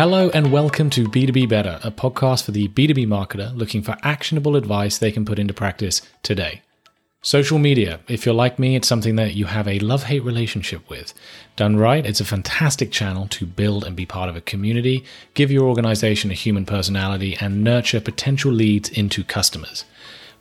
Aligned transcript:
Hello 0.00 0.30
and 0.30 0.50
welcome 0.50 0.88
to 0.88 1.04
B2B 1.04 1.46
Better, 1.46 1.78
a 1.82 1.90
podcast 1.90 2.44
for 2.44 2.52
the 2.52 2.68
B2B 2.68 3.06
marketer 3.06 3.54
looking 3.54 3.82
for 3.82 3.98
actionable 4.02 4.56
advice 4.56 4.96
they 4.96 5.12
can 5.12 5.26
put 5.26 5.38
into 5.38 5.52
practice 5.52 6.00
today. 6.22 6.62
Social 7.20 7.58
media, 7.58 8.00
if 8.08 8.24
you're 8.24 8.34
like 8.34 8.58
me, 8.58 8.76
it's 8.76 8.88
something 8.88 9.16
that 9.16 9.34
you 9.34 9.44
have 9.44 9.68
a 9.68 9.78
love 9.80 10.04
hate 10.04 10.24
relationship 10.24 10.88
with. 10.88 11.12
Done 11.54 11.76
right, 11.76 12.06
it's 12.06 12.18
a 12.18 12.24
fantastic 12.24 12.90
channel 12.90 13.26
to 13.28 13.44
build 13.44 13.84
and 13.84 13.94
be 13.94 14.06
part 14.06 14.30
of 14.30 14.36
a 14.36 14.40
community, 14.40 15.04
give 15.34 15.50
your 15.50 15.68
organization 15.68 16.30
a 16.30 16.34
human 16.34 16.64
personality, 16.64 17.36
and 17.38 17.62
nurture 17.62 18.00
potential 18.00 18.52
leads 18.52 18.88
into 18.88 19.22
customers. 19.22 19.84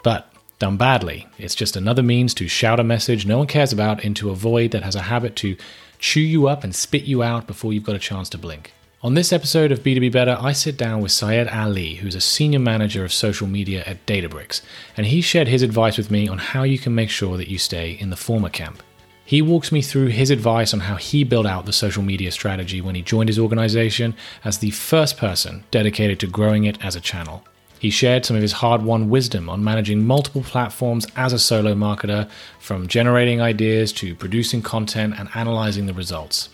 But 0.03 0.31
done 0.59 0.77
badly, 0.77 1.27
it's 1.37 1.53
just 1.53 1.75
another 1.75 2.01
means 2.01 2.33
to 2.35 2.47
shout 2.47 2.79
a 2.79 2.83
message 2.85 3.25
no 3.25 3.39
one 3.39 3.47
cares 3.47 3.73
about 3.73 4.05
into 4.05 4.29
a 4.29 4.35
void 4.35 4.71
that 4.71 4.83
has 4.83 4.95
a 4.95 5.01
habit 5.01 5.35
to 5.35 5.57
chew 5.97 6.21
you 6.21 6.47
up 6.47 6.63
and 6.63 6.73
spit 6.73 7.03
you 7.03 7.21
out 7.21 7.45
before 7.45 7.73
you've 7.73 7.83
got 7.83 7.97
a 7.97 7.99
chance 7.99 8.29
to 8.29 8.37
blink. 8.37 8.71
On 9.01 9.13
this 9.13 9.31
episode 9.31 9.71
of 9.71 9.81
B2B 9.81 10.11
Better, 10.11 10.37
I 10.41 10.51
sit 10.51 10.75
down 10.75 10.99
with 10.99 11.13
Syed 11.13 11.47
Ali, 11.47 11.95
who's 11.95 12.15
a 12.15 12.19
senior 12.19 12.59
manager 12.59 13.05
of 13.05 13.13
social 13.13 13.47
media 13.47 13.81
at 13.85 14.05
Databricks, 14.05 14.61
and 14.97 15.05
he 15.05 15.21
shared 15.21 15.47
his 15.47 15.61
advice 15.61 15.97
with 15.97 16.11
me 16.11 16.27
on 16.27 16.37
how 16.37 16.63
you 16.63 16.77
can 16.77 16.93
make 16.93 17.09
sure 17.09 17.37
that 17.37 17.47
you 17.47 17.57
stay 17.57 17.91
in 17.91 18.09
the 18.09 18.17
former 18.17 18.49
camp. 18.49 18.83
He 19.23 19.41
walks 19.41 19.71
me 19.71 19.81
through 19.81 20.07
his 20.07 20.31
advice 20.31 20.73
on 20.73 20.81
how 20.81 20.97
he 20.97 21.23
built 21.23 21.45
out 21.45 21.65
the 21.65 21.71
social 21.71 22.03
media 22.03 22.29
strategy 22.29 22.81
when 22.81 22.93
he 22.93 23.01
joined 23.01 23.29
his 23.29 23.39
organization 23.39 24.15
as 24.43 24.57
the 24.57 24.71
first 24.71 25.15
person 25.15 25.63
dedicated 25.71 26.19
to 26.19 26.27
growing 26.27 26.65
it 26.65 26.83
as 26.83 26.97
a 26.97 27.01
channel. 27.01 27.45
He 27.79 27.91
shared 27.91 28.25
some 28.25 28.35
of 28.35 28.41
his 28.41 28.51
hard 28.51 28.83
won 28.83 29.09
wisdom 29.09 29.49
on 29.49 29.63
managing 29.63 30.05
multiple 30.05 30.43
platforms 30.43 31.07
as 31.15 31.31
a 31.31 31.39
solo 31.39 31.73
marketer, 31.73 32.29
from 32.59 32.89
generating 32.89 33.39
ideas 33.39 33.93
to 33.93 34.13
producing 34.13 34.61
content 34.61 35.13
and 35.17 35.29
analyzing 35.35 35.85
the 35.85 35.93
results. 35.93 36.49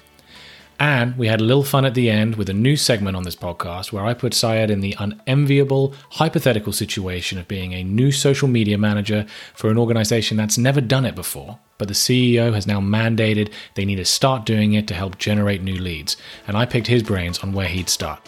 And 0.79 1.17
we 1.17 1.27
had 1.27 1.39
a 1.39 1.43
little 1.43 1.63
fun 1.63 1.85
at 1.85 1.93
the 1.93 2.09
end 2.09 2.35
with 2.35 2.49
a 2.49 2.53
new 2.53 2.75
segment 2.75 3.15
on 3.15 3.23
this 3.23 3.35
podcast 3.35 3.91
where 3.91 4.05
I 4.05 4.13
put 4.13 4.33
Syed 4.33 4.69
in 4.69 4.81
the 4.81 4.95
unenviable, 4.99 5.93
hypothetical 6.11 6.73
situation 6.73 7.37
of 7.37 7.47
being 7.47 7.73
a 7.73 7.83
new 7.83 8.11
social 8.11 8.47
media 8.47 8.77
manager 8.77 9.25
for 9.53 9.69
an 9.69 9.77
organization 9.77 10.35
that's 10.35 10.57
never 10.57 10.81
done 10.81 11.05
it 11.05 11.15
before. 11.15 11.59
But 11.77 11.87
the 11.87 11.93
CEO 11.93 12.53
has 12.53 12.67
now 12.67 12.81
mandated 12.81 13.51
they 13.75 13.85
need 13.85 13.97
to 13.97 14.05
start 14.05 14.45
doing 14.45 14.73
it 14.73 14.87
to 14.87 14.93
help 14.93 15.17
generate 15.17 15.61
new 15.61 15.77
leads. 15.77 16.17
And 16.47 16.57
I 16.57 16.65
picked 16.65 16.87
his 16.87 17.03
brains 17.03 17.39
on 17.39 17.53
where 17.53 17.67
he'd 17.67 17.89
start. 17.89 18.19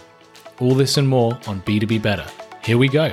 All 0.59 0.73
this 0.73 0.97
and 0.97 1.07
more 1.07 1.37
on 1.47 1.61
B2B 1.61 2.01
Better. 2.01 2.25
Here 2.63 2.77
we 2.77 2.87
go. 2.87 3.11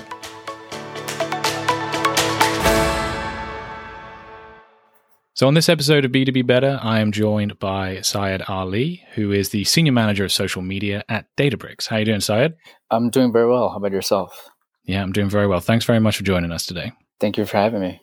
So, 5.36 5.48
on 5.48 5.54
this 5.54 5.68
episode 5.68 6.04
of 6.04 6.12
B2B 6.12 6.46
Better, 6.46 6.78
I 6.80 7.00
am 7.00 7.10
joined 7.10 7.58
by 7.58 8.00
Syed 8.02 8.42
Ali, 8.46 9.04
who 9.16 9.32
is 9.32 9.48
the 9.48 9.64
Senior 9.64 9.90
Manager 9.90 10.24
of 10.24 10.30
Social 10.30 10.62
Media 10.62 11.02
at 11.08 11.26
Databricks. 11.36 11.88
How 11.88 11.96
are 11.96 11.98
you 11.98 12.04
doing, 12.04 12.20
Syed? 12.20 12.54
I'm 12.92 13.10
doing 13.10 13.32
very 13.32 13.48
well. 13.48 13.68
How 13.68 13.78
about 13.78 13.90
yourself? 13.90 14.48
Yeah, 14.84 15.02
I'm 15.02 15.10
doing 15.10 15.28
very 15.28 15.48
well. 15.48 15.58
Thanks 15.58 15.84
very 15.84 15.98
much 15.98 16.18
for 16.18 16.22
joining 16.22 16.52
us 16.52 16.64
today. 16.64 16.92
Thank 17.18 17.36
you 17.36 17.46
for 17.46 17.56
having 17.56 17.80
me. 17.80 18.00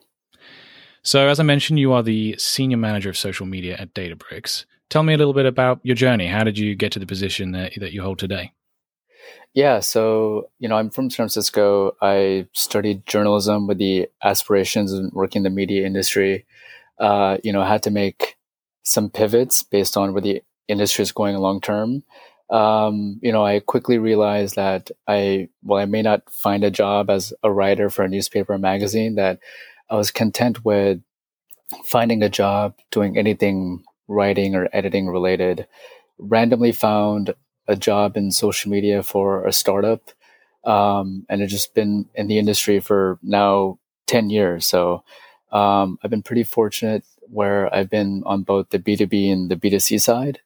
So, 1.04 1.30
as 1.30 1.40
I 1.40 1.44
mentioned, 1.44 1.80
you 1.80 1.94
are 1.94 2.04
the 2.04 2.36
Senior 2.38 2.76
Manager 2.76 3.12
of 3.12 3.18
Social 3.18 3.46
Media 3.46 3.78
at 3.80 3.94
Databricks. 3.94 4.66
Tell 4.90 5.04
me 5.04 5.14
a 5.14 5.18
little 5.18 5.34
bit 5.34 5.46
about 5.46 5.80
your 5.84 5.96
journey. 5.96 6.28
How 6.28 6.44
did 6.44 6.58
you 6.58 6.76
get 6.76 6.92
to 6.92 7.00
the 7.00 7.06
position 7.06 7.54
that, 7.54 7.72
that 7.78 7.94
you 7.94 8.02
hold 8.02 8.20
today? 8.20 8.52
Yeah, 9.54 9.80
so 9.80 10.50
you 10.60 10.68
know, 10.68 10.76
I'm 10.76 10.90
from 10.90 11.10
San 11.10 11.16
Francisco. 11.16 11.96
I 12.02 12.50
studied 12.52 13.08
journalism 13.08 13.68
with 13.68 13.78
the 13.78 14.10
aspirations 14.22 14.92
of 14.92 15.14
working 15.14 15.40
in 15.40 15.44
the 15.44 15.50
media 15.50 15.86
industry 15.86 16.46
uh, 17.02 17.38
you 17.44 17.52
know, 17.52 17.64
had 17.64 17.84
to 17.84 17.92
make 17.92 18.38
some 18.84 19.10
pivots 19.10 19.64
based 19.64 19.98
on 19.98 20.14
where 20.14 20.22
the 20.22 20.42
industry 20.68 21.04
is 21.04 21.12
going 21.12 21.36
long 21.36 21.60
term. 21.60 22.04
Um, 22.52 23.20
you 23.24 23.32
know, 23.32 23.46
I 23.46 23.60
quickly 23.60 23.98
realized 23.98 24.56
that 24.56 24.92
I, 25.08 25.50
well, 25.64 25.82
I 25.82 25.86
may 25.86 26.02
not 26.02 26.30
find 26.30 26.64
a 26.64 26.72
job 26.72 27.10
as 27.10 27.34
a 27.44 27.52
writer 27.52 27.90
for 27.90 28.04
a 28.04 28.10
newspaper 28.10 28.54
or 28.54 28.58
magazine, 28.58 29.16
that 29.16 29.40
I 29.90 29.96
was 29.96 30.12
content 30.12 30.64
with 30.64 31.02
finding 31.86 32.22
a 32.22 32.30
job 32.30 32.76
doing 32.92 33.18
anything 33.18 33.84
writing 34.08 34.54
or 34.54 34.70
editing 34.74 35.08
related. 35.08 35.68
Randomly 36.20 36.72
found 36.72 37.34
a 37.68 37.76
job 37.76 38.16
in 38.16 38.32
social 38.32 38.70
media 38.70 39.02
for 39.02 39.48
a 39.48 39.54
startup. 39.54 40.12
Um, 40.66 41.26
and 41.30 41.42
it's 41.42 41.52
just 41.52 41.74
been 41.74 42.08
in 42.14 42.28
the 42.28 42.38
industry 42.38 42.80
for 42.80 43.18
now 43.24 43.80
10 44.08 44.30
years. 44.30 44.68
So, 44.68 45.04
um, 45.52 46.00
I've 46.04 46.12
been 46.12 46.24
pretty 46.24 46.44
fortunate 46.44 47.04
where 47.22 47.74
I've 47.74 47.90
been 47.90 48.24
on 48.26 48.44
both 48.44 48.70
the 48.70 48.80
B2B 48.80 49.32
and 49.32 49.50
the 49.50 49.56
B2C 49.56 50.02
side. 50.02 50.40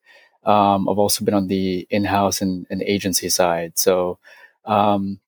Um, 0.43 0.87
I've 0.87 0.99
also 0.99 1.25
been 1.25 1.33
on 1.33 1.47
the 1.47 1.87
in-house 1.89 2.41
and, 2.41 2.67
and 2.69 2.83
agency 2.83 3.29
side. 3.29 3.77
So 3.77 4.19
um, 4.65 5.19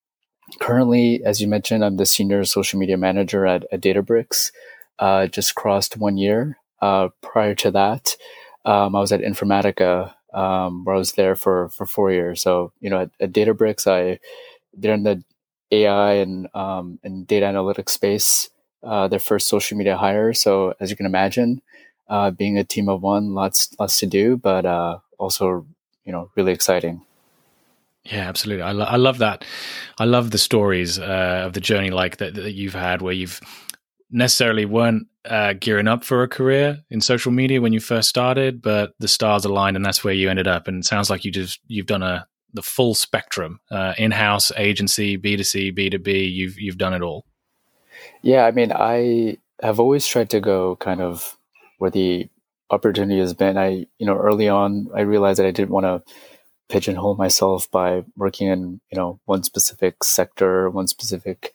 currently, 0.59 1.23
as 1.23 1.41
you 1.41 1.47
mentioned, 1.47 1.83
I'm 1.83 1.97
the 1.97 2.05
senior 2.05 2.43
social 2.45 2.79
media 2.79 2.97
manager 2.97 3.45
at, 3.45 3.65
at 3.71 3.81
Databricks. 3.81 4.51
Uh, 4.99 5.27
just 5.27 5.55
crossed 5.55 5.97
one 5.97 6.17
year. 6.17 6.57
Uh, 6.81 7.09
prior 7.21 7.55
to 7.55 7.71
that, 7.71 8.15
um, 8.65 8.95
I 8.95 8.99
was 8.99 9.11
at 9.11 9.21
Informatica, 9.21 10.13
um, 10.33 10.85
where 10.85 10.95
I 10.95 10.99
was 10.99 11.13
there 11.13 11.35
for 11.35 11.69
for 11.69 11.85
four 11.85 12.11
years. 12.11 12.41
So 12.41 12.71
you 12.79 12.89
know, 12.89 13.01
at, 13.01 13.11
at 13.19 13.31
Databricks, 13.31 13.87
I 13.87 14.19
they're 14.73 14.93
in 14.93 15.03
the 15.03 15.23
AI 15.71 16.13
and 16.13 16.47
um, 16.55 16.99
and 17.03 17.25
data 17.25 17.47
analytics 17.47 17.89
space 17.89 18.49
uh, 18.83 19.07
their 19.07 19.19
first 19.19 19.47
social 19.47 19.77
media 19.77 19.97
hire. 19.97 20.33
So 20.33 20.73
as 20.79 20.89
you 20.89 20.95
can 20.95 21.05
imagine, 21.05 21.61
uh, 22.09 22.31
being 22.31 22.57
a 22.57 22.63
team 22.63 22.89
of 22.89 23.01
one, 23.01 23.33
lots 23.33 23.69
lots 23.79 23.99
to 23.99 24.05
do, 24.05 24.37
but 24.37 24.65
uh, 24.65 24.99
also 25.17 25.65
you 26.05 26.11
know 26.11 26.29
really 26.35 26.51
exciting. 26.51 27.01
Yeah, 28.03 28.29
absolutely. 28.29 28.63
I, 28.63 28.71
lo- 28.71 28.85
I 28.85 28.95
love 28.95 29.17
that. 29.17 29.43
I 29.97 30.05
love 30.05 30.31
the 30.31 30.37
stories 30.37 30.97
uh, 30.97 31.43
of 31.45 31.51
the 31.51 31.59
journey 31.59 31.89
like 31.89 32.17
that, 32.17 32.35
that 32.35 32.53
you've 32.53 32.73
had, 32.73 33.01
where 33.01 33.13
you've 33.13 33.41
necessarily 34.09 34.63
weren't 34.63 35.07
uh, 35.25 35.51
gearing 35.59 35.89
up 35.89 36.05
for 36.05 36.23
a 36.23 36.27
career 36.29 36.79
in 36.89 37.01
social 37.01 37.33
media 37.33 37.59
when 37.59 37.73
you 37.73 37.81
first 37.81 38.07
started, 38.07 38.61
but 38.61 38.93
the 38.99 39.09
stars 39.09 39.43
aligned, 39.43 39.75
and 39.75 39.85
that's 39.85 40.05
where 40.05 40.13
you 40.13 40.29
ended 40.29 40.47
up. 40.47 40.69
And 40.69 40.83
it 40.83 40.87
sounds 40.87 41.09
like 41.09 41.25
you 41.25 41.31
just 41.31 41.59
you've 41.67 41.87
done 41.87 42.03
a 42.03 42.25
the 42.53 42.61
full 42.61 42.95
spectrum, 42.95 43.59
uh, 43.69 43.93
in-house, 43.97 44.53
agency, 44.55 45.17
B 45.17 45.35
two 45.35 45.43
C, 45.43 45.71
B 45.71 45.89
two 45.89 45.99
B. 45.99 46.23
You've 46.23 46.57
you've 46.57 46.77
done 46.77 46.93
it 46.93 47.01
all. 47.01 47.25
Yeah, 48.21 48.45
I 48.45 48.51
mean, 48.51 48.71
I 48.71 49.37
have 49.61 49.79
always 49.79 50.05
tried 50.05 50.29
to 50.31 50.39
go 50.39 50.75
kind 50.77 51.01
of 51.01 51.37
where 51.77 51.91
the 51.91 52.29
opportunity 52.69 53.19
has 53.19 53.33
been. 53.33 53.57
I, 53.57 53.87
you 53.97 54.05
know, 54.05 54.17
early 54.17 54.49
on, 54.49 54.89
I 54.93 55.01
realized 55.01 55.39
that 55.39 55.47
I 55.47 55.51
didn't 55.51 55.71
want 55.71 55.85
to 55.85 56.03
pigeonhole 56.69 57.15
myself 57.15 57.69
by 57.71 58.03
working 58.15 58.47
in, 58.47 58.81
you 58.91 58.97
know, 58.97 59.19
one 59.25 59.43
specific 59.43 60.03
sector, 60.03 60.69
one 60.69 60.87
specific 60.87 61.53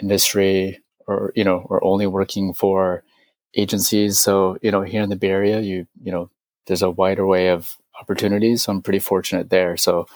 industry, 0.00 0.82
or, 1.06 1.32
you 1.36 1.44
know, 1.44 1.66
or 1.68 1.84
only 1.84 2.06
working 2.06 2.54
for 2.54 3.04
agencies. 3.54 4.18
So, 4.18 4.56
you 4.62 4.70
know, 4.70 4.82
here 4.82 5.02
in 5.02 5.10
the 5.10 5.16
Bay 5.16 5.28
Area, 5.28 5.60
you, 5.60 5.86
you 6.02 6.10
know, 6.10 6.30
there's 6.66 6.82
a 6.82 6.90
wider 6.90 7.26
way 7.26 7.48
of 7.48 7.76
opportunities. 8.00 8.62
So 8.62 8.72
I'm 8.72 8.82
pretty 8.82 8.98
fortunate 8.98 9.50
there. 9.50 9.76
So, 9.76 10.06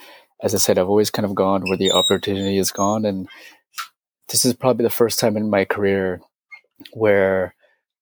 as 0.43 0.55
I 0.55 0.59
said, 0.59 0.79
I've 0.79 0.89
always 0.89 1.11
kind 1.11 1.27
of 1.27 1.35
gone 1.35 1.63
where 1.69 1.77
the 1.77 1.93
opportunity 1.93 2.57
has 2.57 2.71
gone. 2.71 3.05
And 3.05 3.29
this 4.31 4.45
is 4.45 4.55
probably 4.55 4.85
the 4.85 4.91
first 4.91 5.19
time 5.19 5.37
in 5.37 5.51
my 5.51 5.65
career 5.65 6.21
where 6.93 7.55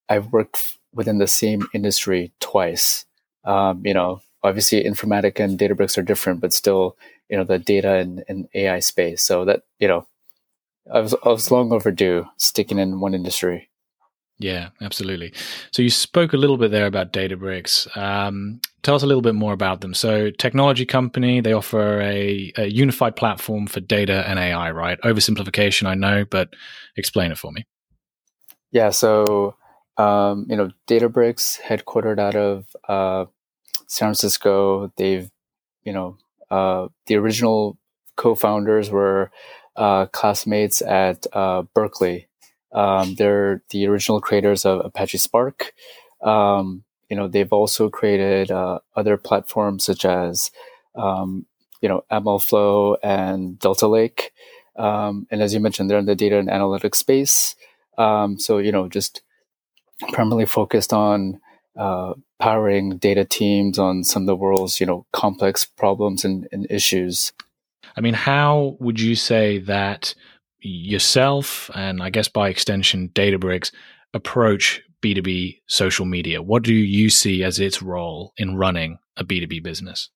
I've 0.07 0.31
worked 0.31 0.77
within 0.93 1.17
the 1.17 1.27
same 1.27 1.67
industry 1.73 2.31
twice. 2.39 3.05
Um, 3.43 3.85
you 3.85 3.93
know, 3.93 4.21
obviously 4.43 4.83
Informatica 4.83 5.43
and 5.43 5.59
Databricks 5.59 5.97
are 5.97 6.03
different, 6.03 6.41
but 6.41 6.53
still, 6.53 6.97
you 7.29 7.37
know, 7.37 7.43
the 7.43 7.59
data 7.59 7.95
and, 7.95 8.23
and 8.27 8.47
AI 8.53 8.79
space. 8.79 9.21
So 9.21 9.45
that, 9.45 9.63
you 9.79 9.87
know, 9.87 10.07
I 10.91 10.99
was, 10.99 11.13
I 11.23 11.29
was 11.29 11.51
long 11.51 11.71
overdue 11.71 12.25
sticking 12.37 12.79
in 12.79 12.99
one 12.99 13.13
industry. 13.13 13.68
Yeah, 14.39 14.69
absolutely. 14.81 15.33
So 15.71 15.81
you 15.81 15.89
spoke 15.89 16.31
a 16.31 16.37
little 16.37 16.57
bit 16.57 16.71
there 16.71 16.85
about 16.85 17.11
Databricks. 17.11 17.95
Um, 17.97 18.61
tell 18.83 18.95
us 18.95 19.03
a 19.03 19.05
little 19.05 19.21
bit 19.21 19.35
more 19.35 19.51
about 19.51 19.81
them. 19.81 19.93
So, 19.93 20.31
technology 20.31 20.85
company, 20.85 21.41
they 21.41 21.51
offer 21.51 21.99
a, 21.99 22.53
a, 22.57 22.65
unified 22.67 23.17
platform 23.17 23.67
for 23.67 23.81
data 23.81 24.27
and 24.29 24.39
AI, 24.39 24.71
right? 24.71 24.97
Oversimplification, 25.01 25.87
I 25.87 25.95
know, 25.95 26.23
but 26.23 26.53
explain 26.95 27.33
it 27.33 27.37
for 27.37 27.51
me. 27.51 27.65
Yeah. 28.71 28.91
So, 28.91 29.55
um, 29.97 30.45
you 30.49 30.55
know, 30.55 30.71
Databricks, 30.87 31.59
headquartered 31.59 32.19
out 32.19 32.35
of 32.35 32.65
uh, 32.87 33.25
San 33.87 34.07
Francisco, 34.07 34.93
they've, 34.95 35.29
you 35.83 35.91
know, 35.91 36.17
uh, 36.49 36.87
the 37.07 37.15
original 37.15 37.77
co-founders 38.15 38.89
were 38.89 39.31
uh, 39.75 40.05
classmates 40.05 40.81
at 40.81 41.27
uh, 41.33 41.63
Berkeley 41.73 42.28
um, 42.71 43.15
they're 43.15 43.61
the 43.69 43.87
original 43.87 44.21
creators 44.21 44.65
of 44.65 44.85
Apache 44.85 45.17
Spark. 45.17 45.73
Um, 46.21 46.83
you 47.09 47.15
know, 47.15 47.27
they've 47.27 47.51
also 47.51 47.89
created 47.89 48.51
uh, 48.51 48.79
other 48.95 49.17
platforms 49.17 49.83
such 49.83 50.05
as, 50.05 50.51
um, 50.95 51.45
you 51.81 51.89
know, 51.89 52.03
MLflow 52.11 52.97
and 53.01 53.57
Delta 53.57 53.87
Lake. 53.87 54.31
Um, 54.75 55.27
and 55.31 55.41
as 55.41 55.53
you 55.53 55.59
mentioned, 55.59 55.89
they're 55.89 55.97
in 55.97 56.05
the 56.05 56.15
data 56.15 56.37
and 56.37 56.49
analytics 56.49 56.95
space. 56.95 57.55
Um, 57.97 58.39
so, 58.39 58.59
you 58.59 58.71
know, 58.71 58.87
just 58.87 59.21
primarily 60.11 60.45
focused 60.45 60.93
on 60.93 61.41
uh, 61.77 62.13
powering 62.39 62.97
data 62.97 63.25
teams 63.25 63.79
on 63.79 64.03
some 64.03 64.23
of 64.23 64.27
the 64.27 64.35
world's, 64.35 64.79
you 64.79 64.85
know, 64.85 65.05
complex 65.11 65.65
problems 65.65 66.23
and, 66.23 66.47
and 66.51 66.67
issues. 66.69 67.33
I 67.97 68.01
mean, 68.01 68.13
how 68.13 68.77
would 68.79 68.99
you 68.99 69.15
say 69.15 69.57
that 69.59 70.13
yourself 70.61 71.69
and 71.73 72.01
I 72.01 72.09
guess 72.09 72.27
by 72.27 72.49
extension 72.49 73.09
Databricks 73.09 73.71
approach 74.13 74.81
B2B 75.01 75.61
social 75.67 76.05
media? 76.05 76.41
What 76.41 76.63
do 76.63 76.73
you 76.73 77.09
see 77.09 77.43
as 77.43 77.59
its 77.59 77.81
role 77.81 78.33
in 78.37 78.57
running 78.57 78.99
a 79.17 79.23
B2B 79.23 79.63
business? 79.63 80.09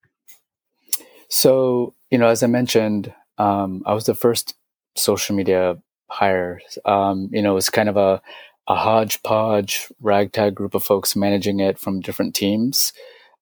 So, 1.29 1.95
you 2.11 2.17
know, 2.17 2.27
as 2.27 2.43
I 2.43 2.47
mentioned, 2.47 3.13
um, 3.37 3.81
I 3.85 3.93
was 3.93 4.05
the 4.05 4.13
first 4.13 4.55
social 4.95 5.35
media 5.35 5.77
hire. 6.09 6.61
Um, 6.85 7.29
you 7.31 7.41
know, 7.41 7.57
it's 7.57 7.69
kind 7.69 7.89
of 7.89 7.97
a, 7.97 8.21
a 8.67 8.75
hodgepodge, 8.75 9.87
ragtag 9.99 10.55
group 10.55 10.75
of 10.75 10.83
folks 10.83 11.15
managing 11.15 11.59
it 11.59 11.79
from 11.79 12.01
different 12.01 12.35
teams. 12.35 12.93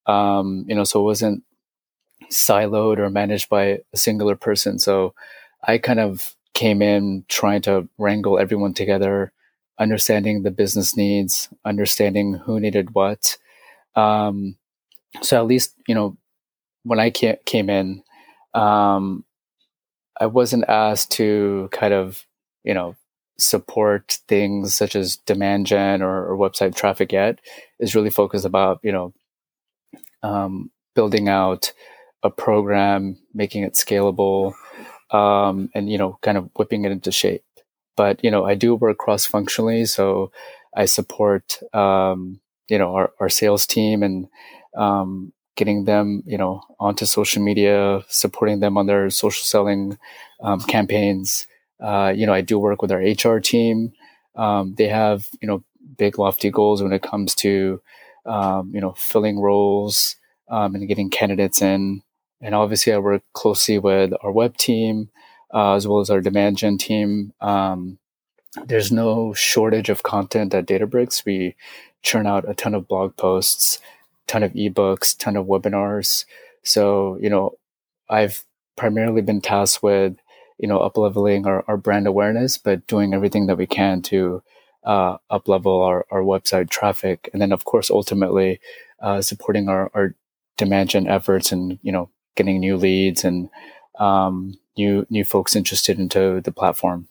Um, 0.06 0.66
you 0.68 0.76
know, 0.76 0.84
so 0.84 1.02
it 1.02 1.04
wasn't 1.04 1.44
siloed 2.32 2.98
or 2.98 3.10
managed 3.10 3.50
by 3.50 3.80
a 3.94 3.98
singular 3.98 4.36
person. 4.36 4.80
So 4.80 5.14
I 5.64 5.78
kind 5.78 6.00
of 6.00 6.36
came 6.54 6.82
in 6.82 7.26
trying 7.28 7.62
to 7.64 7.88
wrangle 7.98 8.40
everyone 8.40 8.74
together, 8.74 9.32
understanding 9.80 10.44
the 10.44 10.52
business 10.52 10.96
needs, 10.96 11.50
understanding 11.66 12.36
who 12.36 12.60
needed 12.60 12.94
what. 12.94 13.38
Um, 13.96 14.58
so 15.22 15.38
at 15.38 15.48
least, 15.48 15.76
you 15.88 15.96
know, 15.96 16.18
when 16.84 17.00
I 17.00 17.10
came 17.10 17.70
in, 17.70 18.04
um, 18.54 19.26
I 20.20 20.26
wasn't 20.28 20.66
asked 20.68 21.12
to 21.14 21.70
kind 21.72 21.94
of, 21.94 22.26
you 22.64 22.74
know, 22.74 22.96
support 23.40 24.20
things 24.28 24.76
such 24.76 24.96
as 24.96 25.18
demand 25.18 25.66
gen 25.66 26.02
or, 26.02 26.26
or 26.26 26.38
website 26.38 26.76
traffic 26.76 27.12
yet. 27.12 27.40
Is 27.80 27.96
really 27.96 28.10
focused 28.10 28.46
about, 28.46 28.80
you 28.84 28.92
know, 28.92 29.14
um, 30.22 30.72
building 30.96 31.28
out 31.28 31.74
a 32.24 32.30
program, 32.30 33.18
making 33.34 33.64
it 33.64 33.74
scalable, 33.74 34.54
um, 35.12 35.70
and 35.74 35.90
you 35.90 35.98
know, 35.98 36.18
kind 36.22 36.38
of 36.38 36.50
whipping 36.56 36.86
it 36.86 36.92
into 36.92 37.12
shape. 37.12 37.44
But 37.96 38.24
you 38.24 38.32
know, 38.32 38.46
I 38.46 38.56
do 38.56 38.76
work 38.76 38.98
cross 38.98 39.26
functionally, 39.26 39.86
so 39.86 40.32
I 40.76 40.86
support 40.86 41.60
um, 41.74 42.40
you 42.70 42.78
know 42.78 42.96
our, 42.96 43.12
our 43.20 43.30
sales 43.30 43.68
team 43.68 44.04
and 44.04 44.28
um, 44.78 45.34
getting 45.56 45.86
them 45.86 46.24
you 46.26 46.38
know 46.38 46.62
onto 46.80 47.06
social 47.06 47.44
media, 47.44 48.04
supporting 48.08 48.60
them 48.60 48.78
on 48.78 48.88
their 48.88 49.10
social 49.10 49.44
selling 49.44 49.98
um, 50.42 50.62
campaigns. 50.62 51.48
Uh, 51.82 52.14
you 52.16 52.26
know, 52.26 52.34
I 52.34 52.42
do 52.42 52.60
work 52.60 52.82
with 52.82 52.92
our 52.92 53.00
HR 53.00 53.40
team. 53.40 53.92
Um, 54.36 54.76
they 54.78 54.88
have 54.88 55.28
you 55.42 55.48
know 55.48 55.64
big 55.98 56.18
lofty 56.18 56.50
goals 56.50 56.82
when 56.82 56.94
it 56.94 57.02
comes 57.02 57.36
to 57.36 57.82
um, 58.26 58.72
you 58.74 58.80
know 58.80 58.94
filling 58.94 59.40
roles 59.40 60.16
and 60.48 60.88
getting 60.88 61.10
candidates 61.10 61.62
in 61.62 62.02
and 62.42 62.56
obviously, 62.56 62.94
I 62.94 62.98
work 62.98 63.24
closely 63.34 63.78
with 63.80 64.14
our 64.24 64.32
web 64.32 64.58
team 64.58 65.10
uh, 65.54 65.74
as 65.76 65.88
well 65.88 66.00
as 66.00 66.10
our 66.10 66.22
demand 66.22 66.58
gen 66.58 66.78
team. 66.78 67.34
Um, 67.42 67.98
there's 68.66 68.92
no 68.92 69.34
shortage 69.34 69.90
of 69.90 70.04
content 70.04 70.54
at 70.54 70.66
Databricks. 70.66 71.26
We 71.26 71.56
churn 72.02 72.28
out 72.28 72.50
a 72.50 72.54
ton 72.54 72.74
of 72.74 72.88
blog 72.88 73.16
posts, 73.16 73.80
ton 74.28 74.44
of 74.44 74.54
ebooks, 74.54 75.18
ton 75.18 75.38
of 75.38 75.46
webinars. 75.46 76.26
So, 76.64 77.18
you 77.22 77.30
know, 77.30 77.58
I've 78.10 78.44
primarily 78.76 79.22
been 79.22 79.42
tasked 79.42 79.84
with, 79.84 80.18
you 80.58 80.68
know, 80.68 80.80
upleveling 80.80 81.46
our, 81.46 81.64
our 81.68 81.78
brand 81.78 82.08
awareness, 82.08 82.58
but 82.58 82.86
doing 82.88 83.14
everything 83.14 83.48
that 83.48 83.58
we 83.58 83.68
can 83.68 84.02
to 84.04 84.44
uh, 84.84 85.18
up 85.30 85.48
level 85.48 85.82
our, 85.82 86.06
our 86.12 86.22
website 86.22 86.70
traffic. 86.70 87.30
And 87.34 87.42
then, 87.42 87.52
of 87.52 87.66
course, 87.66 87.90
ultimately 87.90 88.60
uh, 89.00 89.22
supporting 89.22 89.70
our, 89.70 89.92
our 89.94 90.16
demand 90.58 90.90
gen 90.90 91.08
efforts 91.08 91.52
and, 91.52 91.80
you 91.82 91.92
know, 91.92 92.10
getting 92.36 92.60
new 92.60 92.78
leads 92.78 93.24
and 93.24 93.50
um, 94.00 94.54
new 94.78 95.06
new 95.10 95.24
folks 95.24 95.56
interested 95.56 96.00
into 96.00 96.42
the 96.42 96.52
platform. 96.52 97.08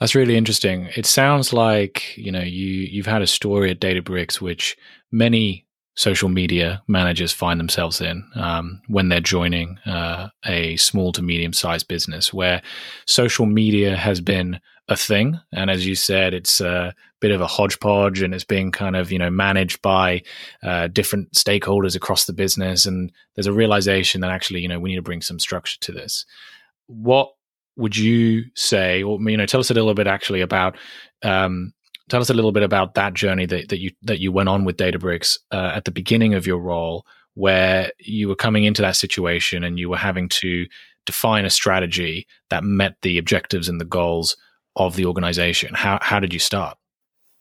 That's 0.00 0.14
really 0.14 0.36
interesting. 0.36 0.90
It 0.96 1.06
sounds 1.06 1.52
like 1.52 2.16
you 2.16 2.30
know 2.30 2.42
you 2.42 2.66
you've 2.66 3.06
had 3.06 3.22
a 3.22 3.26
story 3.26 3.70
at 3.70 3.80
Databricks 3.80 4.40
which 4.40 4.76
many 5.10 5.66
social 5.96 6.28
media 6.28 6.82
managers 6.86 7.32
find 7.32 7.58
themselves 7.58 8.02
in 8.02 8.22
um, 8.34 8.82
when 8.88 9.08
they're 9.08 9.20
joining 9.20 9.78
uh, 9.86 10.28
a 10.44 10.76
small 10.76 11.10
to 11.12 11.22
medium 11.22 11.52
sized 11.52 11.88
business, 11.88 12.32
where 12.32 12.62
social 13.06 13.46
media 13.46 13.96
has 13.96 14.20
been 14.20 14.60
a 14.88 14.96
thing, 14.96 15.40
and 15.52 15.70
as 15.70 15.86
you 15.86 15.94
said, 15.94 16.34
it's 16.34 16.60
a 16.60 16.94
bit 17.20 17.30
of 17.30 17.40
a 17.40 17.46
hodgepodge, 17.46 18.22
and 18.22 18.34
it's 18.34 18.44
being 18.44 18.70
kind 18.72 18.96
of 18.96 19.10
you 19.10 19.18
know 19.18 19.30
managed 19.30 19.82
by 19.82 20.22
uh, 20.62 20.88
different 20.88 21.32
stakeholders 21.32 21.96
across 21.96 22.26
the 22.26 22.32
business. 22.32 22.86
And 22.86 23.12
there's 23.34 23.46
a 23.46 23.52
realization 23.52 24.20
that 24.20 24.30
actually 24.30 24.60
you 24.60 24.68
know 24.68 24.80
we 24.80 24.90
need 24.90 24.96
to 24.96 25.02
bring 25.02 25.22
some 25.22 25.38
structure 25.38 25.78
to 25.80 25.92
this. 25.92 26.24
What 26.86 27.30
would 27.76 27.96
you 27.96 28.44
say, 28.54 29.02
or 29.02 29.18
you 29.20 29.36
know, 29.36 29.46
tell 29.46 29.60
us 29.60 29.70
a 29.70 29.74
little 29.74 29.94
bit 29.94 30.06
actually 30.06 30.40
about 30.40 30.76
um, 31.22 31.72
tell 32.08 32.20
us 32.20 32.30
a 32.30 32.34
little 32.34 32.52
bit 32.52 32.62
about 32.62 32.94
that 32.94 33.14
journey 33.14 33.46
that, 33.46 33.68
that 33.68 33.80
you 33.80 33.90
that 34.02 34.20
you 34.20 34.32
went 34.32 34.48
on 34.48 34.64
with 34.64 34.76
Databricks 34.76 35.38
uh, 35.52 35.72
at 35.74 35.84
the 35.84 35.90
beginning 35.90 36.34
of 36.34 36.46
your 36.46 36.58
role, 36.58 37.06
where 37.34 37.90
you 37.98 38.28
were 38.28 38.36
coming 38.36 38.64
into 38.64 38.82
that 38.82 38.96
situation 38.96 39.64
and 39.64 39.78
you 39.78 39.88
were 39.88 39.96
having 39.96 40.28
to 40.28 40.66
define 41.04 41.44
a 41.44 41.50
strategy 41.50 42.26
that 42.50 42.64
met 42.64 42.96
the 43.02 43.18
objectives 43.18 43.68
and 43.68 43.80
the 43.80 43.84
goals 43.84 44.36
of 44.74 44.96
the 44.96 45.06
organization? 45.06 45.74
How 45.74 45.98
how 46.02 46.20
did 46.20 46.32
you 46.32 46.40
start? 46.40 46.76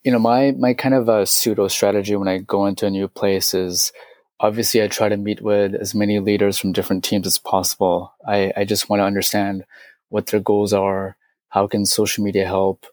You 0.06 0.12
know, 0.12 0.20
my 0.20 0.52
my 0.52 0.74
kind 0.74 0.96
of 0.96 1.10
a 1.10 1.26
pseudo 1.26 1.68
strategy 1.68 2.16
when 2.16 2.30
I 2.30 2.38
go 2.38 2.66
into 2.68 2.86
a 2.86 2.92
new 2.92 3.08
place 3.08 3.54
is 3.54 3.92
obviously 4.40 4.84
I 4.84 4.88
try 4.88 5.10
to 5.10 5.18
meet 5.18 5.42
with 5.42 5.76
as 5.76 5.96
many 5.96 6.20
leaders 6.20 6.58
from 6.60 6.74
different 6.74 7.04
teams 7.04 7.28
as 7.28 7.40
possible. 7.40 8.14
I, 8.28 8.54
I 8.56 8.66
just 8.66 8.88
want 8.88 9.02
to 9.02 9.06
understand 9.06 9.66
what 10.10 10.28
their 10.28 10.40
goals 10.40 10.74
are, 10.74 11.18
how 11.50 11.68
can 11.68 11.86
social 11.88 12.24
media 12.24 12.46
help, 12.46 12.86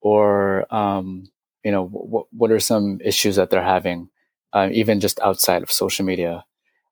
or 0.00 0.66
um, 0.74 1.28
you 1.64 1.70
know 1.70 1.86
what 1.86 2.26
what 2.32 2.50
are 2.50 2.60
some 2.60 2.98
issues 3.04 3.36
that 3.36 3.50
they're 3.50 3.62
having, 3.62 4.08
uh, 4.54 4.70
even 4.72 5.00
just 5.00 5.20
outside 5.20 5.62
of 5.62 5.70
social 5.70 6.06
media. 6.06 6.44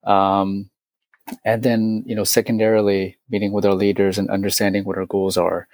Um, 0.04 0.70
and 1.44 1.62
then 1.62 2.04
you 2.06 2.14
know 2.14 2.24
secondarily 2.24 3.16
meeting 3.30 3.52
with 3.52 3.64
our 3.64 3.74
leaders 3.74 4.19
and 4.19 4.30
understanding 4.30 4.84
what 4.84 4.98
our 4.98 5.06
goals 5.06 5.38
are 5.38 5.66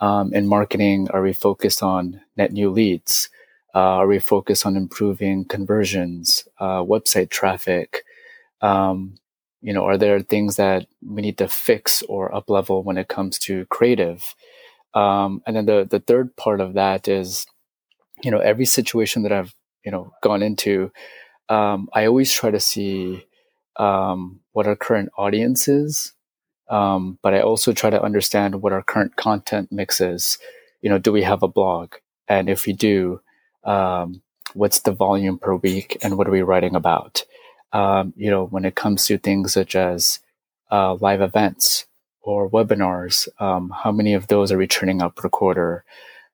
um, 0.00 0.32
in 0.34 0.46
marketing, 0.46 1.08
are 1.10 1.22
we 1.22 1.32
focused 1.32 1.82
on 1.82 2.20
net 2.36 2.52
new 2.52 2.70
leads? 2.70 3.30
Uh, 3.78 3.98
are 4.02 4.08
we 4.08 4.18
focused 4.20 4.66
on 4.66 4.76
improving 4.76 5.44
conversions, 5.46 6.48
uh, 6.60 6.82
website 6.82 7.30
traffic? 7.30 8.04
Um, 8.62 9.16
you 9.62 9.72
know, 9.74 9.84
are 9.86 9.98
there 9.98 10.20
things 10.20 10.56
that 10.56 10.86
we 11.06 11.22
need 11.22 11.38
to 11.38 11.48
fix 11.48 12.02
or 12.08 12.34
up 12.34 12.50
level 12.50 12.82
when 12.84 12.98
it 12.98 13.08
comes 13.08 13.38
to 13.40 13.66
creative? 13.66 14.34
Um, 14.94 15.42
and 15.46 15.56
then 15.56 15.66
the 15.66 15.86
the 15.90 16.00
third 16.00 16.36
part 16.36 16.60
of 16.60 16.74
that 16.74 17.08
is, 17.08 17.46
you 18.24 18.30
know, 18.32 18.40
every 18.40 18.66
situation 18.66 19.22
that 19.24 19.32
I've 19.32 19.54
you 19.84 19.92
know 19.92 20.12
gone 20.22 20.42
into, 20.42 20.92
um, 21.50 21.88
I 21.94 22.06
always 22.06 22.32
try 22.32 22.50
to 22.52 22.60
see 22.60 23.26
um, 23.76 24.40
what 24.52 24.66
our 24.68 24.76
current 24.76 25.10
audience 25.18 25.68
is 25.68 26.12
um, 26.70 27.18
but 27.22 27.34
I 27.34 27.42
also 27.42 27.72
try 27.74 27.90
to 27.90 28.02
understand 28.02 28.62
what 28.62 28.74
our 28.74 28.82
current 28.84 29.16
content 29.16 29.70
mix 29.72 30.00
is. 30.02 30.38
You 30.82 30.90
know, 30.90 30.98
do 30.98 31.12
we 31.12 31.22
have 31.24 31.44
a 31.44 31.48
blog? 31.48 31.94
And 32.28 32.50
if 32.50 32.66
we 32.66 32.74
do, 32.74 33.22
um, 33.64 34.22
what's 34.54 34.80
the 34.80 34.92
volume 34.92 35.38
per 35.38 35.54
week 35.54 35.98
and 36.02 36.16
what 36.16 36.28
are 36.28 36.32
we 36.32 36.42
writing 36.42 36.74
about? 36.74 37.24
Um, 37.72 38.14
you 38.16 38.30
know, 38.30 38.46
when 38.46 38.64
it 38.64 38.74
comes 38.74 39.06
to 39.06 39.18
things 39.18 39.52
such 39.52 39.76
as 39.76 40.20
uh, 40.70 40.94
live 40.94 41.20
events 41.20 41.86
or 42.20 42.50
webinars, 42.50 43.28
um, 43.40 43.70
how 43.70 43.92
many 43.92 44.14
of 44.14 44.28
those 44.28 44.50
are 44.50 44.58
we 44.58 44.66
turning 44.66 45.02
up 45.02 45.16
per 45.16 45.28
quarter? 45.28 45.84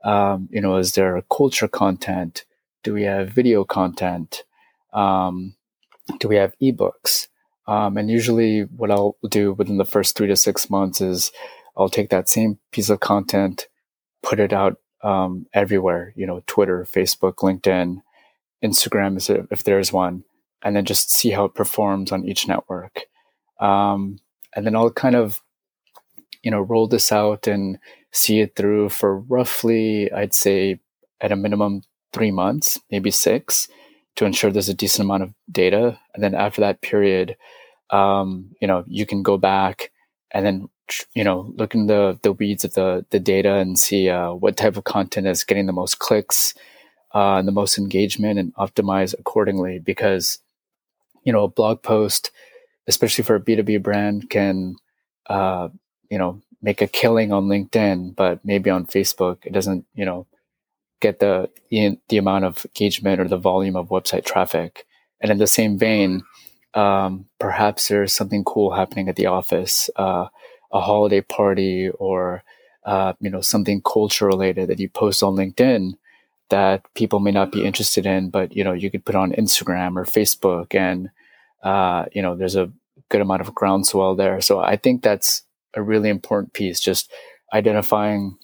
Um, 0.05 0.49
you 0.53 0.61
know, 0.61 0.77
is 0.77 0.93
there 0.93 1.21
culture 1.31 1.69
content? 1.69 2.45
Do 2.83 2.93
we 2.93 3.03
have 3.03 3.31
video 3.31 3.65
content? 3.65 4.45
Um, 4.93 5.57
do 6.19 6.29
we 6.29 6.37
have 6.37 6.55
ebooks? 6.63 7.29
Um, 7.67 7.97
and 7.97 8.11
usually, 8.11 8.63
what 8.63 8.91
I'll 8.91 9.17
do 9.29 9.55
within 9.55 9.79
the 9.79 9.87
first 9.87 10.17
three 10.17 10.27
to 10.27 10.37
six 10.37 10.69
months 10.69 11.01
is 11.01 11.33
I'll 11.77 11.89
take 11.89 12.11
that 12.11 12.29
same 12.29 12.59
piece 12.73 12.91
of 12.91 13.01
content, 13.01 13.69
put 14.23 14.39
it 14.39 14.53
out 14.53 14.77
um, 15.05 15.47
everywhere, 15.53 16.13
you 16.17 16.27
know, 16.27 16.43
Twitter, 16.47 16.85
Facebook, 16.91 17.35
LinkedIn, 17.35 18.03
Instagram, 18.65 19.47
if 19.53 19.63
there's 19.63 19.93
one, 19.93 20.25
and 20.63 20.75
then 20.75 20.87
just 20.87 21.13
see 21.13 21.31
how 21.31 21.45
it 21.45 21.55
performs 21.55 22.11
on 22.11 22.25
each 22.25 22.49
network. 22.49 23.03
Um, 23.61 24.19
and 24.57 24.67
then 24.67 24.75
I'll 24.75 24.91
kind 24.91 25.15
of, 25.15 25.43
you 26.43 26.51
know, 26.51 26.61
roll 26.61 26.89
this 26.89 27.13
out 27.13 27.47
and 27.47 27.79
see 28.13 28.41
it 28.41 28.57
through 28.57 28.89
for 28.89 29.21
roughly, 29.21 30.11
I'd 30.11 30.35
say, 30.35 30.81
at 31.21 31.33
a 31.33 31.37
minimum, 31.37 31.83
three 32.13 32.31
months, 32.31 32.81
maybe 32.91 33.11
six 33.11 33.69
to 34.17 34.25
ensure 34.25 34.51
there's 34.51 34.69
a 34.69 34.75
decent 34.75 35.07
amount 35.07 35.25
of 35.25 35.35
data. 35.51 35.99
And 36.15 36.23
then 36.23 36.35
after 36.35 36.61
that 36.63 36.81
period, 36.81 37.37
um, 37.91 38.55
you 38.61 38.69
know, 38.69 38.85
you 38.87 39.05
can 39.05 39.23
go 39.23 39.37
back 39.37 39.91
and 40.35 40.45
then, 40.45 40.69
you 41.15 41.25
know, 41.25 41.51
look 41.57 41.75
in 41.75 41.87
the, 41.87 42.19
the 42.23 42.33
weeds 42.33 42.65
of 42.65 42.75
the, 42.75 43.07
the 43.11 43.19
data 43.19 43.55
and 43.55 43.79
see 43.79 44.11
uh, 44.11 44.33
what 44.33 44.59
type 44.59 44.77
of 44.77 44.85
content 44.85 45.27
is 45.27 45.45
getting 45.45 45.65
the 45.65 45.73
most 45.73 46.01
clicks 46.01 46.53
uh, 47.15 47.37
and 47.37 47.49
the 47.49 47.53
most 47.53 47.79
engagement 47.79 48.39
and 48.39 48.55
optimize 48.57 49.19
accordingly. 49.19 49.79
Because, 49.79 50.41
you 51.23 51.33
know, 51.33 51.45
a 51.45 51.49
blog 51.49 51.83
post, 51.83 52.31
especially 52.87 53.25
for 53.25 53.37
a 53.37 53.41
B2B 53.41 53.83
brand, 53.83 54.29
can 54.29 54.77
uh, 55.27 55.69
you 56.11 56.19
know, 56.19 56.41
make 56.63 56.81
a 56.81 56.87
killing 56.87 57.33
on 57.33 57.49
LinkedIn, 57.49 58.15
but 58.17 58.45
maybe 58.45 58.71
on 58.71 58.87
Facebook 58.87 59.39
it 59.45 59.53
doesn't, 59.53 59.85
you 59.95 60.05
know, 60.05 60.27
get 61.01 61.19
the 61.19 61.51
the 61.71 62.17
amount 62.17 62.45
of 62.45 62.65
engagement 62.67 63.21
or 63.21 63.29
the 63.29 63.37
volume 63.37 63.77
of 63.77 63.89
website 63.89 64.25
traffic. 64.25 64.87
And 65.21 65.31
in 65.31 65.39
the 65.39 65.47
same 65.47 65.79
vein, 65.79 66.23
um, 66.75 67.27
perhaps 67.39 67.89
there's 67.89 68.13
something 68.13 68.45
cool 68.45 68.73
happening 68.73 69.09
at 69.09 69.17
the 69.17 69.27
office, 69.27 69.91
uh, 69.97 70.27
a 70.73 70.81
holiday 70.81 71.21
party, 71.21 71.91
or 71.99 72.43
uh, 72.85 73.15
you 73.21 73.31
know 73.31 73.41
something 73.41 73.81
culture 73.83 74.27
related 74.27 74.69
that 74.69 74.81
you 74.81 74.89
post 74.89 75.23
on 75.23 75.35
LinkedIn 75.37 75.95
that 76.51 76.83
people 76.95 77.21
may 77.21 77.31
not 77.31 77.51
be 77.51 77.65
interested 77.65 78.07
in, 78.07 78.31
but 78.31 78.55
you 78.55 78.65
know 78.65 78.73
you 78.73 78.91
could 78.91 79.05
put 79.05 79.15
on 79.15 79.33
Instagram 79.33 79.97
or 79.97 80.05
Facebook, 80.05 80.75
and 80.75 81.11
uh, 81.63 82.07
you 82.13 82.23
know 82.23 82.37
there's 82.37 82.57
a 82.57 82.71
good 83.09 83.21
amount 83.21 83.41
of 83.41 83.55
groundswell 83.55 84.15
there. 84.15 84.41
So 84.41 84.61
I 84.61 84.77
think 84.77 85.03
that's 85.03 85.43
a 85.75 85.83
really 85.83 86.09
important 86.09 86.53
piece, 86.53 86.81
just 86.81 87.11
identifying 87.53 88.37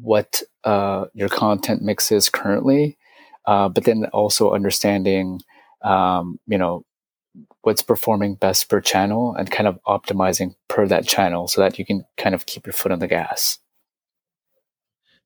what 0.00 0.42
uh, 0.64 1.06
your 1.14 1.28
content 1.28 1.82
mix 1.82 2.12
is 2.12 2.28
currently, 2.28 2.96
uh, 3.46 3.68
but 3.68 3.84
then 3.84 4.04
also 4.12 4.52
understanding, 4.52 5.40
um, 5.82 6.38
you 6.46 6.58
know, 6.58 6.84
what's 7.62 7.82
performing 7.82 8.34
best 8.34 8.68
per 8.68 8.80
channel 8.80 9.34
and 9.34 9.50
kind 9.50 9.68
of 9.68 9.78
optimizing 9.86 10.54
per 10.68 10.86
that 10.86 11.06
channel 11.06 11.46
so 11.46 11.60
that 11.60 11.78
you 11.78 11.84
can 11.84 12.04
kind 12.16 12.34
of 12.34 12.46
keep 12.46 12.66
your 12.66 12.72
foot 12.72 12.92
on 12.92 12.98
the 12.98 13.08
gas. 13.08 13.58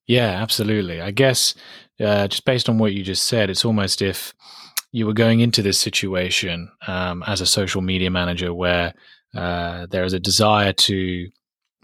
Yeah, 0.06 0.42
absolutely. 0.42 1.00
I 1.00 1.10
guess 1.10 1.54
uh, 2.00 2.28
just 2.28 2.44
based 2.44 2.68
on 2.68 2.78
what 2.78 2.92
you 2.92 3.02
just 3.02 3.24
said, 3.24 3.50
it's 3.50 3.64
almost 3.64 4.02
if 4.02 4.34
you 4.92 5.06
were 5.06 5.12
going 5.12 5.40
into 5.40 5.62
this 5.62 5.78
situation 5.78 6.70
um, 6.86 7.22
as 7.26 7.40
a 7.40 7.46
social 7.46 7.82
media 7.82 8.10
manager 8.10 8.52
where 8.52 8.94
uh, 9.34 9.86
there 9.90 10.04
is 10.04 10.12
a 10.12 10.20
desire 10.20 10.72
to 10.72 11.28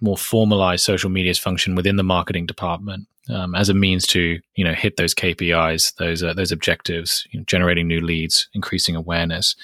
more 0.00 0.16
formalize 0.16 0.80
social 0.80 1.11
media's 1.11 1.38
function 1.38 1.75
within 1.75 1.97
the 1.97 2.02
marketing 2.02 2.47
department 2.47 3.07
um, 3.28 3.54
as 3.54 3.69
a 3.69 3.75
means 3.75 4.07
to 4.09 4.40
you 4.54 4.64
know 4.64 4.73
hit 4.73 4.97
those 4.97 5.14
KPIs, 5.14 5.95
those 5.97 6.23
uh, 6.23 6.35
those 6.35 6.52
objectives, 6.52 7.26
you 7.30 7.40
know, 7.40 7.45
generating 7.45 7.87
new 7.87 8.00
leads, 8.00 8.49
increasing 8.54 8.97
awareness. 8.97 9.54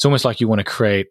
It's 0.00 0.06
almost 0.06 0.24
like 0.24 0.40
you 0.40 0.48
want 0.48 0.60
to 0.60 0.64
create 0.64 1.08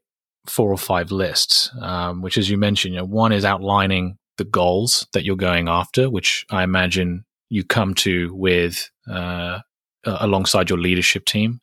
four 0.48 0.72
or 0.72 0.78
five 0.78 1.12
lists, 1.12 1.70
um, 1.80 2.24
which, 2.24 2.40
as 2.40 2.50
you 2.50 2.58
mentioned, 2.58 2.96
you 2.96 3.00
know, 3.00 3.06
one 3.06 3.32
is 3.32 3.46
outlining 3.46 4.18
the 4.40 4.46
goals 4.46 5.06
that 5.14 5.24
you're 5.24 5.36
going 5.36 5.70
after, 5.70 6.10
which 6.10 6.44
I 6.50 6.64
imagine 6.64 7.24
you 7.50 7.64
come 7.64 7.94
to 7.94 8.34
with 8.34 8.90
uh, 9.08 9.60
alongside 10.04 10.72
your 10.72 10.80
leadership 10.80 11.26
team. 11.26 11.62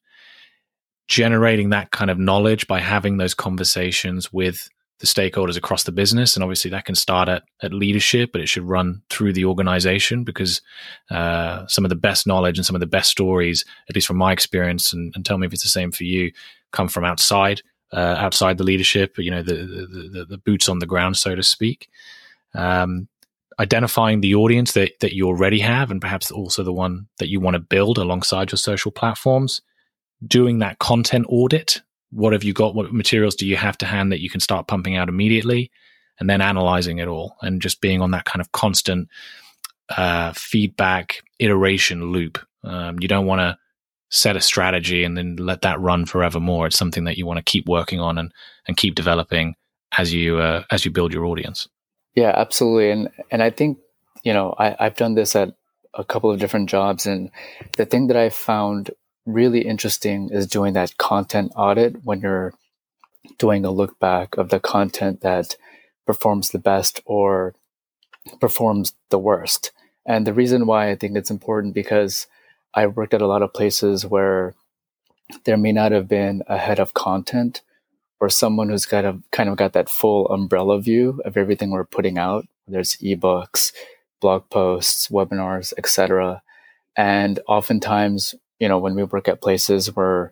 Generating 1.09 1.71
that 1.71 1.91
kind 1.91 2.13
of 2.13 2.19
knowledge 2.21 2.69
by 2.69 2.79
having 2.79 3.17
those 3.17 3.35
conversations 3.35 4.33
with 4.33 4.69
the 5.01 5.07
stakeholders 5.09 5.57
across 5.57 5.83
the 5.83 5.91
business. 5.91 6.37
And 6.37 6.45
obviously, 6.45 6.71
that 6.71 6.85
can 6.85 6.95
start 6.95 7.29
at, 7.29 7.43
at 7.61 7.73
leadership, 7.73 8.31
but 8.31 8.41
it 8.41 8.49
should 8.49 8.63
run 8.63 9.03
through 9.11 9.33
the 9.33 9.47
organization 9.47 10.23
because 10.23 10.63
uh, 11.11 11.67
some 11.67 11.85
of 11.85 11.89
the 11.89 11.97
best 11.97 12.25
knowledge 12.25 12.57
and 12.57 12.65
some 12.65 12.77
of 12.77 12.81
the 12.81 12.87
best 12.87 13.11
stories, 13.11 13.65
at 13.89 13.97
least 13.97 14.07
from 14.07 14.17
my 14.17 14.31
experience, 14.31 14.93
and, 14.93 15.13
and 15.17 15.27
tell 15.27 15.39
me 15.39 15.47
if 15.49 15.53
it's 15.53 15.65
the 15.65 15.69
same 15.69 15.91
for 15.91 16.05
you, 16.05 16.31
come 16.77 16.89
from 16.89 17.05
outside. 17.05 17.63
Uh, 17.93 18.17
outside 18.19 18.59
the 18.59 18.65
leadership, 18.65 19.17
you 19.17 19.31
know, 19.31 19.45
the, 19.45 19.55
the, 19.55 20.09
the, 20.13 20.25
the 20.25 20.39
boots 20.39 20.69
on 20.69 20.81
the 20.81 20.87
ground, 20.87 21.17
so 21.17 21.37
to 21.37 21.43
speak. 21.43 21.89
Um, 22.53 23.07
identifying 23.61 24.21
the 24.21 24.35
audience 24.35 24.73
that, 24.73 24.99
that 25.01 25.13
you 25.13 25.29
already 25.29 25.61
have 25.61 25.93
and 25.93 26.01
perhaps 26.01 26.33
also 26.33 26.65
the 26.65 26.73
one 26.73 27.07
that 27.21 27.29
you 27.29 27.39
want 27.39 27.55
to 27.55 27.61
build 27.61 27.97
alongside 27.97 28.51
your 28.51 28.59
social 28.59 28.91
platforms 28.91 29.63
doing 30.27 30.59
that 30.59 30.81
content 30.81 31.27
audit 31.29 31.81
what 32.11 32.33
have 32.33 32.45
you 32.45 32.53
got? 32.53 32.75
What 32.75 32.93
materials 32.93 33.35
do 33.35 33.47
you 33.47 33.57
have 33.57 33.77
to 33.79 33.87
hand 33.87 34.13
that 34.13 34.21
you 34.21 34.31
can 34.31 34.41
start 34.41 34.69
pumping 34.69 34.97
out 34.97 35.09
immediately? 35.09 35.71
And 36.19 36.31
then 36.31 36.41
analyzing 36.41 36.99
it 36.99 37.09
all 37.09 37.37
and 37.43 37.61
just 37.61 37.83
being 37.83 38.01
on 38.01 38.13
that 38.13 38.25
kind 38.25 38.41
of 38.41 38.51
constant 38.53 39.09
uh, 39.91 40.33
feedback 40.35 41.23
iteration 41.39 42.11
loop. 42.11 42.39
Um, 42.65 42.97
you 43.01 43.09
don't 43.09 43.27
want 43.27 43.41
to 43.41 43.59
set 44.09 44.37
a 44.37 44.41
strategy 44.41 45.05
and 45.05 45.17
then 45.17 45.37
let 45.37 45.63
that 45.63 45.81
run 45.81 46.07
forevermore. 46.07 46.67
It's 46.67 46.79
something 46.79 47.05
that 47.05 47.19
you 47.19 47.27
want 47.27 47.39
to 47.39 47.43
keep 47.43 47.67
working 47.67 48.01
on 48.01 48.19
and, 48.19 48.33
and 48.67 48.77
keep 48.77 48.95
developing 48.95 49.55
as 49.99 50.13
you 50.13 50.39
uh, 50.39 50.65
as 50.71 50.85
you 50.85 50.91
build 50.91 51.13
your 51.13 51.25
audience. 51.25 51.69
Yeah, 52.15 52.33
absolutely. 52.35 52.91
And 52.91 53.09
and 53.31 53.43
I 53.43 53.51
think 53.51 53.79
you 54.23 54.33
know 54.33 54.55
I, 54.59 54.77
I've 54.79 54.97
done 54.97 55.15
this 55.15 55.35
at 55.37 55.55
a 55.95 56.05
couple 56.05 56.31
of 56.31 56.39
different 56.39 56.69
jobs, 56.69 57.07
and 57.07 57.31
the 57.77 57.87
thing 57.87 58.09
that 58.09 58.17
I 58.17 58.31
found 58.31 58.91
really 59.25 59.63
interesting 59.63 60.31
is 60.31 60.47
doing 60.47 60.75
that 60.75 60.97
content 60.99 61.53
audit 61.57 62.05
when 62.05 62.21
you're 62.21 62.55
doing 63.39 63.65
a 63.65 63.71
look 63.71 63.99
back 63.99 64.37
of 64.37 64.51
the 64.51 64.61
content 64.61 65.21
that 65.23 65.57
performs 66.07 66.51
the 66.51 66.59
best 66.59 67.01
or 67.05 67.55
performs 68.41 68.95
the 69.11 69.19
worst. 69.19 69.73
And 70.07 70.27
the 70.27 70.33
reason 70.33 70.67
why 70.67 70.91
I 70.91 70.95
think 70.95 71.17
it's 71.17 71.31
important 71.31 71.75
because 71.75 72.29
I 72.77 72.87
worked 72.87 73.15
at 73.15 73.23
a 73.23 73.27
lot 73.27 73.43
of 73.43 73.55
places 73.55 74.07
where 74.07 74.55
there 75.45 75.57
may 75.57 75.73
not 75.73 75.93
have 75.93 76.07
been 76.09 76.45
a 76.47 76.59
head 76.59 76.79
of 76.79 76.95
content 76.95 77.63
or 78.21 78.29
someone 78.29 78.69
who's 78.69 78.87
got 78.87 79.05
a 79.05 79.19
kind 79.33 79.49
of 79.49 79.57
got 79.57 79.73
that 79.73 79.91
full 79.91 80.29
umbrella 80.29 80.81
view 80.81 81.21
of 81.25 81.37
everything 81.37 81.71
we're 81.71 81.85
putting 81.85 82.19
out. 82.19 82.47
There's 82.69 82.97
ebooks, 82.99 83.73
blog 84.21 84.49
posts, 84.51 85.09
webinars, 85.09 85.73
etc. 85.79 86.43
And 86.97 87.41
oftentimes 87.49 88.37
you 88.59 88.69
know, 88.69 88.79
when 88.79 88.95
we 88.95 89.05
work 89.05 89.29
at 89.29 89.41
places, 89.43 89.95
we're 89.95 90.31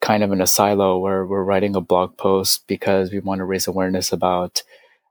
kind 0.00 0.22
of 0.22 0.32
in 0.32 0.40
a 0.40 0.46
silo 0.46 0.98
where 0.98 1.24
we're 1.24 1.44
writing 1.44 1.76
a 1.76 1.80
blog 1.80 2.16
post 2.16 2.66
because 2.66 3.10
we 3.10 3.20
want 3.20 3.38
to 3.38 3.44
raise 3.44 3.66
awareness 3.66 4.12
about 4.12 4.62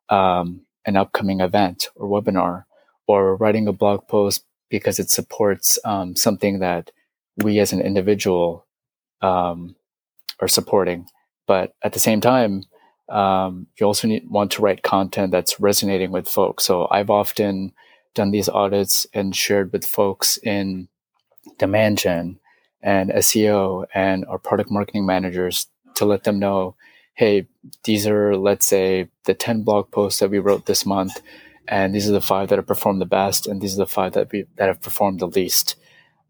um, 0.10 0.62
an 0.86 0.98
upcoming 0.98 1.40
event 1.40 1.88
or 1.96 2.08
webinar, 2.08 2.66
or 3.08 3.36
writing 3.38 3.68
a 3.68 3.74
blog 3.74 4.08
post 4.08 4.44
because 4.72 4.98
it 4.98 5.12
supports 5.12 5.78
um, 5.86 6.16
something 6.16 6.60
that 6.60 6.90
we 7.38 7.60
as 7.60 7.74
an 7.74 7.82
individual 7.82 8.66
um, 9.22 9.76
are 10.40 10.48
supporting. 10.48 11.06
But 11.46 11.76
at 11.84 11.94
the 11.94 12.00
same 12.00 12.22
time, 12.22 12.64
um, 13.10 13.68
you 13.78 13.86
also 13.86 14.08
need, 14.08 14.28
want 14.30 14.52
to 14.54 14.62
write 14.62 14.84
content 14.84 15.32
that's 15.32 15.60
resonating 15.60 16.12
with 16.12 16.28
folks. 16.28 16.64
So 16.64 16.88
I've 16.90 17.10
often 17.10 17.74
done 18.16 18.32
these 18.32 18.50
audits 18.50 19.06
and 19.14 19.36
shared 19.36 19.72
with 19.72 19.86
folks 19.86 20.38
in 20.38 20.88
demand 21.60 21.98
gen 21.98 22.40
and 22.82 23.12
SEO 23.12 23.86
and 23.94 24.26
our 24.26 24.38
product 24.38 24.72
marketing 24.72 25.06
managers 25.06 25.68
to 25.96 26.06
let 26.06 26.24
them 26.24 26.40
know, 26.40 26.76
hey, 27.14 27.48
these 27.84 28.08
are, 28.08 28.36
let's 28.38 28.66
say, 28.66 29.10
the 29.26 29.34
10 29.34 29.64
blog 29.64 29.92
posts 29.92 30.20
that 30.20 30.32
we 30.32 30.40
wrote 30.40 30.66
this 30.66 30.86
month, 30.86 31.22
and 31.68 31.94
these 31.94 32.10
are 32.10 32.14
the 32.14 32.22
five 32.22 32.50
that 32.50 32.58
have 32.58 32.68
performed 32.68 33.02
the 33.02 33.06
best, 33.06 33.48
and 33.48 33.62
these 33.62 33.76
are 33.76 33.86
the 33.86 33.88
five 33.88 34.14
that, 34.14 34.32
we, 34.32 34.46
that 34.58 34.68
have 34.68 34.82
performed 34.82 35.20
the 35.20 35.28
least. 35.28 35.76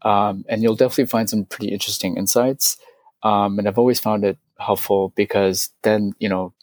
Um, 0.02 0.44
and 0.48 0.62
you'll 0.62 0.76
definitely 0.76 1.06
find 1.06 1.28
some 1.28 1.44
pretty 1.44 1.72
interesting 1.72 2.16
insights. 2.16 2.76
Um, 3.22 3.58
and 3.58 3.68
I've 3.68 3.78
always 3.78 4.00
found 4.00 4.24
it 4.24 4.38
helpful 4.58 5.12
because 5.14 5.70
then, 5.82 6.12
you 6.18 6.28
know, 6.28 6.54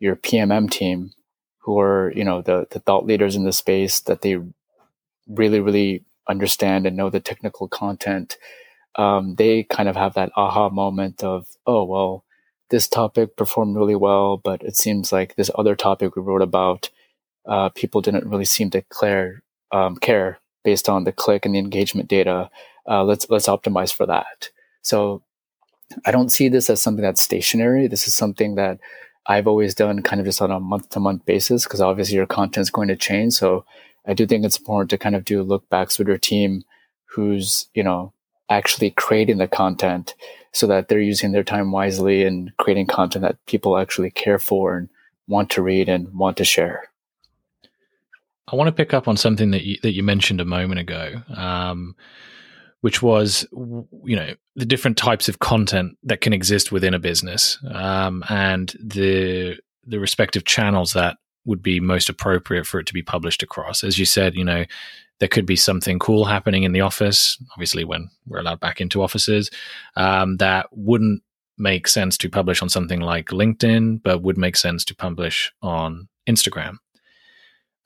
your 0.00 0.16
PMM 0.16 0.70
team, 0.70 1.12
who 1.58 1.78
are, 1.78 2.12
you 2.14 2.24
know, 2.24 2.40
the, 2.40 2.66
the 2.70 2.80
thought 2.80 3.04
leaders 3.04 3.36
in 3.36 3.44
the 3.44 3.52
space, 3.52 4.00
that 4.00 4.22
they 4.22 4.38
really, 5.26 5.60
really 5.60 6.04
understand 6.28 6.86
and 6.86 6.96
know 6.96 7.10
the 7.10 7.20
technical 7.20 7.68
content 7.68 8.38
um, 8.98 9.36
they 9.36 9.62
kind 9.62 9.88
of 9.88 9.96
have 9.96 10.14
that 10.14 10.32
aha 10.36 10.68
moment 10.68 11.22
of, 11.22 11.46
oh, 11.66 11.84
well, 11.84 12.24
this 12.68 12.88
topic 12.88 13.36
performed 13.36 13.76
really 13.76 13.94
well, 13.94 14.36
but 14.36 14.62
it 14.62 14.76
seems 14.76 15.12
like 15.12 15.36
this 15.36 15.50
other 15.54 15.76
topic 15.76 16.16
we 16.16 16.22
wrote 16.22 16.42
about, 16.42 16.90
uh, 17.48 17.70
people 17.70 18.00
didn't 18.00 18.28
really 18.28 18.44
seem 18.44 18.70
to 18.70 18.82
care, 19.00 19.42
um, 19.72 19.96
care 19.96 20.38
based 20.64 20.88
on 20.88 21.04
the 21.04 21.12
click 21.12 21.46
and 21.46 21.54
the 21.54 21.58
engagement 21.58 22.08
data. 22.08 22.50
Uh, 22.86 23.02
let's 23.04 23.28
let's 23.30 23.48
optimize 23.48 23.92
for 23.92 24.06
that. 24.06 24.50
So 24.82 25.22
I 26.04 26.10
don't 26.10 26.30
see 26.30 26.48
this 26.48 26.68
as 26.70 26.82
something 26.82 27.02
that's 27.02 27.22
stationary. 27.22 27.86
This 27.86 28.06
is 28.06 28.14
something 28.14 28.54
that 28.56 28.78
I've 29.26 29.46
always 29.46 29.74
done 29.74 30.02
kind 30.02 30.20
of 30.20 30.26
just 30.26 30.42
on 30.42 30.50
a 30.50 30.60
month 30.60 30.90
to 30.90 31.00
month 31.00 31.24
basis 31.26 31.64
because 31.64 31.80
obviously 31.80 32.16
your 32.16 32.26
content 32.26 32.62
is 32.62 32.70
going 32.70 32.88
to 32.88 32.96
change. 32.96 33.34
So 33.34 33.64
I 34.06 34.14
do 34.14 34.26
think 34.26 34.44
it's 34.44 34.58
important 34.58 34.90
to 34.90 34.98
kind 34.98 35.14
of 35.14 35.24
do 35.24 35.42
look 35.42 35.68
backs 35.68 35.98
with 35.98 36.08
your 36.08 36.18
team 36.18 36.64
who's, 37.06 37.68
you 37.74 37.82
know, 37.82 38.12
actually 38.50 38.90
creating 38.90 39.38
the 39.38 39.48
content 39.48 40.14
so 40.52 40.66
that 40.66 40.88
they're 40.88 41.00
using 41.00 41.32
their 41.32 41.44
time 41.44 41.72
wisely 41.72 42.24
and 42.24 42.56
creating 42.56 42.86
content 42.86 43.22
that 43.22 43.44
people 43.46 43.76
actually 43.76 44.10
care 44.10 44.38
for 44.38 44.76
and 44.76 44.88
want 45.26 45.50
to 45.50 45.62
read 45.62 45.88
and 45.88 46.12
want 46.14 46.38
to 46.38 46.44
share. 46.44 46.88
I 48.50 48.56
want 48.56 48.68
to 48.68 48.72
pick 48.72 48.94
up 48.94 49.08
on 49.08 49.16
something 49.16 49.50
that 49.50 49.64
you, 49.64 49.76
that 49.82 49.92
you 49.92 50.02
mentioned 50.02 50.40
a 50.40 50.44
moment 50.44 50.80
ago, 50.80 51.22
um, 51.34 51.94
which 52.80 53.02
was 53.02 53.46
you 53.52 54.16
know 54.16 54.34
the 54.56 54.66
different 54.66 54.96
types 54.96 55.28
of 55.28 55.38
content 55.38 55.96
that 56.02 56.20
can 56.20 56.32
exist 56.32 56.72
within 56.72 56.94
a 56.94 56.98
business 56.98 57.58
um, 57.72 58.24
and 58.28 58.74
the 58.82 59.58
the 59.86 60.00
respective 60.00 60.44
channels 60.44 60.92
that 60.92 61.16
would 61.44 61.62
be 61.62 61.80
most 61.80 62.08
appropriate 62.08 62.66
for 62.66 62.78
it 62.78 62.86
to 62.86 62.94
be 62.94 63.02
published 63.02 63.42
across. 63.42 63.82
As 63.82 63.98
you 63.98 64.04
said, 64.04 64.34
you 64.34 64.44
know, 64.44 64.64
there 65.18 65.28
could 65.28 65.46
be 65.46 65.56
something 65.56 65.98
cool 65.98 66.26
happening 66.26 66.62
in 66.62 66.72
the 66.72 66.82
office, 66.82 67.38
obviously, 67.52 67.84
when 67.84 68.10
we're 68.26 68.40
allowed 68.40 68.60
back 68.60 68.80
into 68.80 69.02
offices, 69.02 69.50
um, 69.96 70.36
that 70.36 70.66
wouldn't 70.72 71.22
make 71.56 71.88
sense 71.88 72.16
to 72.18 72.28
publish 72.28 72.62
on 72.62 72.68
something 72.68 73.00
like 73.00 73.28
LinkedIn, 73.28 74.02
but 74.02 74.22
would 74.22 74.38
make 74.38 74.56
sense 74.56 74.84
to 74.84 74.94
publish 74.94 75.52
on 75.62 76.08
Instagram. 76.28 76.76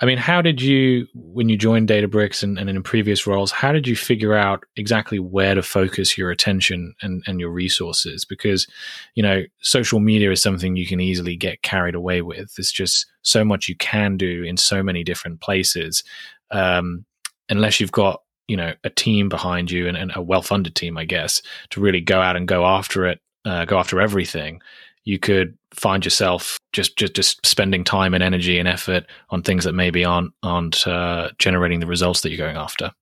I 0.03 0.05
mean, 0.05 0.19
how 0.19 0.43
did 0.43 0.61
you, 0.61 1.07
when 1.15 1.49
you 1.49 1.57
joined 1.57 1.89
Databricks 1.89 2.43
and, 2.43 2.59
and, 2.59 2.69
in 2.69 2.83
previous 2.83 3.25
roles, 3.25 3.53
how 3.53 3.71
did 3.71 3.87
you 3.87 3.95
figure 3.95 4.35
out 4.35 4.65
exactly 4.75 5.21
where 5.21 5.55
to 5.55 5.63
focus 5.63 6.19
your 6.19 6.33
attention 6.33 6.93
and, 7.03 7.23
and, 7.29 7.39
your 7.39 7.51
resources? 7.51 8.25
Because, 8.25 8.67
you 9.15 9.23
know, 9.23 9.45
social 9.61 10.01
media 10.01 10.33
is 10.33 10.43
something 10.43 10.75
you 10.75 10.89
can 10.89 11.01
easily 11.01 11.37
get 11.37 11.63
carried 11.63 11.95
away 11.95 12.21
with. 12.21 12.53
There's 12.57 12.73
just 12.73 13.07
so 13.23 13.45
much 13.45 13.69
you 13.69 13.77
can 13.77 14.17
do 14.17 14.43
in 14.43 14.57
so 14.57 14.83
many 14.83 15.05
different 15.05 15.41
places. 15.41 16.03
Um, 16.51 17.05
unless 17.49 17.79
you've 17.79 17.93
got, 17.93 18.23
you 18.49 18.57
know, 18.57 18.75
a 18.83 18.91
team 18.91 19.29
behind 19.29 19.71
you 19.71 19.87
and, 19.87 19.97
and 19.97 20.11
a 20.17 20.21
well 20.21 20.43
funded 20.43 20.75
team, 20.75 20.99
I 20.99 21.05
guess, 21.05 21.41
to 21.71 21.81
really 21.81 22.01
go 22.01 22.21
out 22.21 22.35
and 22.35 22.49
go 22.49 22.67
after 22.67 23.07
it, 23.07 23.21
uh, 23.45 23.67
go 23.67 23.79
after 23.79 24.01
everything 24.01 24.63
you 25.05 25.21
could 25.21 25.57
find 25.75 26.05
yourself 26.05 26.59
just 26.73 26.97
just 26.97 27.15
just 27.15 27.45
spending 27.47 27.85
time 27.85 28.15
and 28.15 28.23
energy 28.23 28.59
and 28.59 28.69
effort 28.69 29.07
on 29.31 29.43
things 29.43 29.65
that 29.65 29.73
maybe 29.73 30.05
aren't 30.05 30.33
aren't 30.43 30.87
uh, 30.87 31.31
generating 31.39 31.81
the 31.81 31.87
results 31.87 32.21
that 32.21 32.31
you're 32.31 32.47
going 32.47 32.57
after. 32.57 32.93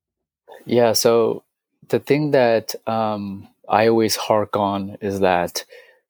Yeah. 0.66 0.92
So 0.92 1.42
the 1.88 1.98
thing 1.98 2.30
that 2.32 2.74
um, 2.86 3.48
I 3.68 3.88
always 3.88 4.16
hark 4.16 4.56
on 4.56 4.96
is 5.00 5.20
that 5.20 5.64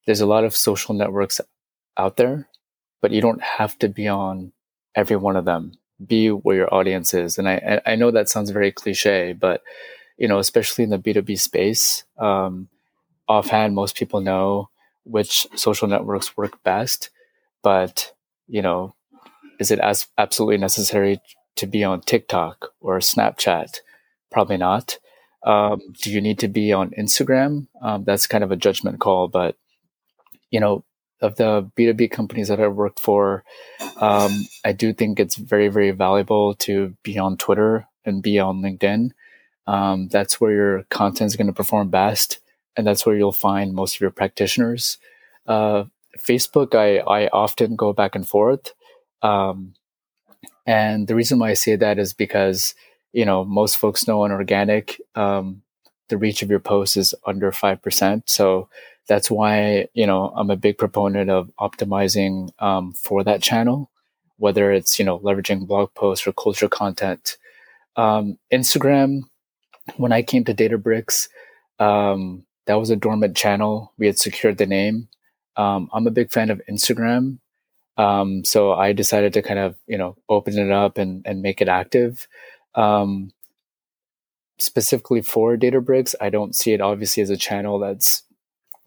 there's 0.07 0.21
a 0.21 0.27
lot 0.27 0.45
of 0.45 0.57
social 0.57 0.95
networks 0.95 1.41
out 1.97 2.17
there, 2.17 2.49
but 3.01 3.11
you 3.11 3.21
don't 3.21 3.43
have 3.43 3.79
to 3.79 3.89
be 3.89 4.09
on 4.09 4.53
every 4.95 5.17
one 5.17 5.37
of 5.37 5.45
them. 5.45 5.73
Be 6.05 6.29
where 6.29 6.57
your 6.57 6.75
audience 6.75 7.13
is, 7.15 7.39
and 7.39 7.49
I 7.49 7.81
I 7.85 7.97
know 7.97 8.11
that 8.11 8.29
sounds 8.29 8.51
very 8.51 8.73
cliche, 8.73 9.35
but 9.35 9.63
you 10.17 10.29
know, 10.29 10.39
especially 10.39 10.85
in 10.85 10.91
the 10.91 10.99
B 10.99 11.13
two 11.13 11.23
B 11.23 11.37
space, 11.37 12.05
um, 12.19 12.69
offhand, 13.29 13.75
most 13.75 13.97
people 13.97 14.21
know 14.21 14.71
which 15.05 15.47
social 15.55 15.89
networks 15.89 16.37
work 16.37 16.63
best, 16.63 17.11
but 17.63 18.13
you 18.47 18.63
know, 18.63 18.95
is 19.59 19.71
it 19.71 19.79
as 19.79 20.07
absolutely 20.19 20.59
necessary 20.59 21.21
to 21.57 21.67
be 21.67 21.85
on 21.85 22.01
TikTok 22.01 22.73
or 22.81 22.99
Snapchat? 22.99 23.79
Probably 24.31 24.57
not. 24.57 24.99
Um, 25.45 25.81
do 26.01 26.11
you 26.11 26.21
need 26.21 26.39
to 26.41 26.49
be 26.49 26.73
on 26.73 26.91
Instagram? 26.91 27.69
Um, 27.81 28.05
that's 28.05 28.27
kind 28.27 28.45
of 28.45 28.51
a 28.51 28.57
judgment 28.57 29.01
call, 29.01 29.29
but 29.29 29.57
you 30.51 30.61
know, 30.61 30.85
of 31.21 31.37
the 31.37 31.71
B2B 31.77 32.11
companies 32.11 32.49
that 32.49 32.61
I've 32.61 32.75
worked 32.75 32.99
for, 32.99 33.45
um, 33.99 34.33
I 34.65 34.73
do 34.73 34.93
think 34.93 35.21
it's 35.21 35.37
very, 35.37 35.69
very 35.69 35.91
valuable 35.91 36.55
to 36.57 36.97
be 37.03 37.19
on 37.19 37.37
Twitter 37.37 37.87
and 38.05 38.23
be 38.23 38.39
on 38.39 38.63
LinkedIn. 38.63 39.11
Um, 39.67 40.09
that's 40.09 40.41
where 40.41 40.53
your 40.53 40.83
content 40.85 41.29
is 41.29 41.37
going 41.37 41.47
to 41.47 41.53
perform 41.53 41.91
best 41.91 42.41
and 42.81 42.87
that's 42.87 43.05
where 43.05 43.15
you'll 43.15 43.31
find 43.31 43.75
most 43.75 43.97
of 43.97 44.01
your 44.01 44.11
practitioners. 44.11 44.97
Uh, 45.47 45.85
Facebook, 46.19 46.75
I, 46.75 46.99
I 47.01 47.29
often 47.29 47.77
go 47.77 47.93
back 47.93 48.15
and 48.15 48.27
forth. 48.27 48.73
Um, 49.21 49.75
and 50.67 51.07
the 51.07 51.15
reason 51.15 51.39
why 51.39 51.51
I 51.51 51.55
say 51.55 51.77
that 51.77 51.99
is 51.99 52.15
because, 52.15 52.75
you 53.13 53.27
know, 53.27 53.45
most 53.45 53.77
folks 53.77 54.09
know 54.09 54.23
on 54.23 54.33
organic, 54.33 54.99
um, 55.15 55.61
the 56.09 56.17
reach 56.17 56.41
of 56.41 56.49
your 56.49 56.59
post 56.59 56.97
is 56.97 57.15
under 57.27 57.53
5%. 57.53 58.23
So 58.25 58.71
that's 59.09 59.31
why, 59.31 59.89
you 59.93 60.07
know, 60.07 60.33
I'm 60.35 60.49
a 60.49 60.57
big 60.57 60.79
proponent 60.79 61.29
of 61.29 61.51
optimizing 61.61 62.49
um, 62.63 62.93
for 62.95 63.23
that 63.25 63.43
channel, 63.43 63.91
whether 64.39 64.73
it's, 64.73 64.99
you 64.99 65.05
know, 65.05 65.19
leveraging 65.19 65.67
blog 65.67 65.93
posts 65.93 66.27
or 66.27 66.33
culture 66.33 66.69
content. 66.69 67.37
Um, 67.97 68.39
Instagram, 68.51 69.25
when 69.99 70.13
I 70.13 70.23
came 70.23 70.45
to 70.45 70.55
Databricks, 70.55 71.29
um, 71.79 72.47
that 72.67 72.79
was 72.79 72.91
a 72.91 72.97
dormant 72.97 73.37
channel. 73.37 73.93
We 73.99 74.07
had 74.07 74.19
secured 74.19 74.59
the 74.59 74.67
name. 74.67 75.09
Um, 75.57 75.89
I'm 75.93 76.07
a 76.07 76.13
big 76.13 76.31
fan 76.31 76.51
of 76.51 76.61
Instagram. 76.71 77.39
Um, 77.97 78.45
so 78.45 78.73
I 78.73 78.93
decided 78.93 79.33
to 79.35 79.43
kind 79.43 79.59
of, 79.59 79.77
you 79.87 79.99
know, 79.99 80.17
open 80.29 80.59
it 80.59 80.71
up 80.71 80.97
and, 80.97 81.23
and 81.27 81.43
make 81.43 81.61
it 81.61 81.69
active. 81.69 82.27
Um, 82.75 83.33
specifically 84.59 85.23
for 85.23 85.57
Databricks, 85.57 86.15
I 86.21 86.31
don't 86.31 86.55
see 86.55 86.73
it 86.73 86.81
obviously 86.81 87.23
as 87.23 87.31
a 87.31 87.37
channel 87.37 87.79
that's 87.79 88.23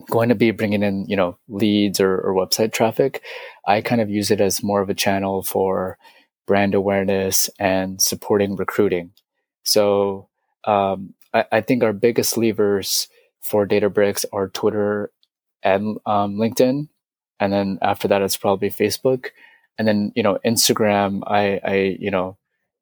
going 0.09 0.29
to 0.29 0.35
be 0.35 0.51
bringing 0.51 0.83
in, 0.83 1.05
you 1.07 1.15
know, 1.15 1.37
leads 1.47 1.99
or, 1.99 2.19
or 2.19 2.33
website 2.33 2.73
traffic. 2.73 3.21
I 3.67 3.81
kind 3.81 4.01
of 4.01 4.09
use 4.09 4.31
it 4.31 4.41
as 4.41 4.63
more 4.63 4.81
of 4.81 4.89
a 4.89 4.95
channel 4.95 5.43
for 5.43 5.97
brand 6.45 6.73
awareness 6.73 7.49
and 7.59 8.01
supporting 8.01 8.55
recruiting. 8.55 9.11
So 9.63 10.29
um, 10.65 11.13
I, 11.33 11.45
I, 11.51 11.61
think 11.61 11.83
our 11.83 11.93
biggest 11.93 12.37
levers 12.37 13.07
for 13.43 13.67
Databricks 13.67 14.25
are 14.33 14.49
Twitter 14.49 15.11
and 15.63 15.97
um, 16.05 16.35
LinkedIn, 16.35 16.87
and 17.39 17.53
then 17.53 17.79
after 17.81 18.07
that 18.07 18.21
it's 18.21 18.37
probably 18.37 18.69
Facebook, 18.69 19.27
and 19.77 19.87
then 19.87 20.11
you 20.15 20.23
know 20.23 20.39
Instagram. 20.45 21.21
I 21.27 21.59
I 21.63 21.75
you 21.99 22.11
know 22.11 22.37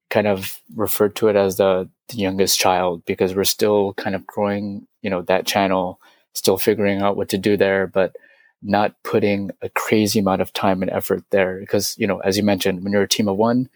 kind 0.09 0.27
of 0.27 0.61
refer 0.75 1.09
to 1.09 1.29
it 1.29 1.35
as 1.37 1.57
the, 1.57 1.89
the 2.09 2.17
youngest 2.17 2.59
child 2.59 3.03
because 3.05 3.33
we're 3.33 3.45
still 3.45 3.93
kind 3.93 4.15
of 4.15 4.27
growing 4.27 4.87
you 5.01 5.09
know 5.09 5.21
that 5.23 5.45
channel, 5.45 5.99
still 6.33 6.57
figuring 6.57 7.01
out 7.01 7.17
what 7.17 7.29
to 7.29 7.37
do 7.37 7.57
there, 7.57 7.87
but 7.87 8.15
not 8.61 8.95
putting 9.03 9.51
a 9.61 9.69
crazy 9.69 10.19
amount 10.19 10.41
of 10.41 10.53
time 10.53 10.81
and 10.81 10.91
effort 10.91 11.23
there 11.31 11.59
because 11.59 11.97
you 11.97 12.05
know 12.07 12.19
as 12.19 12.37
you 12.37 12.43
mentioned 12.43 12.83
when 12.83 12.93
you're 12.93 13.03
a 13.03 13.07
team 13.07 13.27
of 13.27 13.37
one 13.37 13.67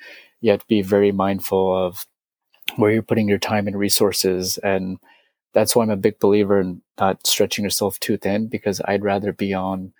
you 0.42 0.52
have 0.52 0.60
to 0.60 0.68
be 0.68 0.82
very 0.82 1.12
mindful 1.12 1.76
of 1.76 2.06
where 2.76 2.92
you're 2.92 3.02
putting 3.02 3.28
your 3.28 3.40
time 3.40 3.68
and 3.68 3.78
resources 3.78 4.58
and 4.60 5.00
that's 5.56 5.76
why 5.76 5.84
I'm 5.84 5.90
a 5.90 5.98
big 5.98 6.20
believer 6.20 6.60
in 6.60 6.84
not 7.00 7.26
stretching 7.26 7.64
yourself 7.64 8.00
too 8.00 8.18
thin 8.18 8.48
because 8.48 8.82
I'd 8.86 9.04
rather 9.04 9.34
be 9.34 9.56
on 9.56 9.94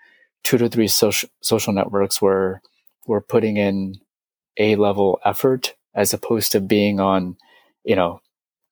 two 0.44 0.60
to 0.60 0.70
three 0.70 0.90
social 0.90 1.30
social 1.42 1.74
networks 1.74 2.22
where 2.22 2.62
we're 3.08 3.22
putting 3.22 3.58
in 3.58 3.96
a 4.60 4.76
level 4.76 5.20
effort 5.26 5.76
as 5.96 6.14
opposed 6.14 6.52
to 6.52 6.60
being 6.60 7.00
on, 7.00 7.38
you 7.86 7.96
know, 7.96 8.22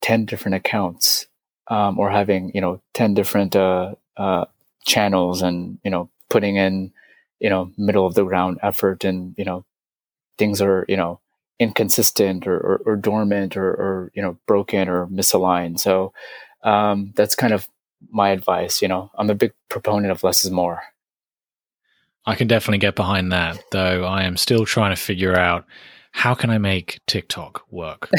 10 0.01 0.25
different 0.25 0.55
accounts 0.55 1.27
um, 1.69 1.97
or 1.97 2.11
having, 2.11 2.51
you 2.53 2.61
know, 2.61 2.81
10 2.93 3.13
different 3.13 3.55
uh, 3.55 3.95
uh, 4.17 4.45
channels 4.85 5.41
and, 5.41 5.79
you 5.85 5.91
know, 5.91 6.09
putting 6.29 6.57
in, 6.57 6.91
you 7.39 7.49
know, 7.49 7.71
middle 7.77 8.05
of 8.05 8.15
the 8.15 8.25
ground 8.25 8.59
effort 8.61 9.05
and, 9.05 9.33
you 9.37 9.45
know, 9.45 9.65
things 10.37 10.61
are, 10.61 10.85
you 10.89 10.97
know, 10.97 11.19
inconsistent 11.59 12.47
or, 12.47 12.57
or, 12.57 12.81
or 12.85 12.95
dormant 12.97 13.55
or, 13.55 13.69
or, 13.69 14.11
you 14.13 14.21
know, 14.21 14.37
broken 14.47 14.89
or 14.89 15.07
misaligned. 15.07 15.79
So 15.79 16.13
um, 16.63 17.13
that's 17.15 17.35
kind 17.35 17.53
of 17.53 17.67
my 18.09 18.29
advice. 18.29 18.81
You 18.81 18.87
know, 18.87 19.11
I'm 19.17 19.29
a 19.29 19.35
big 19.35 19.53
proponent 19.69 20.11
of 20.11 20.23
less 20.23 20.43
is 20.43 20.51
more. 20.51 20.81
I 22.25 22.35
can 22.35 22.47
definitely 22.47 22.77
get 22.77 22.95
behind 22.95 23.31
that, 23.31 23.61
though. 23.71 24.05
I 24.05 24.23
am 24.23 24.37
still 24.37 24.65
trying 24.65 24.95
to 24.95 25.01
figure 25.01 25.37
out 25.37 25.65
how 26.11 26.33
can 26.33 26.49
I 26.49 26.57
make 26.57 27.01
TikTok 27.05 27.63
work 27.69 28.09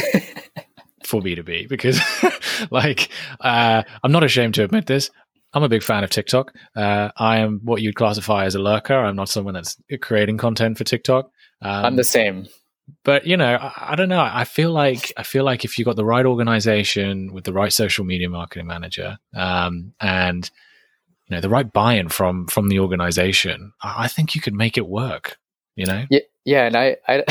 for 1.04 1.22
B2B 1.22 1.68
because, 1.68 2.00
like, 2.70 3.08
uh, 3.40 3.82
I'm 4.02 4.12
not 4.12 4.24
ashamed 4.24 4.54
to 4.54 4.64
admit 4.64 4.86
this. 4.86 5.10
I'm 5.54 5.62
a 5.62 5.68
big 5.68 5.82
fan 5.82 6.04
of 6.04 6.10
TikTok. 6.10 6.52
Uh, 6.76 7.10
I 7.16 7.38
am 7.38 7.60
what 7.62 7.80
you'd 7.80 7.94
classify 7.94 8.44
as 8.44 8.56
a 8.56 8.58
lurker. 8.58 8.94
I'm 8.94 9.16
not 9.16 9.28
someone 9.28 9.54
that's 9.54 9.76
creating 10.00 10.36
content 10.36 10.76
for 10.76 10.84
TikTok. 10.84 11.30
Um, 11.62 11.84
I'm 11.84 11.96
the 11.96 12.04
same 12.04 12.48
but 13.02 13.26
you 13.26 13.36
know, 13.36 13.54
I, 13.54 13.92
I, 13.92 13.94
don't 13.96 14.08
know. 14.08 14.20
I 14.20 14.44
feel 14.44 14.72
like 14.72 15.12
I 15.16 15.22
feel 15.22 15.44
like 15.44 15.64
if 15.64 15.78
you 15.78 15.84
got 15.84 15.96
the 15.96 16.04
right 16.04 16.26
organization 16.26 17.32
with 17.32 17.44
the 17.44 17.52
right 17.52 17.72
social 17.72 18.04
media 18.04 18.28
marketing 18.28 18.66
manager, 18.66 19.18
um, 19.34 19.94
and 20.00 20.50
you 21.26 21.36
know 21.36 21.40
the 21.40 21.48
right 21.48 21.70
buy-in 21.70 22.08
from 22.08 22.46
from 22.46 22.68
the 22.68 22.80
organization, 22.80 23.72
I, 23.82 24.04
I 24.04 24.08
think 24.08 24.34
you 24.34 24.40
could 24.40 24.54
make 24.54 24.76
it 24.76 24.86
work. 24.86 25.38
You 25.76 25.86
know? 25.86 26.06
Yeah, 26.10 26.20
yeah. 26.44 26.66
And 26.66 26.76
I, 26.76 26.96
I, 27.08 27.24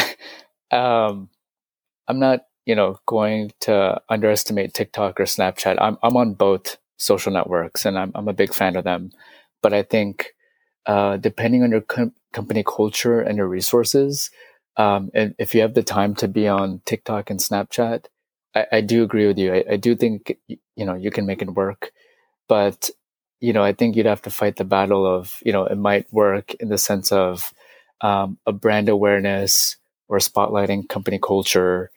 um, 0.76 1.30
I'm 2.08 2.20
not, 2.20 2.46
you 2.66 2.76
know, 2.76 2.98
going 3.06 3.52
to 3.62 4.02
underestimate 4.10 4.74
TikTok 4.74 5.20
or 5.20 5.26
Snapchat. 5.26 5.78
I'm 5.80 5.98
I'm 6.02 6.18
on 6.18 6.34
both 6.34 6.78
social 6.98 7.32
networks, 7.32 7.86
and 7.86 7.98
I'm 7.98 8.12
I'm 8.16 8.28
a 8.28 8.34
big 8.34 8.54
fan 8.54 8.76
of 8.76 8.84
them. 8.84 9.12
But 9.62 9.74
I 9.74 9.84
think, 9.84 10.34
uh, 10.86 11.18
depending 11.18 11.64
on 11.64 11.72
your 11.72 11.82
com- 11.82 12.14
company 12.34 12.64
culture 12.64 13.22
and 13.22 13.38
your 13.38 13.48
resources 13.48 14.30
um, 14.78 15.12
and 15.14 15.36
if 15.38 15.54
you 15.54 15.62
have 15.62 15.74
the 15.74 15.84
time 15.84 16.16
to 16.16 16.28
be 16.28 16.48
on 16.48 16.82
TikTok 16.86 17.30
and 17.30 17.40
Snapchat, 17.40 18.06
I, 18.56 18.66
I 18.72 18.82
do 18.82 19.04
agree 19.04 19.28
with 19.28 19.38
you. 19.38 19.54
I, 19.54 19.64
I, 19.72 19.76
do 19.78 19.96
think 19.96 20.38
you 20.48 20.86
know 20.86 20.96
you 20.96 21.12
can 21.12 21.26
make 21.26 21.42
it 21.42 21.54
work, 21.54 21.92
but 22.48 22.90
you 23.40 23.54
know 23.54 23.64
I 23.64 23.74
think 23.74 23.96
you'd 23.96 24.08
have 24.08 24.22
to 24.24 24.32
fight 24.32 24.56
the 24.56 24.64
battle 24.64 25.06
of 25.06 25.40
you 25.46 25.54
know 25.54 25.66
it 25.66 25.78
might 25.78 26.12
work 26.12 26.54
in 26.56 26.70
the 26.70 26.78
sense 26.78 27.12
of 27.12 27.54
um, 28.02 28.38
a 28.48 28.52
brand 28.52 28.90
awareness 28.90 29.78
or 30.08 30.18
spotlighting 30.18 30.90
company 30.90 31.20
culture, 31.20 31.92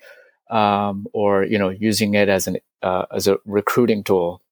um, 0.51 1.07
or 1.13 1.45
you 1.45 1.59
know 1.59 1.71
using 1.71 2.15
it 2.15 2.29
as 2.29 2.47
an 2.47 2.59
uh, 2.83 3.07
as 3.11 3.27
a 3.27 3.39
recruiting 3.47 4.05
tool. 4.05 4.43